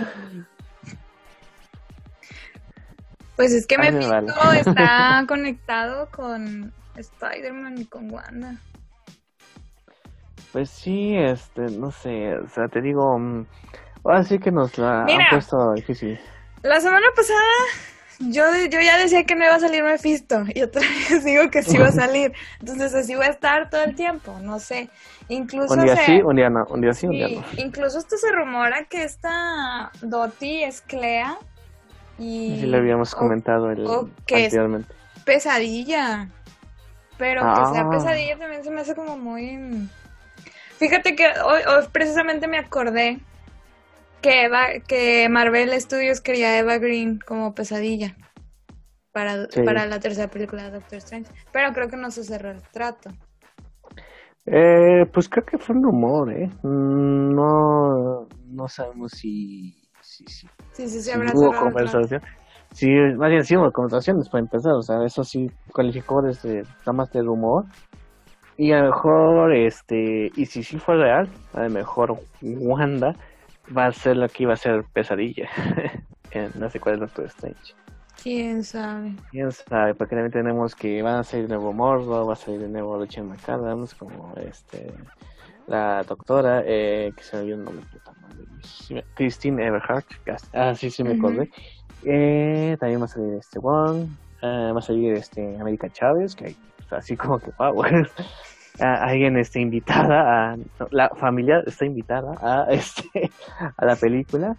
pues 3.35 3.53
es 3.53 3.67
que 3.67 3.77
me 3.77 3.91
fijo, 3.91 4.51
está 4.51 5.23
conectado 5.27 6.09
con 6.11 6.73
Spider-Man 6.95 7.77
y 7.77 7.85
con 7.85 8.11
Wanda. 8.11 8.55
Pues 10.51 10.69
sí, 10.69 11.15
este, 11.15 11.61
no 11.61 11.91
sé, 11.91 12.35
o 12.35 12.47
sea, 12.47 12.67
te 12.67 12.81
digo, 12.81 13.19
mm, 13.19 13.45
ahora 14.03 14.23
sí 14.23 14.39
que 14.39 14.51
nos 14.51 14.77
la 14.79 15.03
han 15.03 15.29
puesto 15.29 15.73
difícil. 15.73 16.19
La 16.63 16.81
semana 16.81 17.05
pasada 17.15 17.39
yo, 18.19 18.43
yo 18.69 18.81
ya 18.81 18.97
decía 18.97 19.23
que 19.23 19.35
no 19.35 19.45
iba 19.45 19.55
a 19.55 19.59
salir 19.59 19.83
Mephisto 19.83 20.43
y 20.53 20.61
otra 20.61 20.81
vez 21.09 21.23
digo 21.23 21.49
que 21.49 21.63
sí 21.63 21.77
va 21.77 21.87
a 21.87 21.91
salir. 21.93 22.33
Entonces 22.59 22.93
así 22.93 23.15
va 23.15 23.25
a 23.25 23.29
estar 23.29 23.69
todo 23.69 23.83
el 23.83 23.95
tiempo, 23.95 24.37
no 24.41 24.59
sé. 24.59 24.89
Incluso 25.29 25.73
un 25.73 25.85
día 25.85 25.95
sí, 26.05 26.21
un 26.21 26.35
día 26.35 26.49
no, 26.49 26.65
un 26.69 26.81
día 26.81 26.93
sí, 26.93 27.07
un 27.07 27.13
día 27.13 27.29
no. 27.29 27.43
Incluso 27.57 27.99
esto 27.99 28.17
se 28.17 28.31
rumora 28.31 28.85
que 28.85 29.03
esta 29.03 29.91
Doti 30.01 30.63
es 30.63 30.81
Clea 30.81 31.37
y... 32.17 32.57
Sí, 32.59 32.65
le 32.65 32.77
habíamos 32.77 33.15
comentado 33.15 33.71
el, 33.71 33.87
anteriormente. 33.87 34.93
pesadilla. 35.23 36.27
Pero 37.17 37.41
que 37.41 37.73
sea 37.73 37.81
ah. 37.81 37.89
pesadilla 37.89 38.37
también 38.37 38.63
se 38.63 38.71
me 38.71 38.81
hace 38.81 38.95
como 38.95 39.17
muy... 39.17 39.87
Fíjate 40.77 41.15
que 41.15 41.27
hoy, 41.27 41.61
hoy 41.67 41.85
precisamente 41.91 42.47
me 42.47 42.57
acordé 42.57 43.19
que, 44.21 44.45
Eva, 44.45 44.67
que 44.87 45.27
Marvel 45.29 45.69
Studios 45.79 46.21
quería 46.21 46.49
a 46.49 46.59
Eva 46.59 46.77
Green 46.77 47.19
como 47.25 47.53
pesadilla 47.53 48.15
para, 49.11 49.47
para 49.65 49.85
la 49.85 49.99
tercera 49.99 50.27
película 50.27 50.65
de 50.65 50.71
Doctor 50.71 50.97
Strange, 50.97 51.31
pero 51.51 51.73
creo 51.73 51.87
que 51.87 51.97
no 51.97 52.11
se 52.11 52.23
cerró 52.23 52.51
el 52.51 52.61
trato. 52.71 53.09
Eh, 54.45 55.05
pues 55.13 55.29
creo 55.29 55.45
que 55.45 55.57
fue 55.57 55.75
un 55.75 55.83
rumor, 55.83 56.31
¿eh? 56.31 56.49
No, 56.63 58.27
no 58.47 58.67
sabemos 58.67 59.11
si, 59.11 59.73
si, 60.01 60.25
si, 60.25 60.47
sí, 60.71 60.87
sí, 60.87 61.01
sí, 61.01 61.11
hubo 61.33 61.51
conversación. 61.51 62.21
Sí, 62.71 62.87
más 63.17 63.29
bien 63.29 63.43
sí 63.43 63.57
hubo 63.57 63.71
conversaciones 63.71 64.29
para 64.29 64.43
empezar, 64.43 64.73
o 64.73 64.81
sea, 64.81 65.03
eso 65.03 65.23
sí 65.23 65.47
cualificó 65.73 66.21
desde 66.21 66.63
más 66.91 67.11
del 67.11 67.25
rumor. 67.25 67.65
Y 68.57 68.73
a 68.73 68.79
lo 68.81 68.91
mejor, 68.91 69.55
este, 69.55 70.31
y 70.35 70.45
si 70.45 70.63
sí 70.63 70.77
fue 70.77 70.97
real, 70.97 71.29
a 71.53 71.63
lo 71.63 71.69
mejor 71.69 72.19
Wanda 72.41 73.13
va 73.75 73.87
a 73.87 73.91
ser 73.91 74.17
lo 74.17 74.27
que 74.29 74.43
iba 74.43 74.53
a 74.53 74.57
ser 74.57 74.83
pesadilla 74.93 75.49
en 76.31 76.51
la 76.55 76.69
secuela 76.69 76.97
de 76.97 77.05
Doctor 77.05 77.25
Strange. 77.25 77.73
¿Quién 78.21 78.63
sabe? 78.63 79.13
¿Quién 79.31 79.51
sabe? 79.51 79.95
Porque 79.95 80.15
también 80.15 80.31
tenemos 80.31 80.75
que 80.75 81.01
van 81.01 81.19
a 81.19 81.23
salir 81.23 81.47
de 81.47 81.55
nuevo 81.55 81.71
Mordo, 81.71 82.25
va 82.27 82.33
a 82.33 82.35
salir 82.35 82.59
de 82.59 82.67
nuevo 82.67 82.97
Lucha 82.97 83.23
McAdams, 83.23 83.93
como 83.95 84.33
este 84.35 84.91
la 85.67 86.03
doctora, 86.03 86.63
eh, 86.65 87.13
que 87.15 87.23
se 87.23 87.37
me 87.37 87.43
olvidó 87.43 87.57
el 87.57 87.63
nombre, 87.63 87.85
Christine 89.13 89.65
Everhart, 89.67 90.07
ah, 90.53 90.73
sí, 90.73 90.89
sí 90.89 91.03
me 91.03 91.13
acordé. 91.13 91.49
Eh, 92.03 92.75
también 92.79 93.01
va 93.01 93.05
a 93.05 93.07
salir 93.07 93.33
este 93.35 93.59
Wong, 93.59 94.07
uh, 94.41 94.73
va 94.73 94.79
a 94.79 94.81
salir 94.81 95.13
este 95.13 95.57
América 95.59 95.89
Chávez, 95.89 96.35
que 96.35 96.55
así 96.89 97.15
como 97.15 97.39
que, 97.39 97.51
wow, 97.59 97.83
alguien 98.79 99.37
está 99.37 99.59
invitada 99.59 100.53
a, 100.53 100.57
la 100.91 101.09
familia 101.09 101.63
está 101.65 101.85
invitada 101.85 102.35
a 102.41 102.67
este 102.71 103.29
a 103.77 103.85
la 103.85 103.95
película. 103.95 104.55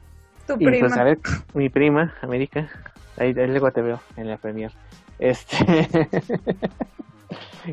Tu 0.47 0.55
y 0.55 0.67
prima. 0.67 0.89
pues 0.89 0.99
a 0.99 1.05
ver, 1.05 1.19
mi 1.55 1.69
prima, 1.69 2.15
América, 2.23 2.69
ahí, 3.17 3.35
ahí 3.37 3.47
luego 3.47 3.71
te 3.71 3.83
veo 3.83 4.01
en 4.17 4.29
la 4.29 4.37
premier. 4.37 4.73
Este 5.19 5.57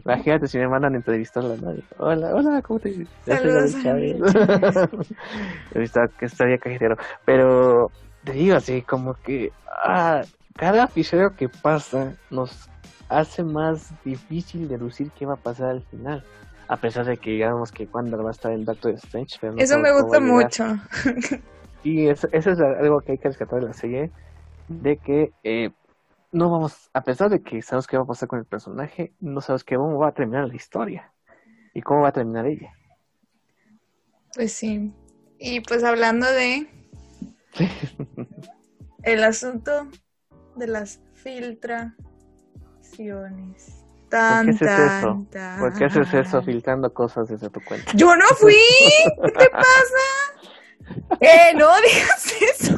Imagínate 0.06 0.48
si 0.48 0.58
me 0.58 0.68
mandan 0.68 0.94
a 0.94 0.98
entrevistarla, 0.98 1.56
¿no? 1.56 1.74
Hola, 1.98 2.36
hola, 2.36 2.62
¿cómo 2.62 2.80
te 2.80 2.90
dices? 2.90 3.08
Saludos, 3.26 3.76
He 5.74 5.80
visto 5.80 6.02
que 6.20 6.26
estaría 6.26 6.58
cajetero. 6.58 6.98
Pero 7.26 7.92
te 8.24 8.34
digo 8.34 8.56
así, 8.56 8.82
como 8.82 9.14
que 9.16 9.52
ah, 9.84 10.22
cada 10.56 10.86
episodio 10.86 11.36
que 11.36 11.50
pasa 11.50 12.14
nos 12.30 12.70
hace 13.10 13.44
más 13.44 13.92
difícil 14.04 14.68
deducir 14.68 15.12
qué 15.12 15.26
va 15.26 15.34
a 15.34 15.38
pasar 15.38 15.70
al 15.70 15.84
final. 15.84 16.24
A 16.68 16.78
pesar 16.78 17.06
de 17.06 17.18
que 17.18 17.32
digamos 17.32 17.72
que 17.72 17.88
cuando 17.88 18.22
va 18.22 18.30
a 18.30 18.32
estar 18.32 18.52
en 18.52 18.66
Doctor 18.66 18.94
Strange. 18.96 19.38
Pero 19.40 19.54
no 19.54 19.60
Eso 19.60 19.80
me 19.80 19.92
gusta 19.92 20.20
mucho. 20.20 20.66
Y 21.84 22.08
eso, 22.08 22.28
eso, 22.34 22.52
es 22.52 22.60
algo 22.60 23.00
que 23.00 23.14
hay 23.14 23.18
que 23.18 23.30
rescatar 23.30 23.62
de 23.62 23.68
la 23.68 23.74
serie. 23.74 24.12
De 24.68 24.98
que 24.98 25.32
eh, 25.44 25.70
no 26.32 26.50
vamos, 26.50 26.90
a 26.94 27.02
pesar 27.02 27.30
de 27.30 27.42
que 27.42 27.62
sabemos 27.62 27.88
qué 27.88 27.98
va 27.98 28.04
a 28.04 28.08
pasar 28.08 28.28
con 28.28 28.40
el 28.40 28.46
personaje, 28.46 29.14
no 29.20 29.40
sabes 29.40 29.64
cómo 29.64 29.98
va 29.98 30.10
a 30.10 30.12
terminar 30.12 30.48
la 30.48 30.56
historia 30.56 31.14
y 31.74 31.82
cómo 31.82 32.02
va 32.02 32.10
a 32.10 32.12
terminar 32.12 32.46
ella. 32.46 32.74
Pues 34.34 34.52
sí. 34.52 34.94
Y 35.40 35.62
pues 35.62 35.84
hablando 35.84 36.26
de 36.30 36.68
el 39.04 39.24
asunto 39.24 39.88
de 40.56 40.68
las 40.68 41.00
filtraciones. 42.90 43.84
Tan, 44.10 44.46
¿Por 44.48 44.56
qué 44.58 44.66
haces 44.66 44.80
eso? 44.98 45.26
tan. 45.32 45.60
¿Por 45.60 45.74
qué 45.74 45.86
haces 45.86 46.14
eso 46.14 46.42
filtrando 46.42 46.94
cosas 46.94 47.28
desde 47.28 47.50
tu 47.50 47.60
cuenta? 47.62 47.92
Yo 47.96 48.16
no 48.16 48.26
fui. 48.38 48.56
¿Qué 49.26 49.32
te 49.32 49.50
pasa? 49.50 51.18
Eh, 51.20 51.54
no 51.56 51.70
digas 51.82 52.34
eso. 52.42 52.76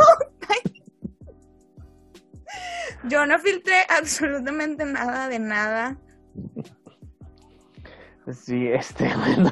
Yo 3.04 3.26
no 3.26 3.38
filtré 3.40 3.76
absolutamente 3.90 4.86
nada 4.86 5.28
de 5.30 5.40
nada. 5.40 5.98
Sí, 8.34 8.68
este, 8.68 9.10
bueno, 9.16 9.52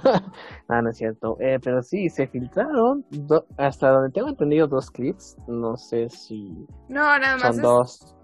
no, 0.68 0.82
no 0.82 0.90
es 0.90 0.98
cierto. 0.98 1.38
Eh, 1.40 1.60
pero 1.64 1.82
sí, 1.82 2.10
se 2.10 2.28
filtraron, 2.28 3.06
do- 3.10 3.46
hasta 3.58 3.90
donde 3.90 4.12
tengo 4.12 4.30
entendido, 4.30 4.68
dos 4.68 4.92
clips. 4.92 5.36
No 5.48 5.78
sé 5.78 6.10
si 6.10 6.68
No, 6.88 7.18
nada 7.20 7.38
más 7.38 7.42
son 7.42 7.56
es... 7.58 7.62
dos. 7.62 8.16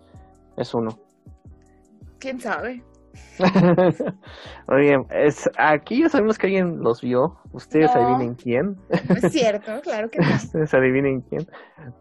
Es 0.58 0.74
uno. 0.74 1.00
¿Quién 2.24 2.40
sabe? 2.40 2.82
Muy 4.68 4.82
bien, 4.82 5.06
es, 5.12 5.50
aquí 5.58 6.00
ya 6.02 6.10
sabemos 6.10 6.38
que 6.38 6.48
alguien 6.48 6.82
los 6.82 7.02
vio. 7.02 7.38
Ustedes 7.52 7.92
No. 7.94 8.02
adivinen 8.02 8.36
quién. 8.36 8.78
No 9.10 9.16
es 9.16 9.32
cierto, 9.32 9.82
claro 9.82 10.10
que 10.10 10.20
no. 10.20 10.26
Ustedes 10.36 10.74
adivinen 10.74 11.22
quién. 11.22 11.46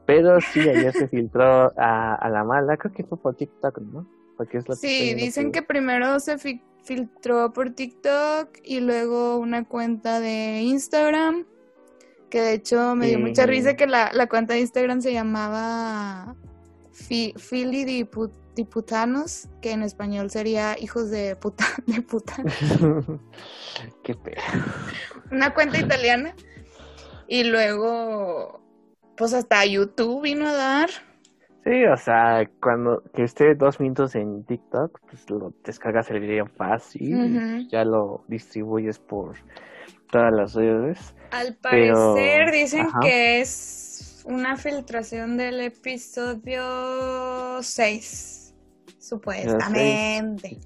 Pero 0.06 0.40
sí, 0.40 0.60
ayer 0.60 0.92
se 0.92 1.08
filtró 1.08 1.72
a, 1.76 2.14
a 2.14 2.28
la 2.30 2.44
mala. 2.44 2.76
Creo 2.76 2.94
que 2.94 3.02
fue 3.04 3.18
por 3.20 3.34
TikTok, 3.34 3.78
¿no? 3.80 4.06
Porque 4.36 4.58
es 4.58 4.68
estoy 4.68 4.76
Sí, 4.76 5.14
dicen 5.14 5.50
que 5.50 5.62
primero 5.62 6.20
se 6.20 6.38
fi- 6.38 6.62
filtró 6.84 7.52
por 7.52 7.70
TikTok 7.72 8.50
y 8.62 8.78
luego 8.80 9.38
una 9.38 9.64
cuenta 9.64 10.20
de 10.20 10.60
Instagram. 10.62 11.46
Que 12.30 12.40
de 12.40 12.52
hecho 12.54 12.94
me 12.94 13.08
dio 13.08 13.18
mucha 13.18 13.44
risa 13.44 13.74
que 13.74 13.86
la, 13.88 14.10
la 14.14 14.28
cuenta 14.28 14.54
de 14.54 14.60
Instagram 14.60 15.02
se 15.02 15.12
llamaba 15.12 16.34
Fi- 16.92 17.34
Fili 17.36 17.84
Dipu- 17.84 18.30
Diputanos, 18.54 19.48
que 19.62 19.72
en 19.72 19.82
español 19.82 20.28
sería 20.30 20.78
hijos 20.78 21.10
de 21.10 21.36
puta, 21.36 21.64
de 21.86 22.02
puta. 22.02 22.36
Qué 24.04 24.14
pena. 24.14 24.42
Una 25.30 25.54
cuenta 25.54 25.78
italiana. 25.78 26.34
Y 27.28 27.44
luego, 27.44 28.60
pues 29.16 29.32
hasta 29.32 29.64
YouTube 29.64 30.22
vino 30.22 30.46
a 30.48 30.52
dar. 30.52 30.90
Sí, 31.64 31.84
o 31.84 31.96
sea, 31.96 32.50
cuando 32.60 33.02
que 33.14 33.22
esté 33.22 33.54
dos 33.54 33.78
minutos 33.80 34.14
en 34.16 34.44
TikTok, 34.44 34.98
pues 35.08 35.30
lo 35.30 35.54
descargas 35.64 36.10
el 36.10 36.18
video 36.20 36.46
fácil, 36.46 37.36
Ujú. 37.36 37.68
ya 37.70 37.84
lo 37.84 38.24
distribuyes 38.26 38.98
por 38.98 39.36
todas 40.10 40.32
las 40.32 40.54
redes. 40.54 41.14
Al 41.30 41.56
Pero- 41.62 42.14
parecer 42.16 42.50
dicen 42.50 42.80
ajá. 42.86 42.98
que 43.00 43.40
es 43.40 44.24
una 44.26 44.56
filtración 44.56 45.36
del 45.36 45.60
episodio 45.60 47.62
6, 47.62 48.41
supuestamente. 49.16 50.58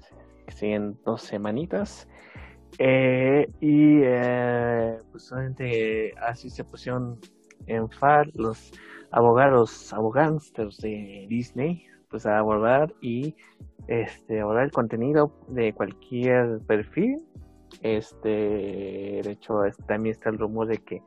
siguen 0.49 0.97
dos 1.05 1.21
semanitas. 1.23 2.07
Eh, 2.79 3.49
y 3.59 4.01
eh, 4.03 4.97
pues 5.11 5.31
así 6.21 6.49
se 6.49 6.63
pusieron 6.63 7.19
en 7.65 7.89
FAR 7.89 8.27
los 8.35 8.71
abogados, 9.11 9.91
abogánsters 9.93 10.77
de 10.77 11.25
Disney, 11.29 11.85
pues 12.09 12.25
a 12.25 12.37
abordar 12.37 12.93
y 13.01 13.35
este 13.87 14.41
abordar 14.41 14.65
el 14.65 14.71
contenido 14.71 15.31
de 15.47 15.73
cualquier 15.73 16.59
perfil. 16.67 17.23
Este, 17.81 18.29
de 19.23 19.31
hecho, 19.31 19.63
es- 19.65 19.77
también 19.87 20.15
está 20.15 20.29
el 20.29 20.37
rumor 20.37 20.67
de 20.67 20.77
que 20.77 21.01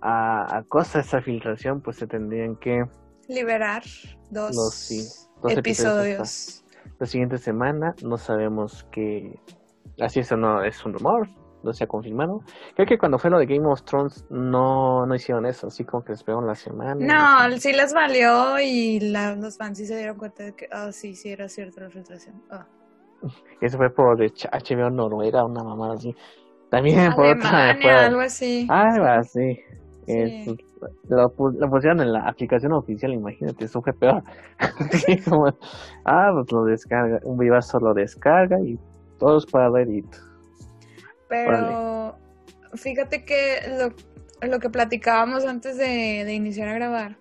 a, 0.00 0.56
a 0.56 0.62
costa 0.64 0.98
de 0.98 1.04
esa 1.04 1.20
filtración, 1.22 1.80
pues 1.80 1.96
se 1.96 2.06
tendrían 2.06 2.56
que 2.56 2.84
Liberar 3.28 3.82
dos, 4.30 4.54
Los- 4.56 4.74
sí, 4.74 5.04
dos 5.42 5.52
episodios 5.52 6.18
episodios. 6.18 6.61
La 6.98 7.06
siguiente 7.06 7.38
semana. 7.38 7.94
No 8.02 8.16
sabemos 8.18 8.84
que 8.90 9.38
así 10.00 10.20
eso 10.20 10.36
no 10.36 10.62
es 10.64 10.84
un 10.84 10.94
rumor, 10.94 11.28
no 11.62 11.72
se 11.72 11.84
ha 11.84 11.86
confirmado. 11.86 12.40
Creo 12.74 12.86
que 12.86 12.98
cuando 12.98 13.18
fue 13.18 13.30
lo 13.30 13.38
de 13.38 13.46
Game 13.46 13.66
of 13.66 13.82
Thrones 13.84 14.24
no, 14.30 15.06
no 15.06 15.14
hicieron 15.14 15.46
eso, 15.46 15.68
así 15.68 15.84
como 15.84 16.04
que 16.04 16.12
esperaron 16.12 16.46
la 16.46 16.54
semana. 16.54 16.94
No, 17.50 17.56
sí 17.58 17.72
les 17.72 17.92
valió 17.94 18.58
y 18.60 19.00
la- 19.00 19.34
los 19.36 19.56
fans 19.56 19.78
sí 19.78 19.86
se 19.86 19.96
dieron 19.96 20.16
cuenta 20.18 20.44
de 20.44 20.54
que, 20.54 20.68
ah, 20.72 20.90
sí, 20.92 21.14
sí 21.14 21.30
era 21.30 21.48
cierta 21.48 21.82
la 21.82 21.90
filtración. 21.90 22.42
Ah. 22.50 22.66
Eso 23.60 23.76
fue 23.76 23.90
por 23.90 24.18
HBO 24.18 24.90
Noruega, 24.90 25.44
una 25.44 25.62
mamada 25.62 25.94
así. 25.94 26.14
También 26.70 27.12
por 27.14 27.26
otra. 27.26 27.70
Alemania, 27.70 27.82
fue- 27.82 27.92
algo 28.06 28.20
así. 28.20 28.66
Algo 28.68 29.04
así. 29.04 29.60
Sí. 30.06 30.12
Es- 30.46 30.48
lo, 31.08 31.32
pu- 31.36 31.56
lo 31.58 31.70
pusieron 31.70 32.00
en 32.00 32.12
la 32.12 32.26
aplicación 32.26 32.72
oficial, 32.72 33.12
imagínate, 33.12 33.64
eso 33.66 33.80
fue 33.82 33.92
peor. 33.92 34.22
Como, 35.28 35.54
ah, 36.04 36.30
pues 36.34 36.50
lo 36.50 36.64
descarga, 36.64 37.20
un 37.22 37.38
vivazo 37.38 37.78
lo 37.78 37.94
descarga 37.94 38.58
y 38.60 38.78
todos 39.18 39.46
para 39.46 39.70
Reddit. 39.70 40.06
Pero 41.28 42.16
fíjate 42.74 43.24
que 43.24 43.60
lo, 43.78 44.48
lo 44.48 44.58
que 44.58 44.70
platicábamos 44.70 45.44
antes 45.44 45.76
de, 45.78 46.24
de 46.24 46.32
iniciar 46.34 46.68
a 46.68 46.74
grabar, 46.74 47.16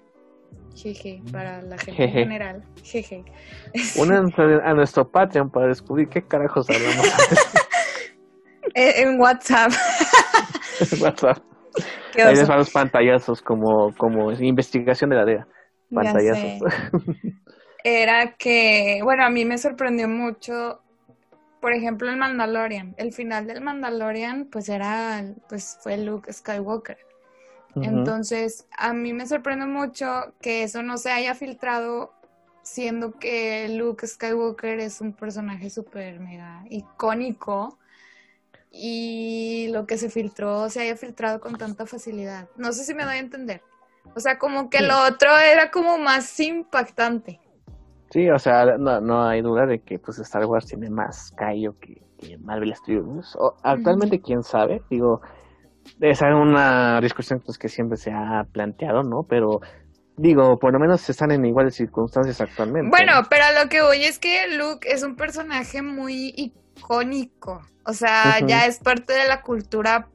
jeje, 0.75 1.21
para 1.31 1.61
la 1.61 1.77
gente 1.77 2.03
en 2.05 2.11
general, 2.11 2.63
jeje. 2.83 3.23
Únanse 3.99 4.41
a 4.63 4.73
nuestro 4.73 5.07
Patreon 5.07 5.51
para 5.51 5.67
descubrir 5.67 6.09
qué 6.09 6.23
carajos 6.23 6.67
hablamos 6.69 7.05
en 8.73 9.19
WhatsApp. 9.19 9.71
en 10.91 11.01
WhatsApp. 11.03 11.37
Ahí 12.15 12.35
les 12.35 12.47
van 12.47 12.59
los 12.59 12.71
pantallazos 12.71 13.41
como, 13.41 13.95
como 13.95 14.31
investigación 14.31 15.09
de 15.09 15.15
la 15.15 15.25
DEA. 15.25 15.47
Pantallazos. 15.93 16.73
Era 17.83 18.33
que, 18.33 19.01
bueno, 19.03 19.23
a 19.23 19.29
mí 19.29 19.45
me 19.45 19.57
sorprendió 19.57 20.07
mucho, 20.07 20.81
por 21.59 21.73
ejemplo, 21.73 22.09
el 22.09 22.17
Mandalorian. 22.17 22.93
El 22.97 23.11
final 23.13 23.47
del 23.47 23.61
Mandalorian, 23.61 24.45
pues 24.45 24.69
era, 24.69 25.23
pues 25.49 25.79
fue 25.81 25.97
Luke 25.97 26.31
Skywalker. 26.31 26.97
Entonces, 27.75 28.67
a 28.77 28.93
mí 28.93 29.13
me 29.13 29.25
sorprende 29.25 29.65
mucho 29.65 30.33
que 30.41 30.63
eso 30.63 30.83
no 30.83 30.97
se 30.97 31.09
haya 31.11 31.35
filtrado, 31.35 32.13
siendo 32.63 33.17
que 33.17 33.69
Luke 33.69 34.05
Skywalker 34.05 34.79
es 34.79 34.99
un 34.99 35.13
personaje 35.13 35.69
súper 35.69 36.19
mega 36.19 36.63
icónico 36.69 37.79
y 38.71 39.67
lo 39.71 39.85
que 39.85 39.97
se 39.97 40.09
filtró 40.09 40.69
se 40.69 40.81
haya 40.81 40.95
filtrado 40.95 41.39
con 41.39 41.57
tanta 41.57 41.85
facilidad. 41.85 42.47
No 42.57 42.71
sé 42.71 42.85
si 42.85 42.93
me 42.93 43.03
doy 43.03 43.15
a 43.15 43.19
entender. 43.19 43.61
O 44.15 44.19
sea, 44.19 44.37
como 44.37 44.69
que 44.69 44.79
Sí. 44.79 44.85
lo 44.85 44.97
otro 45.05 45.37
era 45.37 45.69
como 45.71 45.97
más 45.97 46.39
impactante. 46.39 47.39
Sí, 48.09 48.29
o 48.29 48.39
sea, 48.39 48.77
no, 48.77 48.99
no 48.99 49.25
hay 49.25 49.41
duda 49.41 49.65
de 49.65 49.79
que 49.79 49.99
pues 49.99 50.19
Star 50.19 50.45
Wars 50.45 50.65
tiene 50.65 50.89
más 50.89 51.31
callo 51.37 51.77
que, 51.79 52.01
que 52.17 52.37
Marvel 52.39 52.75
Studios. 52.75 53.35
O, 53.39 53.55
actualmente, 53.63 54.19
quién 54.21 54.43
sabe, 54.43 54.81
digo, 54.89 55.21
esa 55.99 56.29
es 56.29 56.35
una 56.35 56.99
discusión 57.01 57.41
pues, 57.45 57.57
que 57.57 57.69
siempre 57.69 57.97
se 57.97 58.11
ha 58.11 58.43
planteado, 58.51 59.03
¿no? 59.03 59.23
Pero 59.29 59.59
digo, 60.17 60.59
por 60.59 60.73
lo 60.73 60.79
menos 60.79 61.09
están 61.09 61.31
en 61.31 61.45
iguales 61.45 61.75
circunstancias 61.75 62.41
actualmente. 62.41 62.89
Bueno, 62.89 63.13
pero 63.29 63.45
lo 63.61 63.69
que 63.69 63.81
voy 63.81 64.03
es 64.03 64.19
que 64.19 64.57
Luke 64.57 64.87
es 64.91 65.03
un 65.03 65.15
personaje 65.15 65.81
muy 65.81 66.53
icónico. 66.81 67.61
O 67.85 67.93
sea, 67.93 68.39
ya 68.45 68.65
es 68.65 68.79
parte 68.79 69.13
de 69.13 69.27
la 69.27 69.41
cultura 69.41 70.07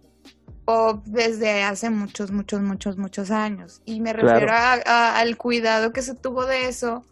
pop 0.64 1.02
desde 1.06 1.62
hace 1.62 1.90
muchos, 1.90 2.30
muchos, 2.30 2.60
muchos, 2.60 2.98
muchos 2.98 3.30
años. 3.30 3.82
Y 3.84 4.00
me 4.00 4.12
refiero 4.12 4.52
al 4.52 5.36
cuidado 5.36 5.92
que 5.92 6.02
se 6.02 6.14
tuvo 6.14 6.44
de 6.44 6.68
eso, 6.68 7.02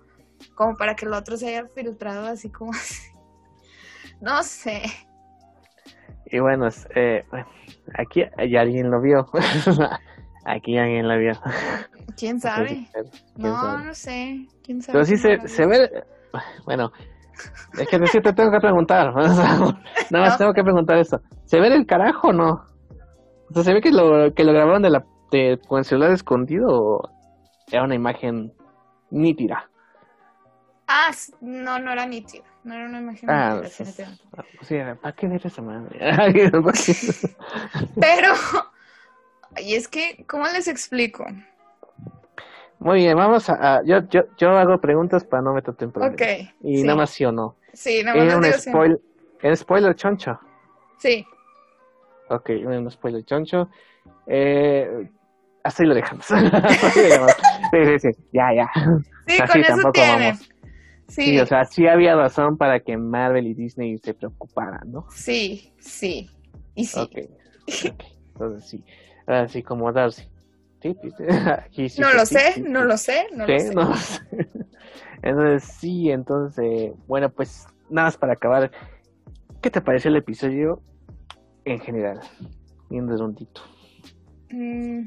como 0.55 0.77
para 0.77 0.95
que 0.95 1.07
el 1.07 1.15
otro 1.15 1.37
se 1.37 1.49
haya 1.49 1.67
filtrado 1.69 2.27
así 2.27 2.51
como 2.51 2.73
así. 2.73 3.03
No 4.21 4.43
sé. 4.43 4.81
Y 6.27 6.39
bueno, 6.39 6.69
eh, 6.95 7.25
aquí 7.99 8.23
ya 8.49 8.61
alguien 8.61 8.91
lo 8.91 9.03
vio. 9.03 9.29
aquí 10.47 10.79
alguien 10.79 11.09
lo 11.09 11.19
vio. 11.19 11.33
¿Quién 12.17 12.41
sabe? 12.41 12.89
no, 13.37 13.79
no 13.79 13.93
sé. 13.93 14.47
¿Quién 14.63 14.81
sabe? 14.81 14.93
Pero 14.95 15.05
sí 15.05 15.17
se, 15.19 15.47
se 15.47 15.67
ve. 15.67 16.05
Bueno, 16.65 16.91
es 17.79 17.89
que 17.89 18.21
te 18.21 18.33
tengo 18.33 18.51
que 18.51 18.61
preguntar. 18.61 19.15
Nada 20.11 20.25
más 20.27 20.39
tengo 20.39 20.53
que 20.53 20.63
preguntar 20.63 20.99
eso. 20.99 21.21
¿Se 21.45 21.61
ve 21.61 21.71
del 21.71 21.87
carajo 21.87 22.29
o 22.29 22.33
no? 22.33 22.65
O 23.51 23.55
sea, 23.55 23.65
¿se 23.65 23.75
ve 23.75 23.81
que 23.81 23.91
lo, 23.91 24.33
que 24.35 24.45
lo 24.45 24.53
grabaron 24.53 24.83
de 24.83 24.91
la, 24.91 25.05
de, 25.31 25.59
con 25.67 25.79
el 25.79 25.85
celular 25.85 26.13
escondido 26.13 26.69
o 26.69 27.11
era 27.71 27.85
una 27.85 27.95
imagen 27.95 28.53
nítida? 29.11 29.69
Ah, 30.87 31.11
no, 31.41 31.79
no 31.79 31.93
era 31.93 32.07
nítida. 32.07 32.45
No 32.63 32.75
era 32.75 32.87
una 32.87 32.99
imagen 33.01 33.31
ah, 33.31 33.61
nítida. 33.63 34.09
Ah, 34.37 34.43
pues, 34.57 34.69
sí, 34.69 34.77
¿para 35.01 35.15
qué 35.15 35.29
ver 35.29 35.47
esa 35.47 35.63
madre? 35.63 35.99
Pero, 38.01 38.33
y 39.59 39.75
es 39.75 39.89
que, 39.89 40.25
¿cómo 40.29 40.45
les 40.47 40.69
explico? 40.69 41.25
Muy 42.79 42.99
bien, 42.99 43.17
vamos 43.17 43.49
a, 43.49 43.83
yo, 43.85 44.01
yo, 44.09 44.25
yo 44.37 44.51
hago 44.51 44.79
preguntas 44.79 45.25
para 45.25 45.43
no 45.43 45.55
meterte 45.55 45.85
en 45.85 45.93
problemas. 45.93 46.21
Ok. 46.21 46.55
Y 46.63 46.83
nada 46.83 46.97
más 46.97 47.11
sí 47.11 47.25
o 47.25 47.33
no. 47.33 47.57
Sí, 47.73 48.03
nada 48.05 48.25
más. 48.25 48.35
un 48.35 48.61
spoiler, 48.61 49.01
¿Es 49.43 49.61
spoiler 49.61 49.95
choncho? 49.95 50.39
Sí. 50.99 51.25
Ok, 52.29 52.51
un 52.65 52.91
spoiler 52.91 53.25
choncho. 53.25 53.69
Eh, 54.27 55.09
hasta 55.63 55.83
ahí 55.83 55.89
lo 55.89 55.95
dejamos. 55.95 56.27
sí, 56.27 56.35
sí, 57.73 57.99
sí, 57.99 58.09
ya, 58.33 58.55
ya. 58.55 58.71
Sí, 59.27 59.39
con 59.51 59.61
eso 59.61 59.93
tiene. 59.93 60.35
Sí. 61.09 61.39
o 61.39 61.47
sea, 61.47 61.65
sí 61.67 61.87
había 61.87 62.17
razón 62.17 62.57
para 62.57 62.81
que 62.81 62.97
Marvel 62.97 63.47
y 63.47 63.55
Disney 63.55 63.99
se 63.99 64.15
preocuparan, 64.15 64.91
¿no? 64.91 65.07
Sí, 65.11 65.73
sí. 65.79 66.31
Y 66.75 66.87
sí. 66.87 67.01
Ok, 67.01 67.19
entonces 68.33 68.69
sí. 68.69 68.85
Así 69.27 69.63
como 69.63 69.93
Darcy. 69.93 70.25
No 71.99 72.13
lo 72.13 72.27
sé, 72.27 72.61
no 72.61 72.85
lo 72.85 72.97
sé, 72.97 73.27
no 73.33 73.47
lo 73.47 73.59
sé. 73.59 73.71
No 73.75 73.97
sé. 73.97 74.21
Entonces, 75.23 75.65
sí, 75.81 76.11
entonces, 76.11 76.93
bueno, 77.07 77.31
pues 77.31 77.67
nada 77.89 78.09
más 78.09 78.17
para 78.17 78.33
acabar. 78.35 78.71
¿Qué 79.63 79.71
te 79.71 79.81
pareció 79.81 80.11
el 80.11 80.17
episodio 80.17 80.83
en 81.65 81.81
general? 81.81 82.21
Bien 82.91 83.09
redondito. 83.09 83.63
Mm. 84.51 85.07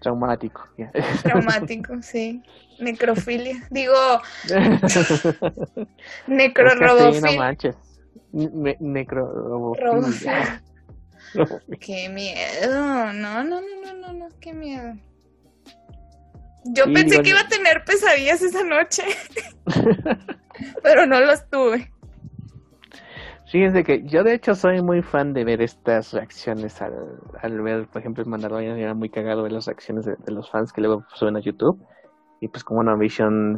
Traumático. 0.00 0.68
Traumático, 1.22 2.02
sí. 2.02 2.42
Necrofilia. 2.78 3.66
Digo. 3.70 3.94
necrorobofilia. 6.26 7.32
no 7.32 7.38
manches. 7.38 7.76
necrorobofilia. 8.32 10.62
Qué 11.80 12.08
miedo. 12.08 13.12
No, 13.12 13.12
no, 13.12 13.44
no, 13.44 13.60
no, 13.60 13.94
no, 13.94 14.12
no, 14.12 14.28
qué 14.40 14.52
miedo. 14.52 14.94
Yo 16.74 16.84
pensé 16.92 17.22
que 17.22 17.30
iba 17.30 17.40
a 17.40 17.48
tener 17.48 17.84
pesadillas 17.84 18.42
esa 18.42 18.62
noche, 18.62 19.04
pero 20.82 21.06
no 21.06 21.20
las 21.20 21.48
tuve. 21.48 21.90
Fíjense 23.50 23.82
que 23.82 24.02
yo 24.04 24.22
de 24.24 24.34
hecho 24.34 24.54
soy 24.54 24.82
muy 24.82 25.00
fan 25.00 25.32
de 25.32 25.44
ver 25.44 25.62
estas 25.62 26.12
reacciones 26.12 26.82
al, 26.82 26.92
al 27.40 27.62
ver, 27.62 27.86
por 27.88 28.00
ejemplo, 28.00 28.22
el 28.22 28.28
Mandalorian 28.28 28.76
era 28.76 28.92
muy 28.92 29.08
cagado 29.08 29.42
ver 29.42 29.52
las 29.52 29.66
reacciones 29.66 30.04
de, 30.04 30.16
los 30.32 30.50
fans 30.50 30.70
que 30.70 30.82
luego 30.82 31.04
suben 31.14 31.36
a 31.36 31.40
YouTube. 31.40 31.80
Y 32.40 32.48
pues 32.48 32.62
como 32.62 32.80
una 32.80 32.94
Vision, 32.96 33.56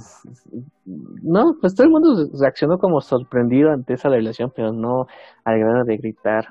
no, 0.86 1.54
pues 1.60 1.74
todo 1.74 1.86
el 1.86 1.90
mundo 1.90 2.30
reaccionó 2.40 2.78
como 2.78 3.00
sorprendido 3.00 3.70
ante 3.72 3.94
esa 3.94 4.08
revelación, 4.08 4.52
pero 4.54 4.72
no 4.72 5.06
al 5.44 5.58
grado 5.58 5.84
de 5.84 5.98
gritar 5.98 6.46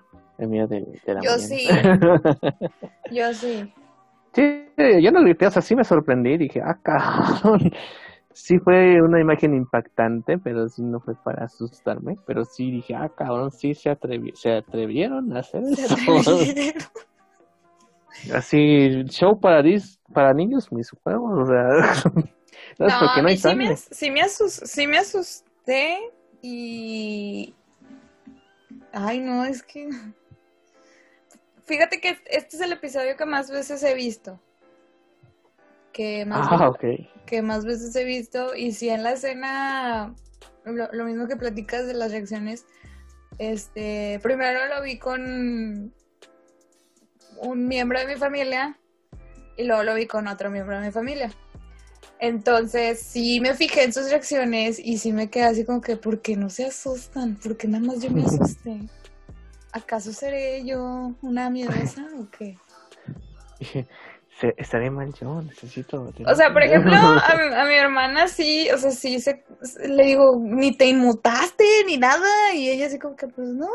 yo 1.22 1.38
sí. 1.38 1.68
yo 3.12 3.34
sí. 3.34 3.74
Sí, 4.34 4.66
yo 5.02 5.12
no 5.12 5.22
grité, 5.22 5.48
o 5.48 5.52
sea, 5.52 5.62
sí 5.62 5.76
me 5.76 5.84
sorprendí, 5.84 6.38
dije, 6.38 6.62
ah, 6.64 6.80
cabrón. 6.82 7.74
Sí 8.32 8.60
fue 8.60 9.02
una 9.02 9.20
imagen 9.20 9.54
impactante, 9.54 10.38
pero 10.38 10.70
sí 10.70 10.82
no 10.82 11.02
fue 11.02 11.14
para 11.16 11.44
asustarme, 11.46 12.16
pero 12.26 12.46
sí 12.46 12.72
dije, 12.72 12.96
ah, 12.96 13.10
cabrón, 13.10 13.52
sí 13.52 13.74
se, 13.74 13.90
atrevi 13.90 14.32
se 14.34 14.54
atrevieron 14.54 15.36
a 15.36 15.40
hacer 15.40 15.62
eso. 15.64 15.98
Así, 18.34 19.04
show 19.08 19.38
para, 19.38 19.62
para 20.14 20.34
niños, 20.34 20.72
mis 20.72 20.90
juegos, 20.92 21.38
o 21.38 21.46
sea, 21.48 21.68
no, 22.78 22.88
no 22.88 22.94
porque 23.00 23.22
no 23.22 23.28
hay 23.28 23.38
sí 23.38 23.54
me, 23.56 23.76
sí, 23.76 24.12
me 24.12 24.30
sí 24.30 24.88
me 24.88 25.00
asusté 25.00 25.98
y... 26.42 27.54
Ay, 28.94 29.20
no, 29.20 29.44
es 29.44 29.64
que... 29.64 29.90
Fíjate 31.70 32.01
que 32.01 32.17
este 32.26 32.55
es 32.55 32.61
el 32.63 32.72
episodio 32.72 33.15
que 33.15 33.28
más 33.28 33.51
veces 33.51 33.84
he 33.84 33.93
visto. 33.93 34.39
Que 35.93 36.26
más, 36.26 36.47
ah, 36.49 36.72
veces, 36.72 37.07
que 37.28 37.43
más 37.43 37.63
veces 37.63 37.95
he 37.95 38.05
visto. 38.05 38.55
Y 38.55 38.72
si 38.72 38.89
en 38.89 39.03
la 39.03 39.11
escena, 39.11 40.15
lo, 40.65 41.05
mismo 41.05 41.28
que 41.28 41.36
platicas 41.36 41.86
de 41.86 41.93
las 41.93 42.11
reacciones, 42.11 42.65
este, 43.38 44.20
primero 44.24 44.65
lo 44.65 44.82
vi 44.82 44.97
con 44.97 45.93
un 47.38 47.67
miembro 47.67 47.99
de 47.99 48.07
mi 48.07 48.15
familia 48.15 48.80
y 49.55 49.65
luego 49.65 49.84
lo 49.84 49.93
vi 49.93 50.07
con 50.07 50.28
otro 50.28 50.49
miembro 50.49 50.80
de 50.80 50.88
mi 50.88 50.91
familia. 50.91 51.32
Entonces, 52.20 52.99
sí 52.99 53.41
me 53.41 53.53
fijé 53.53 53.84
en 53.84 53.93
sus 53.93 54.09
reacciones 54.09 54.80
y 54.80 54.97
sí 54.97 55.13
me 55.13 55.30
quedé 55.30 55.43
así 55.43 55.65
como 55.65 55.82
que, 55.82 55.97
¿por 55.97 56.20
qué 56.24 56.36
no 56.36 56.49
se 56.49 56.65
asustan? 56.65 57.36
¿Por 57.36 57.57
qué 57.57 57.67
nada 57.67 57.86
más 57.86 58.01
yo 58.01 58.09
me 58.09 58.24
asusté? 58.26 58.80
¿Acaso 59.72 60.11
seré 60.11 60.65
yo 60.65 61.13
una 61.22 61.49
miedosa 61.49 62.05
o 62.17 62.28
qué? 62.32 62.57
Estaré 64.57 64.89
mal 64.89 65.13
yo, 65.13 65.41
necesito... 65.41 66.13
O 66.26 66.36
sea, 66.36 66.53
por 66.53 66.63
ejemplo, 66.63 66.93
a 66.95 67.65
mi, 67.65 67.74
hermana 67.76 68.28
sí, 68.28 68.70
o 68.74 68.78
sea, 68.78 68.91
sí 68.91 69.20
se, 69.20 69.43
le 69.86 70.03
digo, 70.03 70.38
ni 70.41 70.76
te 70.76 70.88
inmutaste 70.88 71.65
ni 71.86 71.97
nada, 71.97 72.53
y 72.53 72.70
ella 72.70 72.86
así 72.86 72.97
como 72.97 73.17
que, 73.17 73.28
pues 73.28 73.49
no, 73.49 73.67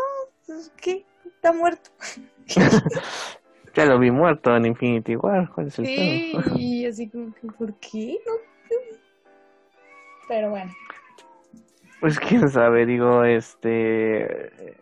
pues, 0.46 0.72
¿qué? 0.80 1.04
Está 1.26 1.52
muerto. 1.52 1.90
ya 3.74 3.84
lo 3.84 3.98
vi 3.98 4.10
muerto 4.10 4.56
en 4.56 4.64
Infinity 4.64 5.16
War, 5.16 5.50
¿cuál 5.54 5.66
es 5.66 5.78
el 5.78 5.86
Sí, 5.86 6.32
y 6.56 6.86
así 6.86 7.10
como 7.10 7.34
que, 7.34 7.46
¿por 7.46 7.78
qué? 7.78 8.16
No, 8.26 8.32
pero 10.28 10.48
bueno. 10.48 10.72
Pues 12.00 12.18
quién 12.18 12.48
sabe, 12.48 12.86
digo, 12.86 13.22
este 13.24 14.78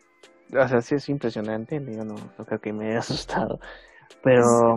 o 0.52 0.68
sea, 0.68 0.80
sí 0.80 0.94
es 0.94 1.08
impresionante, 1.08 1.80
digo, 1.80 2.04
no, 2.04 2.16
creo 2.44 2.60
que 2.60 2.72
me 2.72 2.88
haya 2.90 2.98
asustado, 3.00 3.58
pero 4.22 4.76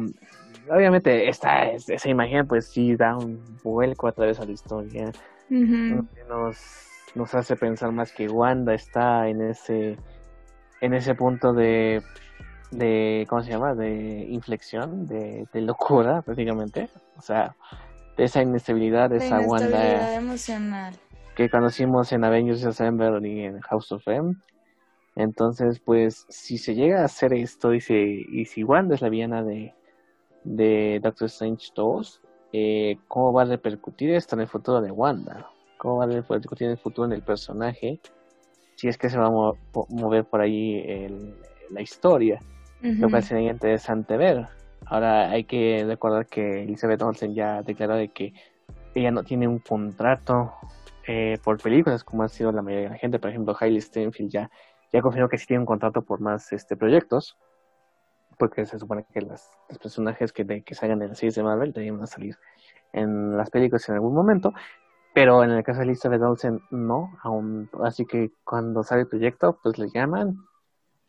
obviamente 0.69 1.29
esta, 1.29 1.65
esa 1.71 2.09
imagen 2.09 2.47
pues 2.47 2.67
sí 2.67 2.95
da 2.95 3.17
un 3.17 3.41
vuelco 3.63 4.07
a 4.07 4.11
través 4.11 4.39
de 4.39 4.45
la 4.45 4.51
historia, 4.51 5.11
nos, 5.49 6.57
nos 7.13 7.35
hace 7.35 7.55
pensar 7.55 7.91
más 7.91 8.11
que 8.11 8.27
Wanda 8.27 8.73
está 8.73 9.27
en 9.27 9.41
ese, 9.41 9.97
en 10.81 10.93
ese 10.93 11.13
punto 11.13 11.53
de, 11.53 12.01
de 12.71 13.25
¿cómo 13.29 13.43
se 13.43 13.51
llama? 13.51 13.75
de 13.75 14.25
inflexión, 14.29 15.05
de, 15.05 15.47
de 15.51 15.61
locura 15.61 16.21
prácticamente, 16.21 16.89
o 17.17 17.21
sea, 17.21 17.55
de 18.17 18.23
esa 18.23 18.41
inestabilidad, 18.41 19.09
de 19.09 19.17
esa 19.17 19.41
Wanda 19.41 20.15
emocional. 20.15 20.95
que 21.35 21.49
conocimos 21.49 22.11
en 22.13 22.23
Avengers 22.23 22.65
Assemble 22.65 23.27
y 23.27 23.41
en 23.41 23.59
House 23.59 23.91
of 23.91 24.07
M 24.07 24.35
entonces, 25.15 25.79
pues, 25.79 26.25
si 26.29 26.57
se 26.57 26.75
llega 26.75 27.01
a 27.01 27.05
hacer 27.05 27.33
esto 27.33 27.73
y, 27.73 27.77
y 27.77 28.45
si 28.45 28.63
Wanda 28.63 28.95
es 28.95 29.01
la 29.01 29.09
villana 29.09 29.43
de, 29.43 29.73
de 30.43 30.99
Doctor 31.01 31.27
Strange 31.27 31.71
2, 31.75 32.21
eh, 32.53 32.97
¿cómo 33.07 33.33
va 33.33 33.41
a 33.41 33.45
repercutir 33.45 34.11
esto 34.11 34.35
en 34.35 34.41
el 34.41 34.47
futuro 34.47 34.81
de 34.81 34.91
Wanda? 34.91 35.49
¿Cómo 35.77 35.97
va 35.97 36.05
a 36.05 36.07
repercutir 36.07 36.67
en 36.67 36.71
el 36.71 36.77
futuro 36.77 37.07
en 37.07 37.13
el 37.13 37.21
personaje? 37.21 37.99
Si 38.75 38.87
es 38.87 38.97
que 38.97 39.09
se 39.09 39.17
va 39.17 39.27
a 39.27 39.53
mover 39.89 40.25
por 40.25 40.41
ahí 40.41 41.07
la 41.69 41.81
historia, 41.81 42.39
lo 42.81 43.09
cual 43.09 43.23
sería 43.23 43.51
interesante 43.51 44.17
ver. 44.17 44.47
Ahora 44.85 45.31
hay 45.31 45.45
que 45.45 45.83
recordar 45.87 46.27
que 46.27 46.63
Elizabeth 46.63 47.01
Olsen 47.01 47.33
ya 47.33 47.61
declaró 47.61 47.95
de 47.95 48.09
que 48.09 48.33
ella 48.93 49.11
no 49.11 49.23
tiene 49.23 49.47
un 49.47 49.59
contrato 49.59 50.53
eh, 51.07 51.37
por 51.43 51.61
películas 51.61 52.03
como 52.03 52.23
ha 52.23 52.29
sido 52.29 52.51
la 52.51 52.61
mayoría 52.61 52.89
de 52.89 52.93
la 52.93 52.99
gente. 52.99 53.19
Por 53.19 53.29
ejemplo, 53.29 53.55
Hailey 53.59 53.81
Steinfeld 53.81 54.29
ya, 54.29 54.51
ya 54.91 55.01
confirmó 55.01 55.29
que 55.29 55.37
sí 55.37 55.45
tiene 55.47 55.61
un 55.61 55.65
contrato 55.65 56.01
por 56.01 56.19
más 56.19 56.51
este 56.53 56.75
proyectos, 56.75 57.37
porque 58.37 58.65
se 58.65 58.79
supone 58.79 59.05
que 59.13 59.21
las, 59.21 59.49
los 59.69 59.79
personajes 59.79 60.33
que, 60.33 60.43
de, 60.43 60.63
que 60.63 60.75
salgan 60.75 61.01
en 61.01 61.09
las 61.09 61.17
series 61.17 61.35
de 61.35 61.43
Marvel 61.43 61.71
deberían 61.71 62.05
salir 62.07 62.37
en 62.93 63.37
las 63.37 63.49
películas 63.49 63.87
en 63.89 63.95
algún 63.95 64.13
momento. 64.13 64.53
Pero 65.13 65.43
en 65.43 65.51
el 65.51 65.63
caso 65.63 65.79
de 65.79 66.17
de 66.17 66.25
Olsen, 66.25 66.59
no, 66.71 67.17
aún. 67.23 67.69
Así 67.83 68.05
que 68.05 68.31
cuando 68.43 68.83
sale 68.83 69.01
el 69.01 69.07
proyecto, 69.07 69.57
pues 69.63 69.77
le 69.77 69.89
llaman 69.89 70.35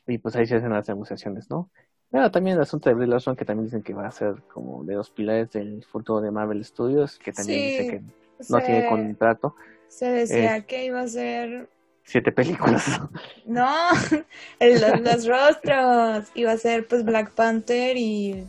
y 0.06 0.18
pues 0.18 0.36
ahí 0.36 0.46
se 0.46 0.54
hacen 0.54 0.70
las 0.70 0.88
negociaciones, 0.88 1.50
¿no? 1.50 1.70
Pero 2.10 2.30
también 2.30 2.56
el 2.56 2.62
asunto 2.62 2.88
de 2.88 2.94
Brie 2.94 3.08
Larson, 3.08 3.34
que 3.34 3.44
también 3.44 3.64
dicen 3.64 3.82
que 3.82 3.94
va 3.94 4.06
a 4.06 4.12
ser 4.12 4.42
como 4.52 4.84
de 4.84 4.94
los 4.94 5.10
pilares 5.10 5.50
del 5.50 5.84
futuro 5.84 6.20
de 6.20 6.30
Marvel 6.30 6.64
Studios, 6.64 7.18
que 7.18 7.32
también 7.32 7.58
dice 7.58 7.90
que 7.90 8.02
no 8.48 8.60
tiene 8.60 8.88
contrato. 8.88 9.56
Se 9.88 10.06
decía 10.06 10.60
que 10.62 10.84
iba 10.84 11.00
a 11.00 11.08
ser... 11.08 11.68
Siete 12.07 12.30
películas. 12.30 13.00
No, 13.46 13.90
los, 14.61 15.00
los 15.00 15.26
rostros. 15.26 16.28
Iba 16.34 16.52
a 16.52 16.57
ser 16.57 16.86
pues 16.86 17.04
Black 17.04 17.32
Panther 17.32 17.96
y 17.96 18.46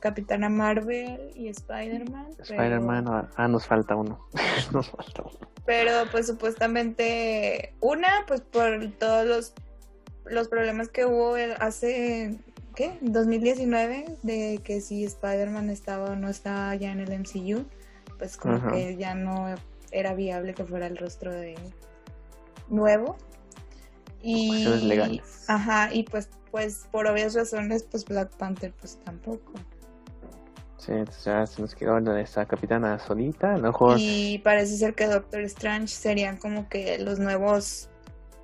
Capitana 0.00 0.48
Marvel 0.48 1.30
y 1.36 1.48
Spider-Man. 1.48 2.28
Spider-Man, 2.38 3.28
ah, 3.36 3.48
nos 3.48 3.66
falta 3.66 3.94
uno. 3.94 4.26
nos 4.72 4.90
falta 4.90 5.22
uno. 5.22 5.38
Pero 5.66 5.92
pues 6.10 6.26
supuestamente, 6.26 7.74
una, 7.80 8.24
pues 8.26 8.40
por 8.40 8.90
todos 8.92 9.26
los, 9.26 9.52
los 10.24 10.48
problemas 10.48 10.88
que 10.88 11.04
hubo 11.04 11.34
hace, 11.58 12.38
¿qué? 12.74 12.96
2019, 13.02 14.16
de 14.22 14.60
que 14.64 14.80
si 14.80 15.04
Spider-Man 15.04 15.68
estaba 15.68 16.12
o 16.12 16.16
no 16.16 16.30
estaba 16.30 16.74
ya 16.76 16.92
en 16.92 17.00
el 17.00 17.20
MCU, 17.20 17.66
pues 18.18 18.38
como 18.38 18.72
que 18.72 18.96
ya 18.96 19.14
no 19.14 19.54
era 19.92 20.14
viable 20.14 20.54
que 20.54 20.64
fuera 20.64 20.86
el 20.86 20.96
rostro 20.96 21.30
de 21.30 21.56
nuevo. 22.70 23.16
Y, 24.22 24.64
legales. 24.82 25.44
Ajá, 25.48 25.92
y 25.92 26.04
pues, 26.04 26.28
pues 26.50 26.86
por 26.90 27.06
obvias 27.06 27.34
razones, 27.34 27.84
pues 27.84 28.04
Black 28.04 28.36
Panther 28.36 28.72
pues 28.78 28.98
tampoco. 29.04 29.52
Sí, 30.76 30.92
entonces 30.92 31.24
ya 31.24 31.46
se 31.46 31.60
nos 31.60 31.74
quedó 31.74 31.98
esa 32.16 32.46
capitana 32.46 32.98
solita, 32.98 33.56
Y 33.98 34.38
parece 34.38 34.76
ser 34.76 34.94
que 34.94 35.06
Doctor 35.06 35.42
Strange 35.42 35.88
serían 35.88 36.38
como 36.38 36.70
que 36.70 36.98
los 36.98 37.18
nuevos 37.18 37.90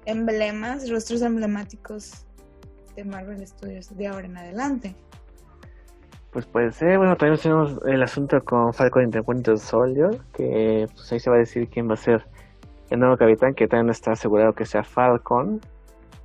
emblemas, 0.05 0.89
rostros 0.91 1.22
emblemáticos 1.22 2.27
de 2.95 3.05
Marvel 3.05 3.47
Studios 3.47 3.97
de 3.97 4.07
ahora 4.07 4.27
en 4.27 4.37
adelante. 4.37 4.95
Pues 6.31 6.45
puede 6.45 6.72
ser, 6.72 6.99
bueno, 6.99 7.16
también 7.16 7.41
tenemos 7.41 7.79
el 7.87 8.03
asunto 8.03 8.45
con 8.45 8.74
Falcon 8.74 9.11
the 9.11 9.20
Winter 9.20 9.59
Soldier, 9.59 10.20
que 10.35 10.87
pues 10.95 11.11
ahí 11.11 11.20
se 11.20 11.31
va 11.31 11.37
a 11.37 11.39
decir 11.39 11.68
quién 11.70 11.89
va 11.89 11.95
a 11.95 11.97
ser 11.97 12.27
el 12.91 13.01
nuevo 13.01 13.16
capitán, 13.16 13.55
que 13.55 13.66
también 13.66 13.91
está 13.91 14.12
asegurado 14.12 14.53
que 14.53 14.64
sea 14.64 14.82
Falcon, 14.82 15.61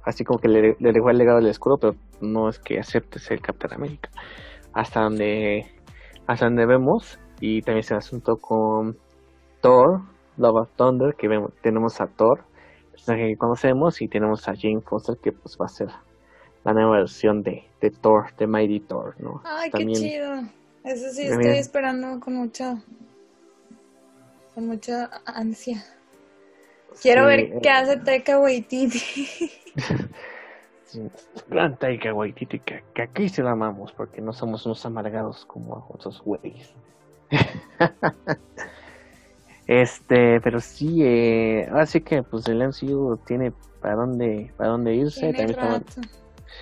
así 0.03 0.23
como 0.23 0.39
que 0.39 0.47
le, 0.47 0.75
le 0.79 0.91
dejó 0.91 1.09
el 1.09 1.17
legado 1.17 1.39
del 1.39 1.49
escudo, 1.49 1.77
pero 1.77 1.93
no 2.21 2.49
es 2.49 2.59
que 2.59 2.79
acepte 2.79 3.19
ser 3.19 3.41
Capitán 3.41 3.73
América. 3.73 4.09
Hasta 4.73 5.01
donde 5.01 5.65
hasta 6.27 6.45
donde 6.45 6.65
vemos 6.65 7.19
y 7.39 7.61
también 7.61 7.83
se 7.83 7.95
asunto 7.95 8.37
con 8.37 8.97
Thor, 9.61 10.01
Love 10.37 10.61
of 10.61 10.69
Thunder, 10.75 11.15
que 11.17 11.27
vemos, 11.27 11.51
tenemos 11.61 11.99
a 11.99 12.07
Thor, 12.07 12.45
personaje 12.91 13.29
que 13.29 13.37
conocemos, 13.37 14.01
y 14.01 14.07
tenemos 14.07 14.47
a 14.47 14.53
Jane 14.55 14.81
Foster, 14.81 15.17
que 15.21 15.31
pues 15.31 15.57
va 15.59 15.65
a 15.65 15.69
ser 15.69 15.89
la 16.63 16.73
nueva 16.73 16.97
versión 16.97 17.41
de, 17.41 17.63
de 17.81 17.89
Thor, 17.89 18.35
de 18.37 18.47
Mighty 18.47 18.79
Thor, 18.81 19.15
¿no? 19.19 19.41
Ay, 19.43 19.71
qué 19.71 19.85
chido. 19.87 20.41
Eso 20.83 21.09
sí, 21.11 21.23
estoy 21.23 21.57
esperando 21.57 22.19
con 22.19 22.35
mucha, 22.35 22.75
con 24.53 24.67
mucha 24.67 25.09
ansia. 25.25 25.83
Quiero 26.99 27.25
ver 27.25 27.59
qué 27.61 27.69
hace 27.69 27.97
Taika 27.97 28.39
Waititi. 28.39 29.01
gran 31.49 31.77
Taika 31.77 32.13
Waititi, 32.13 32.59
que, 32.59 32.83
que, 32.93 33.03
aquí 33.03 33.29
se 33.29 33.43
la 33.43 33.51
amamos 33.51 33.93
porque 33.93 34.21
no 34.21 34.33
somos 34.33 34.65
unos 34.65 34.85
amargados 34.85 35.45
como 35.45 35.85
otros 35.89 36.21
güeyes. 36.21 36.73
este, 39.67 40.41
pero 40.41 40.59
sí, 40.59 41.03
eh, 41.03 41.69
así 41.73 42.01
que 42.01 42.23
pues 42.23 42.47
el 42.47 42.67
MCU 42.67 43.17
tiene 43.25 43.53
para 43.81 43.95
dónde, 43.95 44.51
para 44.57 44.71
dónde 44.71 44.95
irse. 44.95 45.33
También, 45.33 45.57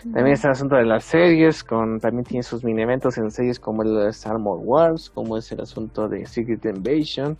también 0.03 0.27
está 0.27 0.49
el 0.49 0.51
asunto 0.51 0.75
de 0.75 0.85
las 0.85 1.03
series, 1.03 1.63
con 1.63 1.99
también 1.99 2.23
tiene 2.23 2.43
sus 2.43 2.63
mini 2.63 2.83
eventos 2.83 3.17
en 3.17 3.31
series 3.31 3.59
como 3.59 3.81
el 3.81 3.95
de 3.95 4.09
Star 4.09 4.37
Wars, 4.37 5.09
como 5.09 5.37
es 5.37 5.51
el 5.51 5.61
asunto 5.61 6.07
de 6.07 6.25
Secret 6.25 6.63
Invasion 6.65 7.37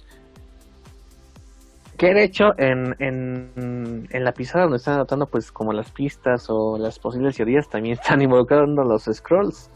que 1.99 2.13
de 2.13 2.23
hecho 2.23 2.57
en, 2.57 2.95
en, 2.99 4.07
en 4.09 4.23
la 4.23 4.31
pizarra 4.31 4.63
donde 4.63 4.77
están 4.77 4.95
anotando 4.95 5.25
pues 5.27 5.51
como 5.51 5.73
las 5.73 5.91
pistas 5.91 6.45
o 6.49 6.77
las 6.77 6.97
posibles 6.97 7.35
teorías 7.35 7.69
también 7.69 7.97
están 7.99 8.21
involucrando 8.21 8.83
los 8.83 9.03
scrolls. 9.03 9.69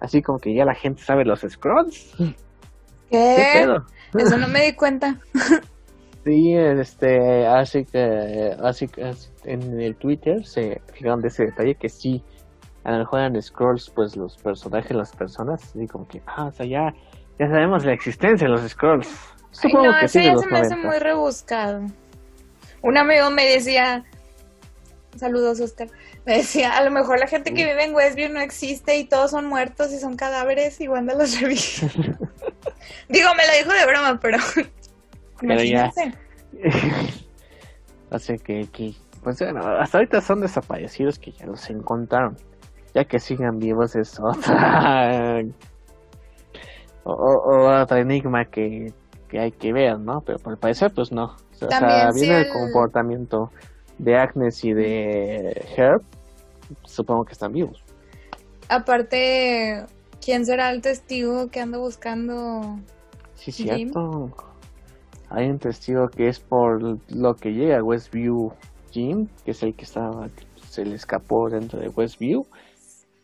Así 0.00 0.22
como 0.22 0.38
que 0.38 0.54
ya 0.54 0.64
la 0.64 0.74
gente 0.74 1.02
sabe 1.02 1.26
los 1.26 1.40
scrolls. 1.40 2.16
¿Qué? 3.10 3.68
Eso 4.14 4.38
no 4.38 4.48
me 4.48 4.64
di 4.64 4.72
cuenta. 4.72 5.20
sí, 6.24 6.54
este, 6.54 7.46
así 7.46 7.84
que, 7.84 8.56
así 8.62 8.88
que 8.88 9.12
en 9.44 9.78
el 9.78 9.96
Twitter 9.96 10.46
se 10.46 10.80
fijaron 10.94 11.20
de 11.20 11.28
ese 11.28 11.44
detalle 11.44 11.74
que 11.74 11.90
sí, 11.90 12.22
a 12.84 12.92
lo 12.92 12.98
mejor 13.00 13.20
eran 13.20 13.42
scrolls 13.42 13.90
pues 13.90 14.16
los 14.16 14.38
personajes, 14.38 14.96
las 14.96 15.14
personas, 15.14 15.62
así 15.62 15.86
como 15.86 16.08
que, 16.08 16.22
ah, 16.26 16.46
o 16.46 16.52
sea, 16.52 16.64
ya, 16.64 16.94
ya 17.38 17.48
sabemos 17.48 17.84
la 17.84 17.92
existencia 17.92 18.46
de 18.46 18.52
los 18.54 18.66
scrolls. 18.66 19.35
Supongo 19.60 19.86
no, 19.86 19.92
que 20.00 20.06
ya 20.06 20.36
se 20.36 20.46
me 20.48 20.58
hace 20.58 20.76
muy 20.76 20.98
rebuscado. 20.98 21.86
Un 22.82 22.98
amigo 22.98 23.30
me 23.30 23.44
decía, 23.46 24.04
saludos 25.16 25.60
Oscar, 25.60 25.88
me 26.26 26.36
decía, 26.36 26.76
a 26.76 26.84
lo 26.84 26.90
mejor 26.90 27.18
la 27.18 27.26
gente 27.26 27.54
que 27.54 27.64
vive 27.64 27.84
en 27.84 27.94
Westview 27.94 28.30
no 28.30 28.40
existe 28.40 28.98
y 28.98 29.04
todos 29.06 29.30
son 29.30 29.46
muertos 29.46 29.92
y 29.92 29.98
son 29.98 30.16
cadáveres 30.16 30.78
y 30.80 30.88
Wanda 30.88 31.14
los 31.14 31.40
revisa. 31.40 31.86
Digo, 33.08 33.30
me 33.34 33.46
lo 33.46 33.52
dijo 33.58 33.72
de 33.72 33.86
broma, 33.86 34.20
pero... 34.20 34.38
pero 35.40 35.62
ya. 35.62 35.90
Así 38.10 38.36
que, 38.44 38.68
que, 38.70 38.92
pues 39.22 39.38
bueno, 39.38 39.60
hasta 39.80 39.98
ahorita 39.98 40.20
son 40.20 40.40
desaparecidos 40.42 41.18
que 41.18 41.32
ya 41.32 41.46
los 41.46 41.70
encontraron. 41.70 42.36
Ya 42.94 43.04
que 43.04 43.18
sigan 43.18 43.58
vivos 43.58 43.96
es 43.96 44.20
otra... 44.20 45.40
o, 47.04 47.12
o 47.12 47.82
otra 47.82 48.00
enigma 48.00 48.44
que 48.44 48.92
que 49.36 49.42
hay 49.42 49.52
que 49.52 49.70
ver, 49.70 49.98
¿no? 49.98 50.22
Pero 50.24 50.38
por 50.38 50.58
parecer, 50.58 50.92
pues 50.94 51.12
no. 51.12 51.24
O 51.24 51.68
sea, 51.68 52.10
viene 52.14 52.40
el... 52.40 52.48
comportamiento 52.48 53.50
de 53.98 54.16
Agnes 54.16 54.64
y 54.64 54.72
de 54.72 55.62
Herb, 55.76 56.02
supongo 56.84 57.24
que 57.24 57.32
están 57.32 57.52
vivos. 57.52 57.84
Aparte, 58.70 59.84
¿quién 60.24 60.46
será 60.46 60.70
el 60.70 60.80
testigo 60.80 61.48
que 61.48 61.60
anda 61.60 61.78
buscando? 61.78 62.78
Sí, 63.34 63.52
cierto. 63.52 64.30
Hay 65.28 65.50
un 65.50 65.58
testigo 65.58 66.08
que 66.08 66.28
es 66.28 66.40
por 66.40 66.98
lo 67.08 67.34
que 67.34 67.50
llega 67.50 67.78
a 67.78 67.82
Westview 67.82 68.52
Jim, 68.90 69.28
que 69.44 69.50
es 69.50 69.62
el 69.62 69.74
que 69.74 69.84
estaba, 69.84 70.28
se 70.70 70.84
le 70.84 70.94
escapó 70.94 71.50
dentro 71.50 71.78
de 71.78 71.88
Westview. 71.88 72.46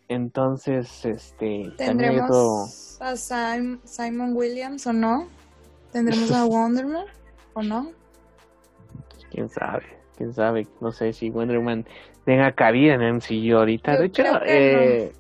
Entonces, 0.09 1.07
este. 1.07 1.73
¿Tendremos 1.79 2.99
a 3.01 3.17
Simon 3.17 4.37
Williams 4.37 4.87
o 4.87 4.93
no? 4.93 5.42
¿Tendremos 5.93 6.33
a 6.33 6.47
Wonderman 6.47 7.05
o 7.53 7.63
no? 7.63 7.91
Quién 9.31 9.49
sabe, 9.49 9.85
quién 10.17 10.33
sabe. 10.33 10.67
No 10.81 10.91
sé 10.91 11.13
si 11.13 11.31
Wonderman 11.31 11.87
tenga 12.25 12.53
cabida 12.53 12.95
en 12.95 13.17
MCU 13.17 13.57
ahorita. 13.57 13.99
de 13.99 14.07
hecho, 14.07 14.23
eh, 14.47 15.13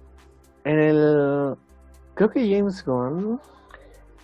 en 0.64 0.78
el. 0.78 1.54
Creo 2.14 2.30
que 2.30 2.40
James 2.40 2.84
Gunn 2.84 3.40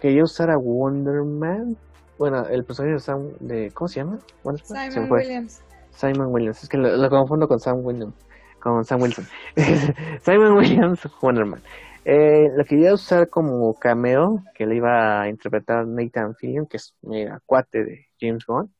quería 0.01 0.25
usar 0.25 0.51
a 0.51 0.59
Wonderman. 0.59 1.77
Bueno, 2.19 2.47
el 2.47 2.65
personaje 2.65 2.95
de 2.95 3.01
Sam. 3.01 3.31
De, 3.41 3.71
¿Cómo 3.73 3.89
se 3.89 4.01
llama? 4.01 4.19
Simon 4.65 5.11
Williams. 5.11 5.63
Simon 5.91 6.27
Williams. 6.29 6.63
Es 6.63 6.69
que 6.69 6.79
lo, 6.79 7.11
confundo 7.11 7.47
con 7.47 7.61
Sam 7.61 7.85
Williams. 7.85 8.15
Con 8.61 8.85
Sam 8.85 9.03
Wilson. 9.03 9.27
Simon 10.23 10.53
Williams, 10.53 11.01
Wonderman. 11.21 11.61
Eh, 12.05 12.51
lo 12.57 12.65
quería 12.65 12.95
usar 12.95 13.29
como 13.29 13.75
cameo, 13.75 14.43
que 14.55 14.67
le 14.67 14.77
iba 14.77 15.21
a 15.21 15.29
interpretar 15.29 15.87
Nathan 15.87 16.35
Fillion, 16.37 16.67
que 16.67 16.79
es 16.79 16.95
mira, 17.03 17.41
cuate 17.45 17.85
de 17.85 18.07
James 18.21 18.47
Gunn. 18.47 18.73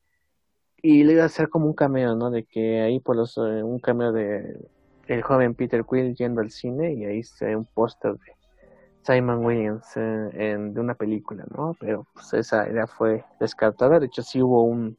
Y 0.81 1.03
le 1.03 1.13
iba 1.13 1.23
a 1.23 1.27
hacer 1.27 1.49
como 1.49 1.65
un 1.67 1.73
cameo, 1.73 2.15
¿no? 2.15 2.31
De 2.31 2.45
que 2.45 2.81
ahí 2.81 2.99
por 2.99 3.15
los, 3.15 3.37
eh, 3.37 3.63
un 3.63 3.79
cameo 3.79 4.11
de 4.11 4.57
el 5.07 5.21
joven 5.23 5.55
Peter 5.55 5.83
Quill 5.83 6.15
yendo 6.15 6.41
al 6.41 6.51
cine 6.51 6.93
y 6.93 7.05
ahí 7.05 7.23
se 7.23 7.55
un 7.55 7.65
póster 7.65 8.13
de 8.13 8.31
Simon 9.01 9.43
Williams 9.43 9.85
eh, 9.97 10.29
en, 10.33 10.73
de 10.73 10.79
una 10.79 10.93
película, 10.93 11.45
¿no? 11.55 11.75
Pero 11.79 12.07
pues 12.13 12.33
esa 12.33 12.69
idea 12.69 12.87
fue 12.87 13.25
descartada. 13.39 13.99
De 13.99 14.05
hecho, 14.05 14.21
sí 14.21 14.41
hubo 14.41 14.63
un, 14.63 14.97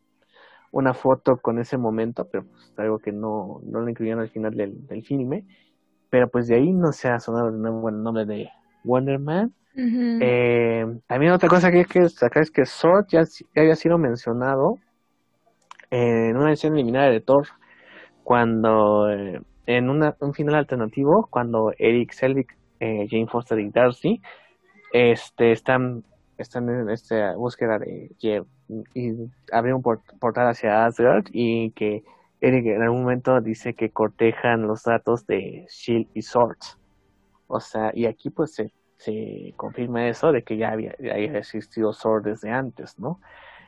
una 0.72 0.94
foto 0.94 1.36
con 1.38 1.58
ese 1.58 1.78
momento, 1.78 2.28
pero 2.28 2.44
pues 2.44 2.72
algo 2.76 2.98
que 2.98 3.12
no, 3.12 3.60
no 3.64 3.80
lo 3.80 3.88
incluyeron 3.88 4.20
al 4.20 4.30
final 4.30 4.54
del, 4.54 4.86
del 4.86 5.04
filme 5.04 5.46
pero 6.10 6.28
pues 6.28 6.48
de 6.48 6.56
ahí 6.56 6.72
no 6.72 6.92
se 6.92 7.08
ha 7.08 7.18
sonado 7.20 7.50
de 7.50 7.58
nuevo 7.58 7.88
el 7.88 8.02
nombre 8.02 8.26
de, 8.26 8.50
Wonder 8.84 9.18
Man. 9.18 9.52
Eh, 9.76 10.84
también 11.06 11.32
otra 11.32 11.48
cosa 11.48 11.70
que 11.70 11.78
hay 11.78 11.84
que 11.84 12.00
destacar 12.00 12.42
es 12.42 12.50
que 12.50 12.66
Sword 12.66 13.06
ya, 13.08 13.24
había 13.56 13.76
sido 13.76 13.98
mencionado 13.98 14.78
en 15.90 16.36
una 16.36 16.50
edición 16.50 16.74
eliminada 16.74 17.10
de 17.10 17.20
Thor, 17.20 17.46
cuando 18.24 19.10
eh, 19.10 19.40
en 19.66 19.88
un 19.88 20.34
final 20.34 20.54
alternativo, 20.54 21.28
cuando 21.30 21.72
Eric 21.78 22.12
Selvig, 22.12 22.48
eh, 22.80 23.06
Jane 23.08 23.26
Foster 23.26 23.58
y 23.58 23.70
Darcy 23.70 24.20
este, 24.92 25.52
están, 25.52 26.04
están 26.38 26.68
en 26.68 26.90
esta 26.90 27.34
búsqueda 27.36 27.78
de 27.78 28.10
y 28.94 29.12
abrir 29.52 29.74
un 29.74 29.82
portal 29.82 30.48
hacia 30.48 30.86
Asgard 30.86 31.24
y 31.32 31.72
que 31.72 32.04
Eric 32.40 32.66
en 32.66 32.82
algún 32.82 33.02
momento 33.02 33.40
dice 33.40 33.74
que 33.74 33.90
cortejan 33.90 34.66
los 34.66 34.82
datos 34.82 35.26
de 35.26 35.66
Shield 35.68 36.08
y 36.14 36.22
Sword. 36.22 36.58
O 37.46 37.60
sea, 37.60 37.90
y 37.92 38.06
aquí 38.06 38.30
pues 38.30 38.54
se, 38.54 38.72
se 38.96 39.52
confirma 39.56 40.08
eso 40.08 40.32
de 40.32 40.42
que 40.42 40.56
ya 40.56 40.70
había, 40.70 40.94
ya 40.98 41.14
había 41.14 41.38
existido 41.38 41.92
Sword 41.92 42.24
desde 42.24 42.50
antes, 42.50 42.98
¿no? 42.98 43.18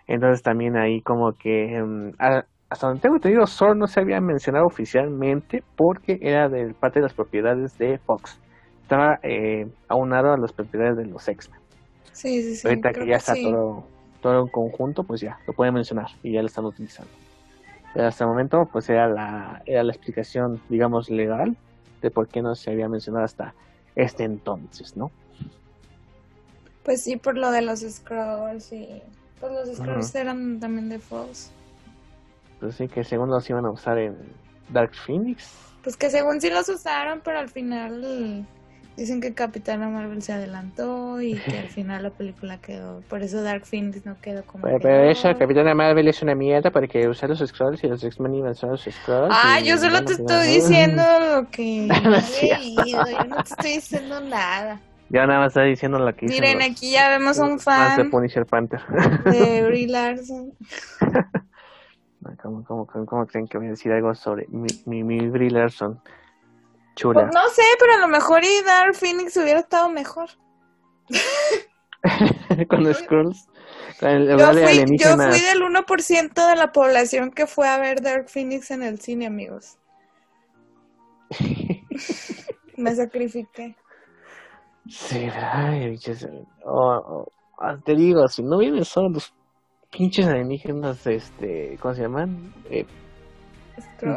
Entonces 0.06 0.42
también 0.42 0.76
ahí 0.76 1.00
como 1.02 1.32
que 1.32 1.76
em, 1.76 2.12
hasta 2.18 2.86
donde 2.86 3.02
tengo 3.02 3.16
entendido 3.16 3.46
Sword 3.46 3.76
no 3.76 3.86
se 3.86 4.00
había 4.00 4.20
mencionado 4.20 4.66
oficialmente 4.66 5.62
porque 5.76 6.18
era 6.20 6.48
de 6.48 6.74
parte 6.74 7.00
de 7.00 7.04
las 7.04 7.14
propiedades 7.14 7.76
de 7.78 7.98
Fox. 7.98 8.40
Estaba 8.82 9.18
eh, 9.22 9.66
aunado 9.88 10.32
a 10.32 10.38
las 10.38 10.52
propiedades 10.52 10.96
de 10.96 11.06
los 11.06 11.28
X-Men. 11.28 11.60
Sí, 12.12 12.42
sí, 12.42 12.56
sí. 12.56 12.68
Ahorita 12.68 12.92
que 12.92 13.06
ya 13.06 13.16
está 13.16 13.34
todo, 13.34 13.84
todo 14.20 14.40
en 14.40 14.48
conjunto, 14.48 15.02
pues 15.04 15.20
ya 15.20 15.38
lo 15.46 15.52
pueden 15.54 15.74
mencionar 15.74 16.06
y 16.22 16.32
ya 16.32 16.40
lo 16.40 16.46
están 16.46 16.64
utilizando. 16.64 17.10
Pero 17.94 18.06
hasta 18.06 18.24
el 18.24 18.30
momento, 18.30 18.68
pues 18.72 18.88
era 18.88 19.08
la, 19.08 19.62
era 19.66 19.82
la 19.82 19.92
explicación, 19.92 20.60
digamos, 20.68 21.10
legal 21.10 21.56
de 22.00 22.10
por 22.10 22.28
qué 22.28 22.42
no 22.42 22.54
se 22.54 22.70
había 22.70 22.88
mencionado 22.88 23.24
hasta 23.24 23.54
este 23.94 24.24
entonces, 24.24 24.96
¿no? 24.96 25.10
Pues 26.82 27.02
sí, 27.02 27.16
por 27.16 27.36
lo 27.36 27.50
de 27.50 27.62
los 27.62 27.80
scrolls 27.80 28.72
y... 28.72 29.02
Pues 29.38 29.52
los 29.52 29.76
scrolls 29.76 30.14
eran 30.14 30.60
también 30.60 30.88
de 30.88 30.98
Fox. 30.98 31.50
Pues 32.60 32.76
sí, 32.76 32.88
que 32.88 33.02
según 33.02 33.28
los 33.28 33.48
iban 33.50 33.64
a 33.66 33.70
usar 33.70 33.98
en 33.98 34.16
Dark 34.68 34.94
Phoenix. 34.94 35.52
Pues 35.82 35.96
que 35.96 36.10
según 36.10 36.40
sí 36.40 36.48
los 36.48 36.68
usaron, 36.68 37.20
pero 37.24 37.40
al 37.40 37.48
final 37.48 38.46
Dicen 38.96 39.22
que 39.22 39.32
Capitana 39.32 39.88
Marvel 39.88 40.20
se 40.20 40.34
adelantó 40.34 41.20
y 41.20 41.34
que 41.34 41.58
al 41.58 41.68
final 41.68 42.02
la 42.02 42.10
película 42.10 42.58
quedó. 42.58 43.00
Por 43.08 43.22
eso 43.22 43.42
Dark 43.42 43.64
Phoenix 43.64 44.04
no 44.04 44.20
quedó 44.20 44.44
como. 44.44 44.64
Pero, 44.64 44.78
pero 44.80 45.10
esa 45.10 45.34
Capitana 45.34 45.74
Marvel 45.74 46.08
es 46.08 46.20
una 46.22 46.34
mierda 46.34 46.70
porque 46.70 47.08
usar 47.08 47.30
los 47.30 47.38
Scrolls 47.38 47.82
y 47.82 47.88
los 47.88 48.04
X-Men 48.04 48.34
iban 48.34 48.54
a 48.60 48.66
los 48.66 48.82
Scrolls. 48.82 49.34
Ah, 49.34 49.60
yo 49.60 49.78
solo 49.78 50.04
te 50.04 50.12
estoy 50.12 50.46
diciendo 50.48 51.02
lo 51.34 51.48
que 51.50 51.86
he 51.86 52.58
leído. 52.58 53.04
Yo 53.06 53.24
no 53.24 53.36
te 53.36 53.50
estoy 53.50 53.70
diciendo 53.72 54.20
nada. 54.20 54.80
Ya 55.08 55.26
nada 55.26 55.40
más 55.40 55.48
está 55.48 55.62
diciendo 55.62 55.98
lo 55.98 56.14
que 56.16 56.26
Miren, 56.26 56.62
aquí 56.62 56.92
ya 56.92 57.10
vemos 57.10 57.38
a 57.38 57.44
un 57.44 57.58
fan. 57.58 57.98
de 57.98 58.04
Punisher 58.06 58.46
Panther. 58.46 58.80
De 59.24 59.62
Brie 59.68 59.86
Larson. 59.86 60.54
¿Cómo, 62.40 62.64
cómo, 62.64 62.86
cómo, 62.86 63.26
creen 63.26 63.46
que 63.46 63.58
voy 63.58 63.66
a 63.66 63.70
decir 63.70 63.92
algo 63.92 64.14
sobre 64.14 64.46
mi, 64.48 64.68
mi, 64.86 65.02
mi 65.02 65.28
Brie 65.28 65.50
Larson? 65.50 66.00
Pues 66.94 67.26
no 67.32 67.48
sé, 67.48 67.62
pero 67.78 67.94
a 67.94 67.98
lo 67.98 68.08
mejor 68.08 68.44
y 68.44 68.62
Dark 68.64 68.94
Phoenix 68.94 69.36
hubiera 69.36 69.60
estado 69.60 69.88
mejor. 69.88 70.28
Con 72.68 72.92
Skrulls. 72.92 73.48
Yo 74.00 74.08
fui, 74.08 74.84
yo 74.98 75.16
fui 75.16 75.40
del 75.40 75.62
1% 75.62 76.48
de 76.48 76.56
la 76.56 76.72
población 76.72 77.30
que 77.30 77.46
fue 77.46 77.68
a 77.68 77.78
ver 77.78 78.00
Dark 78.02 78.28
Phoenix 78.28 78.70
en 78.72 78.82
el 78.82 78.98
cine, 79.00 79.26
amigos. 79.26 79.78
Me 82.76 82.94
sacrifiqué. 82.94 83.76
Sí, 84.88 85.28
ay, 85.32 85.96
oh, 86.64 87.24
oh, 87.58 87.78
te 87.84 87.94
digo, 87.94 88.26
si 88.26 88.42
no 88.42 88.58
vienen 88.58 88.84
solo 88.84 89.10
los 89.10 89.32
pinches 89.90 90.26
alienígenas, 90.26 91.06
este, 91.06 91.78
¿cómo 91.80 91.94
se 91.94 92.02
llaman? 92.02 92.52
Eh, 92.68 92.84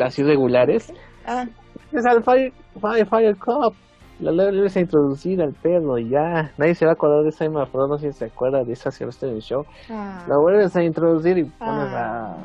así 0.04 0.24
regulares. 0.24 0.92
Ah 1.28 1.46
es 1.92 2.06
al 2.06 2.24
Fire, 2.24 2.54
Fire, 2.80 3.06
Fire 3.06 3.36
Cup. 3.38 3.76
La 4.20 4.32
vuelves 4.32 4.78
a 4.78 4.80
introducir 4.80 5.42
al 5.42 5.54
perro 5.54 5.98
y 5.98 6.10
ya. 6.10 6.52
Nadie 6.58 6.74
se 6.74 6.86
va 6.86 6.92
a 6.92 6.94
acordar 6.94 7.24
de 7.24 7.30
esa 7.30 7.46
Emma 7.46 7.68
si 8.00 8.12
se 8.14 8.26
acuerda 8.26 8.64
de 8.64 8.72
esa 8.72 8.90
en 9.00 9.30
el 9.30 9.42
show. 9.42 9.66
Ah. 9.90 10.24
La 10.28 10.38
vuelves 10.38 10.76
a 10.76 10.84
introducir 10.84 11.38
y 11.38 11.44
pones 11.44 11.94
a, 11.94 12.32
ah. 12.32 12.38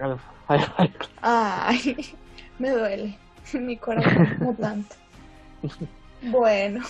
al 0.00 0.18
Fire, 0.46 0.70
Fire 0.76 0.92
Club. 0.92 1.10
Ay, 1.22 1.96
me 2.58 2.70
duele. 2.70 3.18
Mi 3.54 3.76
corazón 3.76 4.36
mutante. 4.40 4.96
bueno. 6.22 6.80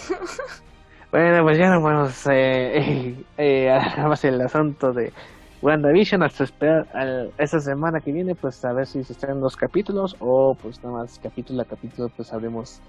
Bueno, 1.13 1.45
pues 1.45 1.59
ya 1.59 1.71
no 1.71 1.81
podemos 1.81 2.27
eh, 2.27 2.79
eh, 2.79 3.25
eh, 3.39 4.03
más 4.03 4.25
el 4.25 4.41
asunto 4.41 4.93
de 4.93 5.13
WandaVision 5.63 6.23
hasta 6.23 6.45
esperar 6.45 6.87
esta 7.39 7.61
semana 7.61 8.01
que 8.01 8.13
viene, 8.13 8.35
pues 8.35 8.65
a 8.65 8.73
ver 8.73 8.87
si 8.87 9.03
se 9.05 9.13
estrenan 9.13 9.41
dos 9.41 9.57
capítulos 9.57 10.17
o 10.21 10.55
pues 10.55 10.83
nada 10.83 10.99
más 10.99 11.19
capítulo 11.23 11.63
a 11.63 11.65
capítulo, 11.65 12.11
pues 12.15 12.29
sabremos 12.29 12.81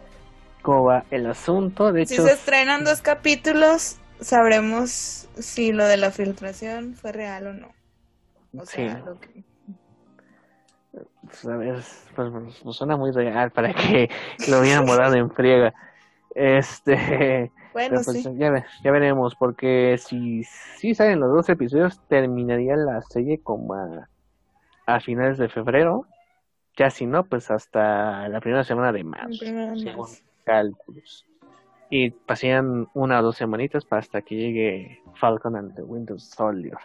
cómo 0.62 0.86
va 0.86 1.06
el 1.12 1.26
asunto. 1.28 1.92
De 1.92 2.04
hecho, 2.04 2.16
si 2.16 2.22
se 2.22 2.34
estrenan 2.34 2.84
dos 2.84 3.02
capítulos, 3.02 3.98
sabremos 4.20 5.28
si 5.38 5.72
lo 5.72 5.86
de 5.86 5.98
la 5.98 6.12
filtración 6.12 6.94
fue 6.96 7.12
real 7.12 7.48
o 7.48 7.54
no. 7.54 7.68
O 8.58 8.66
sí. 8.66 8.88
Sea, 8.88 9.00
lo 9.00 9.20
que... 9.20 9.44
Pues 11.24 11.46
a 11.46 11.58
ver, 11.58 11.74
pues, 12.16 12.32
pues, 12.32 12.60
pues, 12.64 12.76
suena 12.76 12.96
muy 12.96 13.12
real 13.12 13.52
para 13.52 13.74
que 13.74 14.10
lo 14.50 14.60
hubieran 14.60 14.86
dado 14.86 15.16
en 15.16 15.30
friega. 15.30 15.74
Este, 16.34 17.52
bueno, 17.78 18.02
pues, 18.04 18.24
sí. 18.24 18.30
Ya, 18.38 18.66
ya, 18.84 18.92
veremos, 18.92 19.36
porque 19.36 20.00
si, 20.00 20.44
si 20.44 20.96
salen 20.96 21.20
los 21.20 21.32
dos 21.32 21.48
episodios, 21.48 22.02
terminaría 22.08 22.76
la 22.76 23.04
serie 23.04 23.40
como 23.40 23.76
a, 23.76 25.00
finales 25.00 25.38
de 25.38 25.48
febrero. 25.48 26.08
Ya 26.76 26.90
si 26.90 27.06
no, 27.06 27.24
pues 27.26 27.52
hasta 27.52 28.28
la 28.30 28.40
primera 28.40 28.64
semana 28.64 28.92
de 28.92 29.04
marzo, 29.04 29.46
según 29.46 30.08
cálculos. 30.44 31.28
Y 31.92 32.10
pasarían 32.10 32.88
una 32.96 33.20
o 33.20 33.24
dos 33.24 33.38
semanitas 33.38 33.86
para 33.86 34.00
hasta 34.00 34.24
que 34.24 34.36
llegue 34.36 35.04
Falcon 35.14 35.56
and 35.56 35.76
the 35.76 35.84
Windows 35.84 36.32
Soldier. 36.32 36.80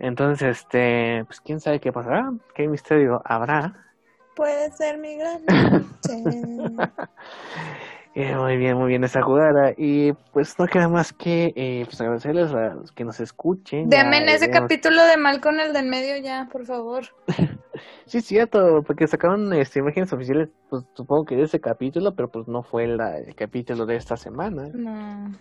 Entonces, 0.00 0.58
este, 0.58 1.24
pues 1.26 1.40
quién 1.40 1.60
sabe 1.60 1.78
qué 1.78 1.92
pasará, 1.92 2.32
qué 2.56 2.66
misterio 2.66 3.22
habrá. 3.24 3.86
Puede 4.34 4.72
ser 4.72 4.98
mi 4.98 5.14
gran 5.16 5.44
Eh, 8.14 8.34
muy 8.34 8.56
bien, 8.56 8.76
muy 8.76 8.88
bien 8.88 9.04
esa 9.04 9.22
jugada. 9.22 9.72
Y 9.76 10.12
pues 10.32 10.58
no 10.58 10.66
queda 10.66 10.88
más 10.88 11.12
que 11.12 11.52
eh, 11.54 11.84
pues 11.84 12.00
agradecerles 12.00 12.52
a 12.52 12.74
los 12.74 12.92
que 12.92 13.04
nos 13.04 13.20
escuchen. 13.20 13.88
Deme 13.88 14.18
en 14.18 14.28
ese 14.28 14.50
capítulo 14.50 15.02
de 15.04 15.16
mal 15.16 15.40
con 15.40 15.60
el 15.60 15.72
del 15.72 15.86
medio 15.86 16.16
ya, 16.22 16.48
por 16.50 16.66
favor. 16.66 17.04
sí, 18.06 18.20
cierto, 18.20 18.82
porque 18.84 19.06
sacaron 19.06 19.52
este, 19.52 19.78
imágenes 19.78 20.12
oficiales, 20.12 20.48
pues 20.68 20.84
supongo 20.94 21.24
que 21.24 21.36
de 21.36 21.44
ese 21.44 21.60
capítulo, 21.60 22.14
pero 22.16 22.28
pues 22.28 22.48
no 22.48 22.64
fue 22.64 22.84
el, 22.84 22.98
capítulo 23.36 23.86
de 23.86 23.96
esta 23.96 24.16
semana. 24.16 24.68
No. 24.74 25.32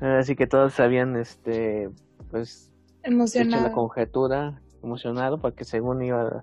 Así 0.00 0.34
que 0.34 0.46
todos 0.46 0.80
habían, 0.80 1.16
este, 1.16 1.90
pues, 2.30 2.72
emocionado. 3.02 3.64
la 3.64 3.72
conjetura, 3.72 4.60
emocionado, 4.82 5.38
porque 5.38 5.64
según 5.64 6.02
iba, 6.02 6.42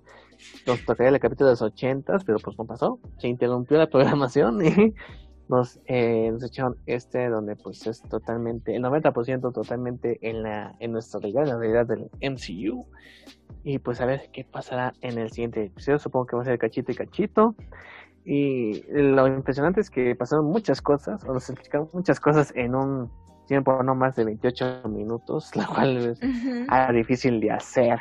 nos 0.68 0.86
tocaría 0.86 1.10
el 1.10 1.20
capítulo 1.20 1.48
de 1.48 1.54
los 1.54 1.62
ochentas, 1.64 2.24
pero 2.24 2.38
pues 2.38 2.56
no 2.60 2.66
pasó. 2.66 3.00
Se 3.18 3.28
interrumpió 3.28 3.80
la 3.80 3.88
programación 3.88 4.64
y 4.64 4.94
nos, 5.52 5.80
eh, 5.86 6.32
nos 6.32 6.44
echaron 6.44 6.78
este 6.86 7.28
donde 7.28 7.58
pues 7.58 7.86
es 7.86 8.02
totalmente, 8.04 8.74
el 8.76 8.84
90% 8.84 9.54
totalmente 9.54 10.18
en 10.22 10.44
la 10.44 10.74
en 10.80 10.94
nuestra 10.94 11.20
realidad, 11.20 11.44
en 11.44 11.50
la 11.50 11.58
realidad 11.58 11.86
del 11.86 12.10
MCU. 12.22 12.88
Y 13.64 13.78
pues 13.78 14.02
a 14.02 14.06
ver 14.06 14.30
qué 14.32 14.44
pasará 14.44 14.94
en 15.02 15.20
el 15.20 15.30
siguiente 15.30 15.66
episodio. 15.66 16.00
Supongo 16.00 16.26
que 16.26 16.36
va 16.38 16.42
a 16.42 16.46
ser 16.46 16.58
cachito 16.58 16.92
y 16.94 16.96
cachito. 16.96 17.56
Y 18.24 18.84
lo 18.92 19.28
impresionante 19.28 19.82
es 19.82 19.90
que 19.90 20.16
pasaron 20.16 20.46
muchas 20.46 20.82
cosas, 20.82 21.24
o 21.26 21.34
nos 21.34 21.50
explicaron 21.50 21.90
muchas 21.94 22.20
cosas 22.20 22.54
en 22.56 22.74
un 22.74 23.12
tiempo 23.48 23.84
no 23.84 23.94
más 23.94 24.16
de 24.16 24.24
28 24.24 24.84
minutos, 24.88 25.54
lo 25.56 25.68
cual 25.68 25.98
es 25.98 26.20
difícil 26.94 27.42
de 27.42 27.52
hacer. 27.52 28.00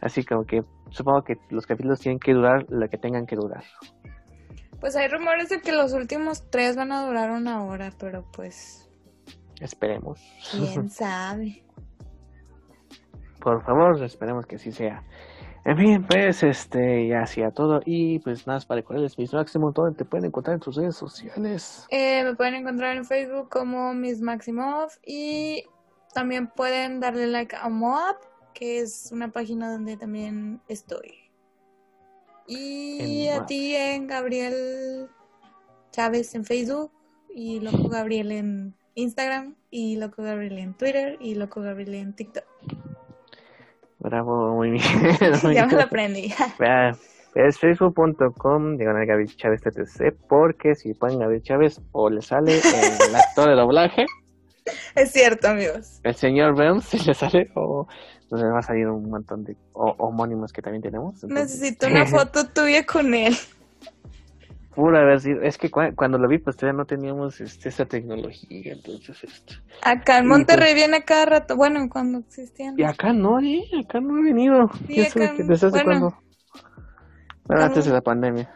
Así 0.00 0.24
como 0.24 0.44
que 0.44 0.62
supongo 0.90 1.24
que 1.24 1.36
los 1.50 1.66
capítulos 1.66 1.98
tienen 2.00 2.20
que 2.20 2.32
durar 2.32 2.64
lo 2.68 2.88
que 2.88 2.96
tengan 2.96 3.26
que 3.26 3.34
durar. 3.34 3.64
Pues 4.86 4.94
hay 4.94 5.08
rumores 5.08 5.48
de 5.48 5.60
que 5.60 5.72
los 5.72 5.94
últimos 5.94 6.48
tres 6.48 6.76
van 6.76 6.92
a 6.92 7.04
durar 7.04 7.32
una 7.32 7.64
hora, 7.64 7.92
pero 7.98 8.24
pues... 8.30 8.88
Esperemos. 9.60 10.20
¿Quién 10.52 10.88
sabe? 10.90 11.64
Por 13.40 13.64
favor, 13.64 14.00
esperemos 14.00 14.46
que 14.46 14.54
así 14.54 14.70
sea. 14.70 15.02
En 15.64 15.76
fin, 15.76 16.06
pues, 16.08 16.44
este, 16.44 17.08
ya 17.08 17.22
hacía 17.22 17.50
todo. 17.50 17.80
Y 17.84 18.20
pues 18.20 18.46
nada, 18.46 18.60
para 18.60 18.78
recordarles 18.78 19.18
Miss 19.18 19.34
Maximum, 19.34 19.72
¿dónde 19.72 19.98
te 19.98 20.04
pueden 20.04 20.26
encontrar 20.26 20.54
en 20.54 20.60
tus 20.60 20.76
redes 20.76 20.94
sociales? 20.94 21.84
Eh, 21.90 22.22
me 22.22 22.36
pueden 22.36 22.54
encontrar 22.54 22.96
en 22.96 23.04
Facebook 23.04 23.48
como 23.48 23.92
Miss 23.92 24.20
Maximov 24.20 24.90
y 25.04 25.64
también 26.14 26.46
pueden 26.46 27.00
darle 27.00 27.26
like 27.26 27.56
a 27.56 27.68
Moab, 27.68 28.18
que 28.54 28.78
es 28.78 29.10
una 29.10 29.32
página 29.32 29.68
donde 29.68 29.96
también 29.96 30.60
estoy. 30.68 31.25
Y 32.46 33.28
a 33.28 33.44
ti 33.46 33.74
en 33.74 34.06
Gabriel 34.06 35.08
Chávez 35.90 36.34
en 36.34 36.44
Facebook 36.44 36.92
y 37.34 37.60
Loco 37.60 37.88
Gabriel 37.90 38.32
en 38.32 38.74
Instagram 38.94 39.54
y 39.70 39.96
Loco 39.96 40.22
Gabriel 40.22 40.58
en 40.58 40.74
Twitter 40.74 41.16
y 41.20 41.34
Loco 41.34 41.60
Gabriel 41.60 41.94
en 41.94 42.14
TikTok. 42.14 42.44
Bravo, 43.98 44.54
muy 44.54 44.70
bien. 44.70 44.84
ya 45.54 45.66
me 45.66 45.72
lo 45.72 45.82
aprendí. 45.82 46.32
es 47.34 47.58
facebook.com 47.58 48.76
diagonal 48.76 49.06
Gabriel 49.06 49.36
Chávez 49.36 49.62
TTC 49.62 50.14
porque 50.28 50.74
si 50.74 50.94
ponen 50.94 51.18
Gabriel 51.18 51.42
Chávez 51.42 51.80
o 51.92 52.08
le 52.08 52.22
sale 52.22 52.58
el 52.58 53.14
actor 53.14 53.48
de 53.48 53.54
doblaje. 53.54 54.06
Es 54.94 55.12
cierto, 55.12 55.48
amigos. 55.48 56.00
El 56.02 56.14
señor 56.14 56.54
Burns, 56.54 56.84
si 56.84 56.98
le 56.98 57.14
sale 57.14 57.50
o 57.54 57.86
nos 58.30 58.42
va 58.42 58.58
a 58.58 58.62
salir 58.62 58.88
un 58.88 59.08
montón 59.08 59.44
de 59.44 59.56
homónimos 59.72 60.52
que 60.52 60.62
también 60.62 60.82
tenemos. 60.82 61.22
Necesito 61.24 61.86
una 61.86 62.06
foto 62.06 62.46
tuya 62.46 62.84
con 62.84 63.14
él. 63.14 63.36
Pura 64.74 65.04
ver 65.04 65.20
es 65.42 65.56
que 65.56 65.70
cuando 65.70 66.18
lo 66.18 66.28
vi 66.28 66.36
pues 66.36 66.54
todavía 66.54 66.76
no 66.76 66.84
teníamos 66.84 67.40
este, 67.40 67.70
esa 67.70 67.86
tecnología, 67.86 68.74
entonces 68.74 69.24
esto. 69.24 69.54
Acá 69.82 70.18
en 70.18 70.26
Monterrey 70.26 70.72
pues 70.72 70.74
viene 70.74 71.02
cada 71.02 71.24
rato, 71.24 71.56
bueno, 71.56 71.88
cuando 71.88 72.18
existían. 72.18 72.78
Y 72.78 72.82
acá 72.82 73.14
no, 73.14 73.40
¿eh? 73.40 73.64
acá 73.82 74.00
no 74.00 74.18
ha 74.18 74.22
venido. 74.22 74.70
Sí, 74.86 75.00
acá, 75.00 75.32
¿Desde 75.38 75.68
hace 75.68 75.82
bueno, 75.82 76.22
Bueno, 77.44 77.62
antes 77.62 77.86
de 77.86 77.92
la 77.92 78.02
pandemia. 78.02 78.54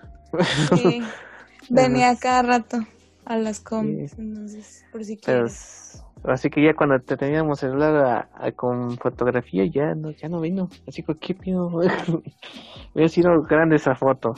Sí, 0.77 1.01
venía 1.71 2.15
cada 2.17 2.43
rato 2.43 2.81
a 3.25 3.39
las 3.39 3.61
coms, 3.61 4.19
entonces, 4.19 4.85
por 4.93 5.03
si 5.03 5.17
quieres. 5.17 6.05
Así 6.25 6.51
que 6.51 6.63
ya 6.63 6.75
cuando 6.75 7.01
te 7.01 7.17
teníamos 7.17 7.61
celular 7.61 8.29
con 8.57 8.97
fotografía 8.99 9.65
ya 9.65 9.95
no, 9.95 10.11
ya 10.11 10.29
no 10.29 10.41
vino. 10.41 10.69
Así 10.87 11.03
que 11.03 11.15
qué 11.17 11.35
pido. 11.35 11.67
Hubiera 12.95 13.09
sido 13.09 13.43
grande 13.43 13.77
esa 13.77 13.95
foto. 13.95 14.35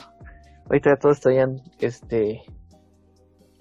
Ahorita 0.65 0.95
todos 0.95 1.17
estarían 1.17 1.61
este 1.79 2.41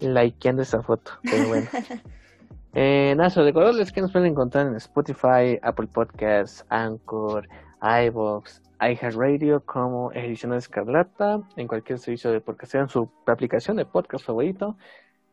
likeando 0.01 0.63
esa 0.63 0.83
foto, 0.83 1.13
pero 1.23 1.49
bueno. 1.49 1.69
eh, 2.75 3.15
nada, 3.17 3.43
recordarles 3.43 3.93
que 3.93 4.01
nos 4.01 4.13
pueden 4.13 4.31
encontrar 4.31 4.67
en 4.67 4.77
Spotify, 4.77 5.59
Apple 5.63 5.89
Podcasts, 5.89 6.65
Anchor, 6.69 7.49
iVoox, 7.83 8.61
iHeartRadio 8.81 9.65
como 9.65 10.13
Edición 10.13 10.55
Escarlata, 10.55 11.41
en 11.57 11.67
cualquier 11.67 11.99
servicio 11.99 12.31
de 12.31 12.41
podcast, 12.41 12.73
sea 12.73 12.81
en 12.83 12.89
su 12.89 13.11
aplicación 13.27 13.77
de 13.77 13.85
podcast 13.85 14.25
favorito. 14.25 14.77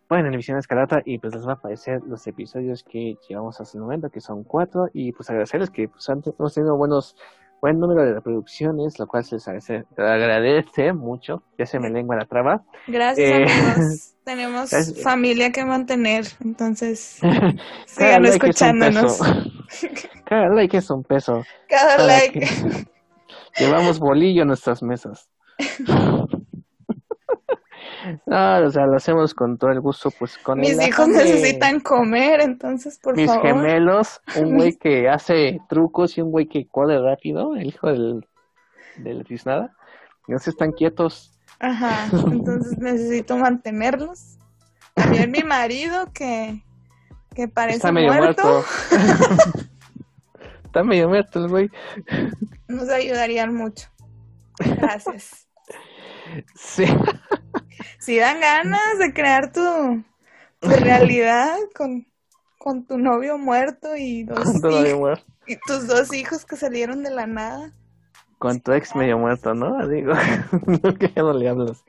Pueden 0.09 0.25
en 0.25 0.33
Edición 0.33 0.57
Escarlata 0.57 1.03
y 1.05 1.19
pues 1.19 1.35
les 1.35 1.45
va 1.45 1.51
a 1.51 1.53
aparecer 1.53 2.01
los 2.07 2.25
episodios 2.25 2.83
que 2.83 3.15
llevamos 3.29 3.61
hasta 3.61 3.77
el 3.77 3.83
momento, 3.83 4.09
que 4.09 4.21
son 4.21 4.43
cuatro, 4.43 4.87
y 4.91 5.11
pues 5.11 5.29
agradecerles 5.29 5.69
que 5.69 5.87
pues, 5.87 6.09
hemos 6.09 6.53
tenido 6.55 6.75
buenos 6.75 7.15
buen 7.61 7.79
número 7.79 8.03
de 8.03 8.15
reproducciones, 8.15 8.97
lo 8.97 9.05
cual 9.05 9.23
se 9.23 9.35
les 9.35 9.47
agradece, 9.47 10.93
mucho. 10.93 11.43
Ya 11.59 11.67
se 11.67 11.79
me 11.79 11.91
lengua 11.91 12.15
la 12.15 12.25
traba. 12.25 12.63
Gracias, 12.87 13.29
eh, 13.29 13.43
amigos. 13.43 14.15
Tenemos 14.25 15.03
familia 15.03 15.51
que 15.51 15.63
mantener, 15.63 16.25
entonces 16.43 17.19
sigan 17.85 18.25
escuchándonos. 18.25 19.19
Cada 20.25 20.49
like 20.49 20.75
es 20.75 20.89
un 20.89 21.03
peso. 21.03 21.43
Cada 21.67 22.03
like. 22.07 22.47
Llevamos 23.59 23.99
bolillo 23.99 24.41
en 24.41 24.47
nuestras 24.47 24.81
mesas. 24.81 25.29
No, 28.25 28.65
o 28.65 28.69
sea, 28.69 28.85
lo 28.85 28.95
hacemos 28.95 29.33
con 29.33 29.57
todo 29.57 29.71
el 29.71 29.81
gusto, 29.81 30.11
pues 30.11 30.37
con 30.37 30.59
Mis 30.59 30.81
hijos 30.81 31.07
necesitan 31.07 31.79
comer, 31.79 32.41
entonces, 32.41 32.99
por 32.99 33.15
Mis 33.15 33.27
favor. 33.27 33.43
Mis 33.43 33.53
gemelos, 33.53 34.21
un 34.37 34.55
güey 34.57 34.77
que 34.77 35.09
hace 35.09 35.59
trucos 35.69 36.17
y 36.17 36.21
un 36.21 36.31
güey 36.31 36.47
que 36.47 36.67
corre 36.67 36.99
rápido, 37.01 37.55
el 37.55 37.67
hijo 37.67 37.87
del, 37.87 38.27
del 38.97 39.25
nada, 39.45 39.75
no 40.27 40.39
se 40.39 40.51
están 40.51 40.71
quietos. 40.71 41.39
Ajá, 41.59 42.09
entonces 42.31 42.77
necesito 42.79 43.37
mantenerlos. 43.37 44.37
También 44.93 45.31
mi 45.31 45.43
marido 45.43 46.11
que, 46.13 46.63
que 47.35 47.47
parece 47.47 47.77
Está 47.77 47.91
medio 47.91 48.13
muerto. 48.13 48.63
Está 50.65 50.83
medio 50.83 51.09
muerto 51.09 51.39
el 51.39 51.49
güey. 51.49 51.69
Nos 52.67 52.89
ayudarían 52.89 53.55
mucho. 53.55 53.89
Gracias. 54.59 55.47
Sí. 56.55 56.85
Si 57.99 58.17
dan 58.17 58.39
ganas 58.39 58.99
de 58.99 59.13
crear 59.13 59.51
tu, 59.51 60.03
realidad 60.61 61.57
con, 61.75 62.05
con, 62.57 62.85
tu 62.85 62.97
novio 62.97 63.37
muerto 63.37 63.95
y, 63.95 64.23
dos 64.23 64.61
y 65.47 65.57
tus 65.65 65.87
dos 65.87 66.13
hijos 66.13 66.45
que 66.45 66.55
salieron 66.55 67.03
de 67.03 67.11
la 67.11 67.25
nada. 67.25 67.73
Con 68.37 68.61
tu 68.61 68.71
ex 68.71 68.95
medio 68.95 69.17
muerto, 69.17 69.53
¿no? 69.53 69.87
Digo, 69.87 70.13
que 70.99 71.11
ya 71.15 71.23
no 71.23 71.33
le 71.33 71.49
hablas. 71.49 71.83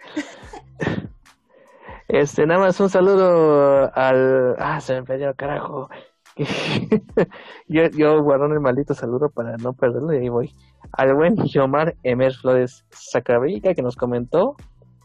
Este, 2.09 2.45
nada 2.45 2.59
más 2.61 2.81
un 2.81 2.91
saludo 2.91 3.95
al... 3.95 4.57
Ah, 4.59 4.81
se 4.81 4.95
me 4.95 5.05
perdió, 5.05 5.33
carajo. 5.37 5.89
yo, 7.69 7.87
yo 7.91 8.23
guardo 8.23 8.47
el 8.47 8.61
maldito 8.61 8.95
saludo 8.95 9.31
para 9.31 9.57
no 9.59 9.75
perderlo 9.75 10.13
y 10.13 10.19
ahí 10.19 10.29
voy. 10.29 10.57
Al 10.93 11.15
buen 11.15 11.37
Yomar 11.37 11.95
Emer 12.03 12.33
Flores 12.33 12.85
Sacrabrica 12.91 13.75
que 13.75 13.83
nos 13.83 13.95
comentó 13.95 14.57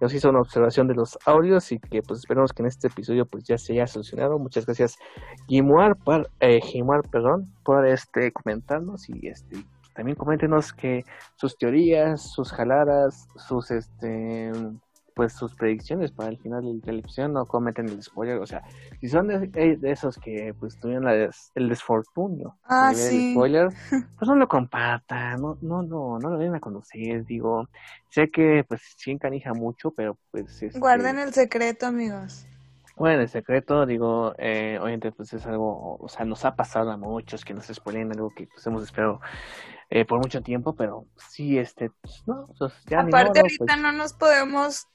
nos 0.02 0.14
hizo 0.14 0.30
una 0.30 0.42
observación 0.42 0.88
de 0.88 0.96
los 0.96 1.18
audios 1.26 1.72
y 1.72 1.80
que 1.80 2.02
pues 2.02 2.20
esperamos 2.20 2.54
que 2.54 2.62
en 2.62 2.68
este 2.68 2.88
episodio 2.88 3.26
pues 3.26 3.44
ya 3.44 3.58
se 3.58 3.74
haya 3.74 3.88
solucionado. 3.88 4.38
Muchas 4.40 4.66
gracias 4.66 4.98
Gimuar, 5.48 5.96
por, 5.96 6.30
eh, 6.40 6.62
perdón, 7.12 7.54
por 7.64 7.86
este 7.86 8.32
comentarnos 8.32 9.10
y 9.10 9.28
este 9.28 9.64
también 9.94 10.18
coméntenos 10.18 10.74
que 10.74 11.06
sus 11.36 11.58
teorías, 11.58 12.22
sus 12.34 12.52
jaladas, 12.52 13.30
sus 13.38 13.72
este 13.72 14.52
pues 15.16 15.34
sus 15.34 15.56
predicciones 15.56 16.12
para 16.12 16.30
el 16.30 16.38
final 16.38 16.64
de 16.64 16.74
la 16.74 16.82
televisión 16.82 17.34
no 17.34 17.46
cometen 17.46 17.88
el 17.88 18.04
spoiler, 18.04 18.38
o 18.38 18.46
sea, 18.46 18.64
si 19.00 19.08
son 19.08 19.28
de, 19.28 19.50
eh, 19.54 19.80
esos 19.84 20.18
que 20.18 20.54
pues 20.60 20.78
tuvieron 20.78 21.08
el 21.08 21.70
desfortunio 21.70 22.58
ah, 22.66 22.92
de 22.94 23.32
spoiler, 23.32 23.70
pues 24.20 24.28
no 24.28 24.36
lo 24.36 24.48
compartan, 24.48 25.42
no, 25.42 25.58
no, 25.62 25.82
no, 25.82 26.20
no 26.20 26.30
lo 26.30 26.38
vayan 26.38 26.56
a 26.56 26.60
conocer, 26.60 27.26
digo, 27.26 27.70
sé 28.10 28.30
que 28.30 28.66
pues 28.68 28.82
sí 28.98 29.12
encanija 29.12 29.54
mucho, 29.54 29.92
pero 29.92 30.18
pues 30.32 30.62
este, 30.62 30.80
guarden 30.80 31.18
el 31.18 31.34
secreto 31.34 31.88
amigos. 31.88 32.46
Bueno, 32.98 33.22
el 33.22 33.30
secreto, 33.30 33.86
digo, 33.86 34.34
eh, 34.38 34.78
obviamente 34.82 35.12
pues 35.12 35.34
es 35.34 35.46
algo, 35.46 35.98
o 35.98 36.08
sea, 36.08 36.26
nos 36.26 36.46
ha 36.46 36.56
pasado 36.56 36.92
a 36.92 36.98
muchos 36.98 37.44
que 37.44 37.54
nos 37.54 37.66
spoilen 37.68 38.12
algo 38.12 38.34
que 38.34 38.48
pues 38.48 38.66
hemos 38.68 38.84
esperado 38.84 39.20
eh, 39.90 40.06
por 40.06 40.20
mucho 40.20 40.42
tiempo, 40.42 40.76
pero 40.76 41.06
sí, 41.16 41.58
este, 41.58 41.90
pues, 42.02 42.24
no, 42.26 42.48
pues 42.58 42.74
ya 42.86 43.02
Aparte 43.02 43.40
ahorita 43.40 43.66
pues 43.66 43.82
no 43.82 43.92
nos 43.92 44.14
podemos 44.14 44.88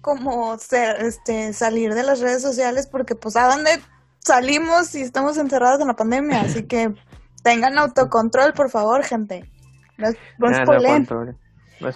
como 0.00 0.56
ser, 0.58 1.04
este, 1.04 1.52
salir 1.52 1.94
de 1.94 2.02
las 2.02 2.20
redes 2.20 2.42
sociales 2.42 2.86
porque 2.86 3.14
pues 3.14 3.36
a 3.36 3.48
dónde 3.48 3.80
salimos 4.18 4.88
si 4.88 5.02
estamos 5.02 5.36
encerrados 5.38 5.80
en 5.80 5.88
la 5.88 5.96
pandemia, 5.96 6.42
así 6.42 6.64
que 6.64 6.94
tengan 7.42 7.78
autocontrol, 7.78 8.52
por 8.52 8.70
favor, 8.70 9.04
gente. 9.04 9.50
No, 9.98 10.08
no, 10.38 11.39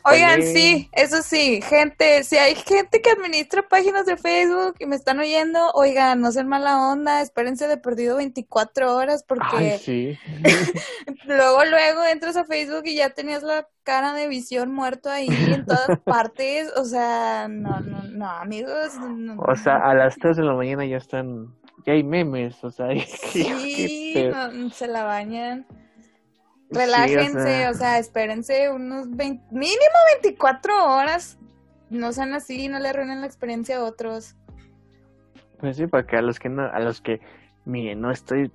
Oigan, 0.04 0.42
sí, 0.42 0.88
eso 0.92 1.22
sí, 1.22 1.60
gente, 1.62 2.24
si 2.24 2.36
hay 2.36 2.54
gente 2.54 3.02
que 3.02 3.10
administra 3.10 3.62
páginas 3.68 4.06
de 4.06 4.16
Facebook 4.16 4.76
y 4.78 4.86
me 4.86 4.96
están 4.96 5.18
oyendo, 5.18 5.70
oigan, 5.74 6.20
no 6.20 6.32
sean 6.32 6.48
mala 6.48 6.90
onda, 6.90 7.20
espérense 7.20 7.68
de 7.68 7.76
perdido 7.76 8.16
24 8.16 8.96
horas 8.96 9.24
porque 9.26 9.78
sí. 9.78 10.18
luego, 11.26 11.64
luego 11.64 12.04
entras 12.04 12.36
a 12.36 12.44
Facebook 12.44 12.82
y 12.86 12.96
ya 12.96 13.10
tenías 13.10 13.42
la 13.42 13.68
cara 13.82 14.14
de 14.14 14.28
visión 14.28 14.72
muerto 14.72 15.10
ahí 15.10 15.28
en 15.28 15.66
todas 15.66 15.98
partes, 16.04 16.72
o 16.76 16.84
sea, 16.84 17.48
no, 17.48 17.80
no, 17.80 18.02
no, 18.04 18.26
amigos. 18.26 18.92
o 19.36 19.56
sea, 19.56 19.76
a 19.76 19.94
las 19.94 20.16
3 20.16 20.38
de 20.38 20.42
la 20.44 20.54
mañana 20.54 20.86
ya 20.86 20.96
están, 20.96 21.54
ya 21.84 21.92
hay 21.92 22.02
memes, 22.02 22.62
o 22.64 22.70
sea, 22.70 22.88
sí, 23.06 24.14
se 24.72 24.86
la 24.88 25.04
bañan. 25.04 25.66
Relájense, 26.74 27.68
o 27.68 27.74
sea... 27.74 27.98
espérense 27.98 28.70
unos 28.70 29.10
20, 29.10 29.44
mínimo 29.50 29.98
24 30.22 30.94
horas. 30.94 31.38
No 31.90 32.12
sean 32.12 32.34
así, 32.34 32.68
no 32.68 32.78
le 32.78 32.88
arruinen 32.88 33.20
la 33.20 33.26
experiencia 33.26 33.78
a 33.78 33.84
otros. 33.84 34.36
Pues 35.58 35.76
sí, 35.76 35.86
porque 35.86 36.16
a 36.16 36.22
los 36.22 36.38
que 36.38 36.48
no, 36.48 36.64
a 36.64 36.78
los 36.80 37.00
que, 37.00 37.20
miren, 37.64 38.00
no 38.00 38.10
estoy 38.10 38.50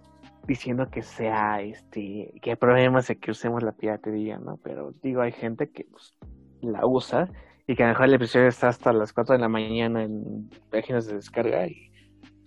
diciendo 0.48 0.90
que 0.90 1.04
sea, 1.04 1.62
este, 1.62 2.34
que 2.42 2.52
hay 2.52 2.56
problemas 2.56 3.08
de 3.08 3.18
que 3.18 3.32
usemos 3.32 3.64
la 3.64 3.72
piratería, 3.72 4.38
¿no? 4.40 4.58
Pero 4.64 4.94
digo, 5.02 5.22
hay 5.22 5.32
gente 5.32 5.70
que 5.70 5.86
pues, 5.86 6.16
la 6.62 6.86
usa 6.86 7.30
y 7.68 7.76
que 7.76 7.84
a 7.84 7.88
lo 7.88 7.94
mejor 7.94 8.06
el 8.06 8.14
episodio 8.16 8.48
está 8.48 8.68
hasta 8.68 8.92
las 8.92 9.14
4 9.14 9.34
de 9.34 9.42
la 9.42 9.48
mañana 9.48 10.04
en 10.04 10.50
páginas 10.72 11.06
de 11.06 11.16
descarga 11.16 11.68
y 11.68 11.89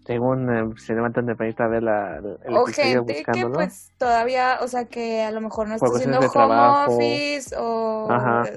según 0.05 0.51
eh, 0.51 0.73
se 0.77 0.95
levantan 0.95 1.27
de 1.27 1.33
a 1.33 1.69
ver 1.69 1.83
la, 1.83 2.19
el 2.19 2.57
o 2.57 2.67
gente 2.67 3.23
que 3.33 3.47
pues 3.47 3.93
todavía, 3.99 4.59
o 4.61 4.69
sea 4.69 4.87
que 4.87 5.23
a 5.23 5.31
lo 5.31 5.41
mejor 5.41 5.69
no 5.69 5.75
estás 5.75 5.93
haciendo 5.95 6.19
home 6.19 6.95
office 6.95 7.55
o 7.57 8.09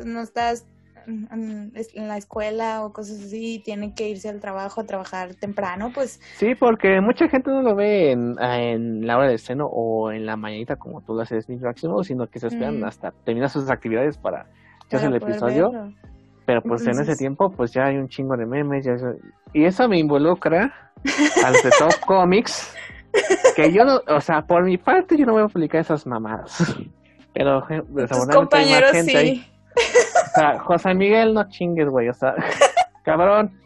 no 0.05 0.21
estás 0.21 0.65
en, 1.07 2.07
la 2.07 2.17
escuela 2.17 2.83
o 2.83 2.91
cosas 2.91 3.21
así, 3.23 3.61
tienen 3.63 3.93
que 3.93 4.09
irse 4.09 4.27
al 4.29 4.39
trabajo 4.39 4.81
a 4.81 4.85
trabajar 4.85 5.35
temprano, 5.35 5.91
pues... 5.93 6.19
Sí, 6.37 6.55
porque 6.55 6.99
mucha 6.99 7.27
gente 7.27 7.51
no 7.51 7.61
lo 7.61 7.75
ve 7.75 8.11
en, 8.11 8.35
en 8.41 9.05
la 9.05 9.17
hora 9.17 9.27
de 9.27 9.37
seno 9.37 9.67
o 9.67 10.11
en 10.11 10.25
la 10.25 10.35
mañanita 10.35 10.77
como 10.77 11.01
tú 11.01 11.13
lo 11.13 11.21
haces 11.21 11.47
máximo, 11.61 12.03
sino 12.03 12.27
que 12.27 12.39
se 12.39 12.47
esperan 12.47 12.79
mm. 12.79 12.85
hasta 12.85 13.11
terminar 13.23 13.49
sus 13.49 13.69
actividades 13.69 14.17
para, 14.17 14.47
hacer 14.91 15.09
el 15.09 15.15
episodio. 15.15 15.93
Pero 16.45 16.61
pues 16.61 16.85
en 16.85 16.99
ese 16.99 17.15
tiempo 17.15 17.49
pues 17.49 17.71
ya 17.71 17.85
hay 17.85 17.97
un 17.97 18.07
chingo 18.07 18.37
de 18.37 18.45
memes 18.45 18.87
y 19.53 19.65
eso 19.65 19.89
me 19.89 19.97
involucra 19.97 20.84
a 21.43 21.51
los 21.51 21.63
de 21.63 21.69
Top 21.77 21.99
Comics, 22.05 22.73
que 23.55 23.71
yo 23.71 23.85
no, 23.85 24.01
o 24.07 24.21
sea, 24.21 24.45
por 24.45 24.63
mi 24.63 24.77
parte 24.77 25.17
yo 25.17 25.25
no 25.25 25.33
voy 25.33 25.43
a 25.43 25.47
publicar 25.47 25.81
esas 25.81 26.05
mamadas. 26.05 26.75
Pero 27.33 27.61
Tus 27.61 27.95
desafortunadamente 27.95 28.55
hay 28.55 28.63
compañeros 28.63 28.81
más 28.81 28.91
gente 28.91 29.17
ahí. 29.17 29.51
O 29.75 30.39
sea, 30.39 30.59
José 30.59 30.93
Miguel, 30.93 31.33
no 31.33 31.47
chingues, 31.49 31.89
güey. 31.89 32.09
O 32.09 32.13
sea, 32.13 32.35
cabrón. 33.03 33.59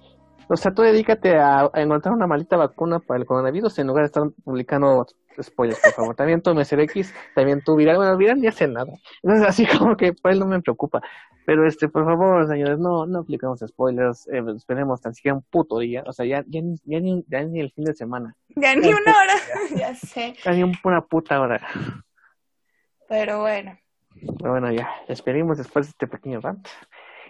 O 0.47 0.57
sea, 0.57 0.73
tú 0.73 0.81
dedícate 0.81 1.37
a, 1.37 1.69
a 1.71 1.81
encontrar 1.81 2.15
una 2.15 2.25
maldita 2.25 2.57
vacuna 2.57 2.99
para 2.99 3.19
el 3.19 3.27
coronavirus 3.27 3.77
en 3.77 3.87
lugar 3.87 4.03
de 4.03 4.07
estar 4.07 4.23
publicando 4.43 5.05
spoilers, 5.41 5.79
por 5.79 5.93
favor. 5.93 6.15
También 6.15 6.41
tú, 6.41 6.53
Mr. 6.53 6.79
X, 6.81 7.13
también 7.35 7.61
tú, 7.63 7.75
Viral. 7.75 7.97
Bueno, 7.97 8.17
Viral 8.17 8.41
ni 8.41 8.47
hace 8.47 8.67
nada. 8.67 8.91
Entonces, 9.21 9.47
así 9.47 9.65
como 9.65 9.95
que 9.95 10.13
por 10.13 10.31
él 10.31 10.39
no 10.39 10.47
me 10.47 10.61
preocupa. 10.61 11.01
Pero, 11.49 11.65
este, 11.65 11.89
por 11.89 12.05
favor, 12.05 12.47
señores, 12.47 12.77
no, 12.77 13.07
no 13.07 13.21
aplicamos 13.21 13.59
spoilers. 13.67 14.27
eh, 14.27 14.43
esperemos 14.55 15.01
tan 15.01 15.15
siquiera 15.15 15.33
un 15.33 15.41
puto 15.41 15.79
día. 15.79 16.03
O 16.05 16.13
sea, 16.13 16.23
ya, 16.23 16.45
ya, 16.47 16.61
ni, 16.61 16.75
ya, 16.85 16.99
ni, 16.99 17.25
ya 17.27 17.41
ni 17.41 17.59
el 17.59 17.71
fin 17.71 17.85
de 17.85 17.95
semana. 17.95 18.35
Ya 18.49 18.75
ni 18.75 18.89
una 18.89 18.99
hora. 18.99 19.33
ya 19.75 19.95
sé. 19.95 20.35
Ya 20.45 20.51
ni 20.51 20.71
una 20.83 21.01
puta 21.01 21.41
hora. 21.41 21.59
Pero 23.07 23.39
bueno. 23.39 23.79
Pero 24.37 24.51
bueno, 24.51 24.71
ya, 24.71 24.91
despedimos 25.07 25.57
después 25.57 25.87
de 25.87 25.89
este 25.89 26.05
pequeño 26.05 26.39
rant. 26.39 26.67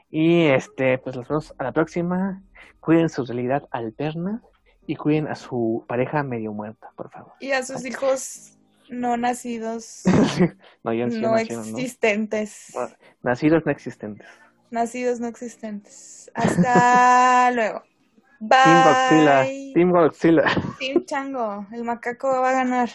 Y 0.09 0.47
este, 0.47 0.97
pues 0.97 1.15
nos 1.15 1.25
vemos 1.25 1.55
a 1.57 1.63
la 1.63 1.71
próxima. 1.71 2.43
Cuiden 2.81 3.07
su 3.07 3.25
realidad 3.25 3.69
alterna 3.71 4.41
y 4.85 4.97
cuiden 4.97 5.29
a 5.29 5.35
su 5.35 5.85
pareja 5.87 6.23
medio 6.23 6.51
muerta, 6.51 6.91
por 6.97 7.09
favor. 7.09 7.31
Y 7.39 7.53
a 7.53 7.63
sus 7.63 7.85
hijos 7.85 8.59
no 8.90 9.18
nacidos, 9.18 10.03
no, 10.84 10.91
sí 10.91 11.22
no 11.22 11.30
¿no? 11.30 11.38
existentes. 11.38 12.72
Bueno, 12.74 12.95
Nacidos 13.24 13.66
no 13.66 13.72
existentes. 13.72 14.28
Nacidos 14.72 15.20
no 15.20 15.28
existentes. 15.28 16.32
Hasta 16.34 17.52
luego. 17.56 17.84
Team 18.40 18.84
Godzilla. 18.84 19.44
Bye. 19.44 19.72
Team 19.74 19.91
Godzilla. 19.91 20.44
Team 20.80 21.06
Chango. 21.06 21.68
El 21.72 21.84
macaco 21.84 22.28
va 22.41 22.49
a 22.49 22.53
ganar. 22.53 22.90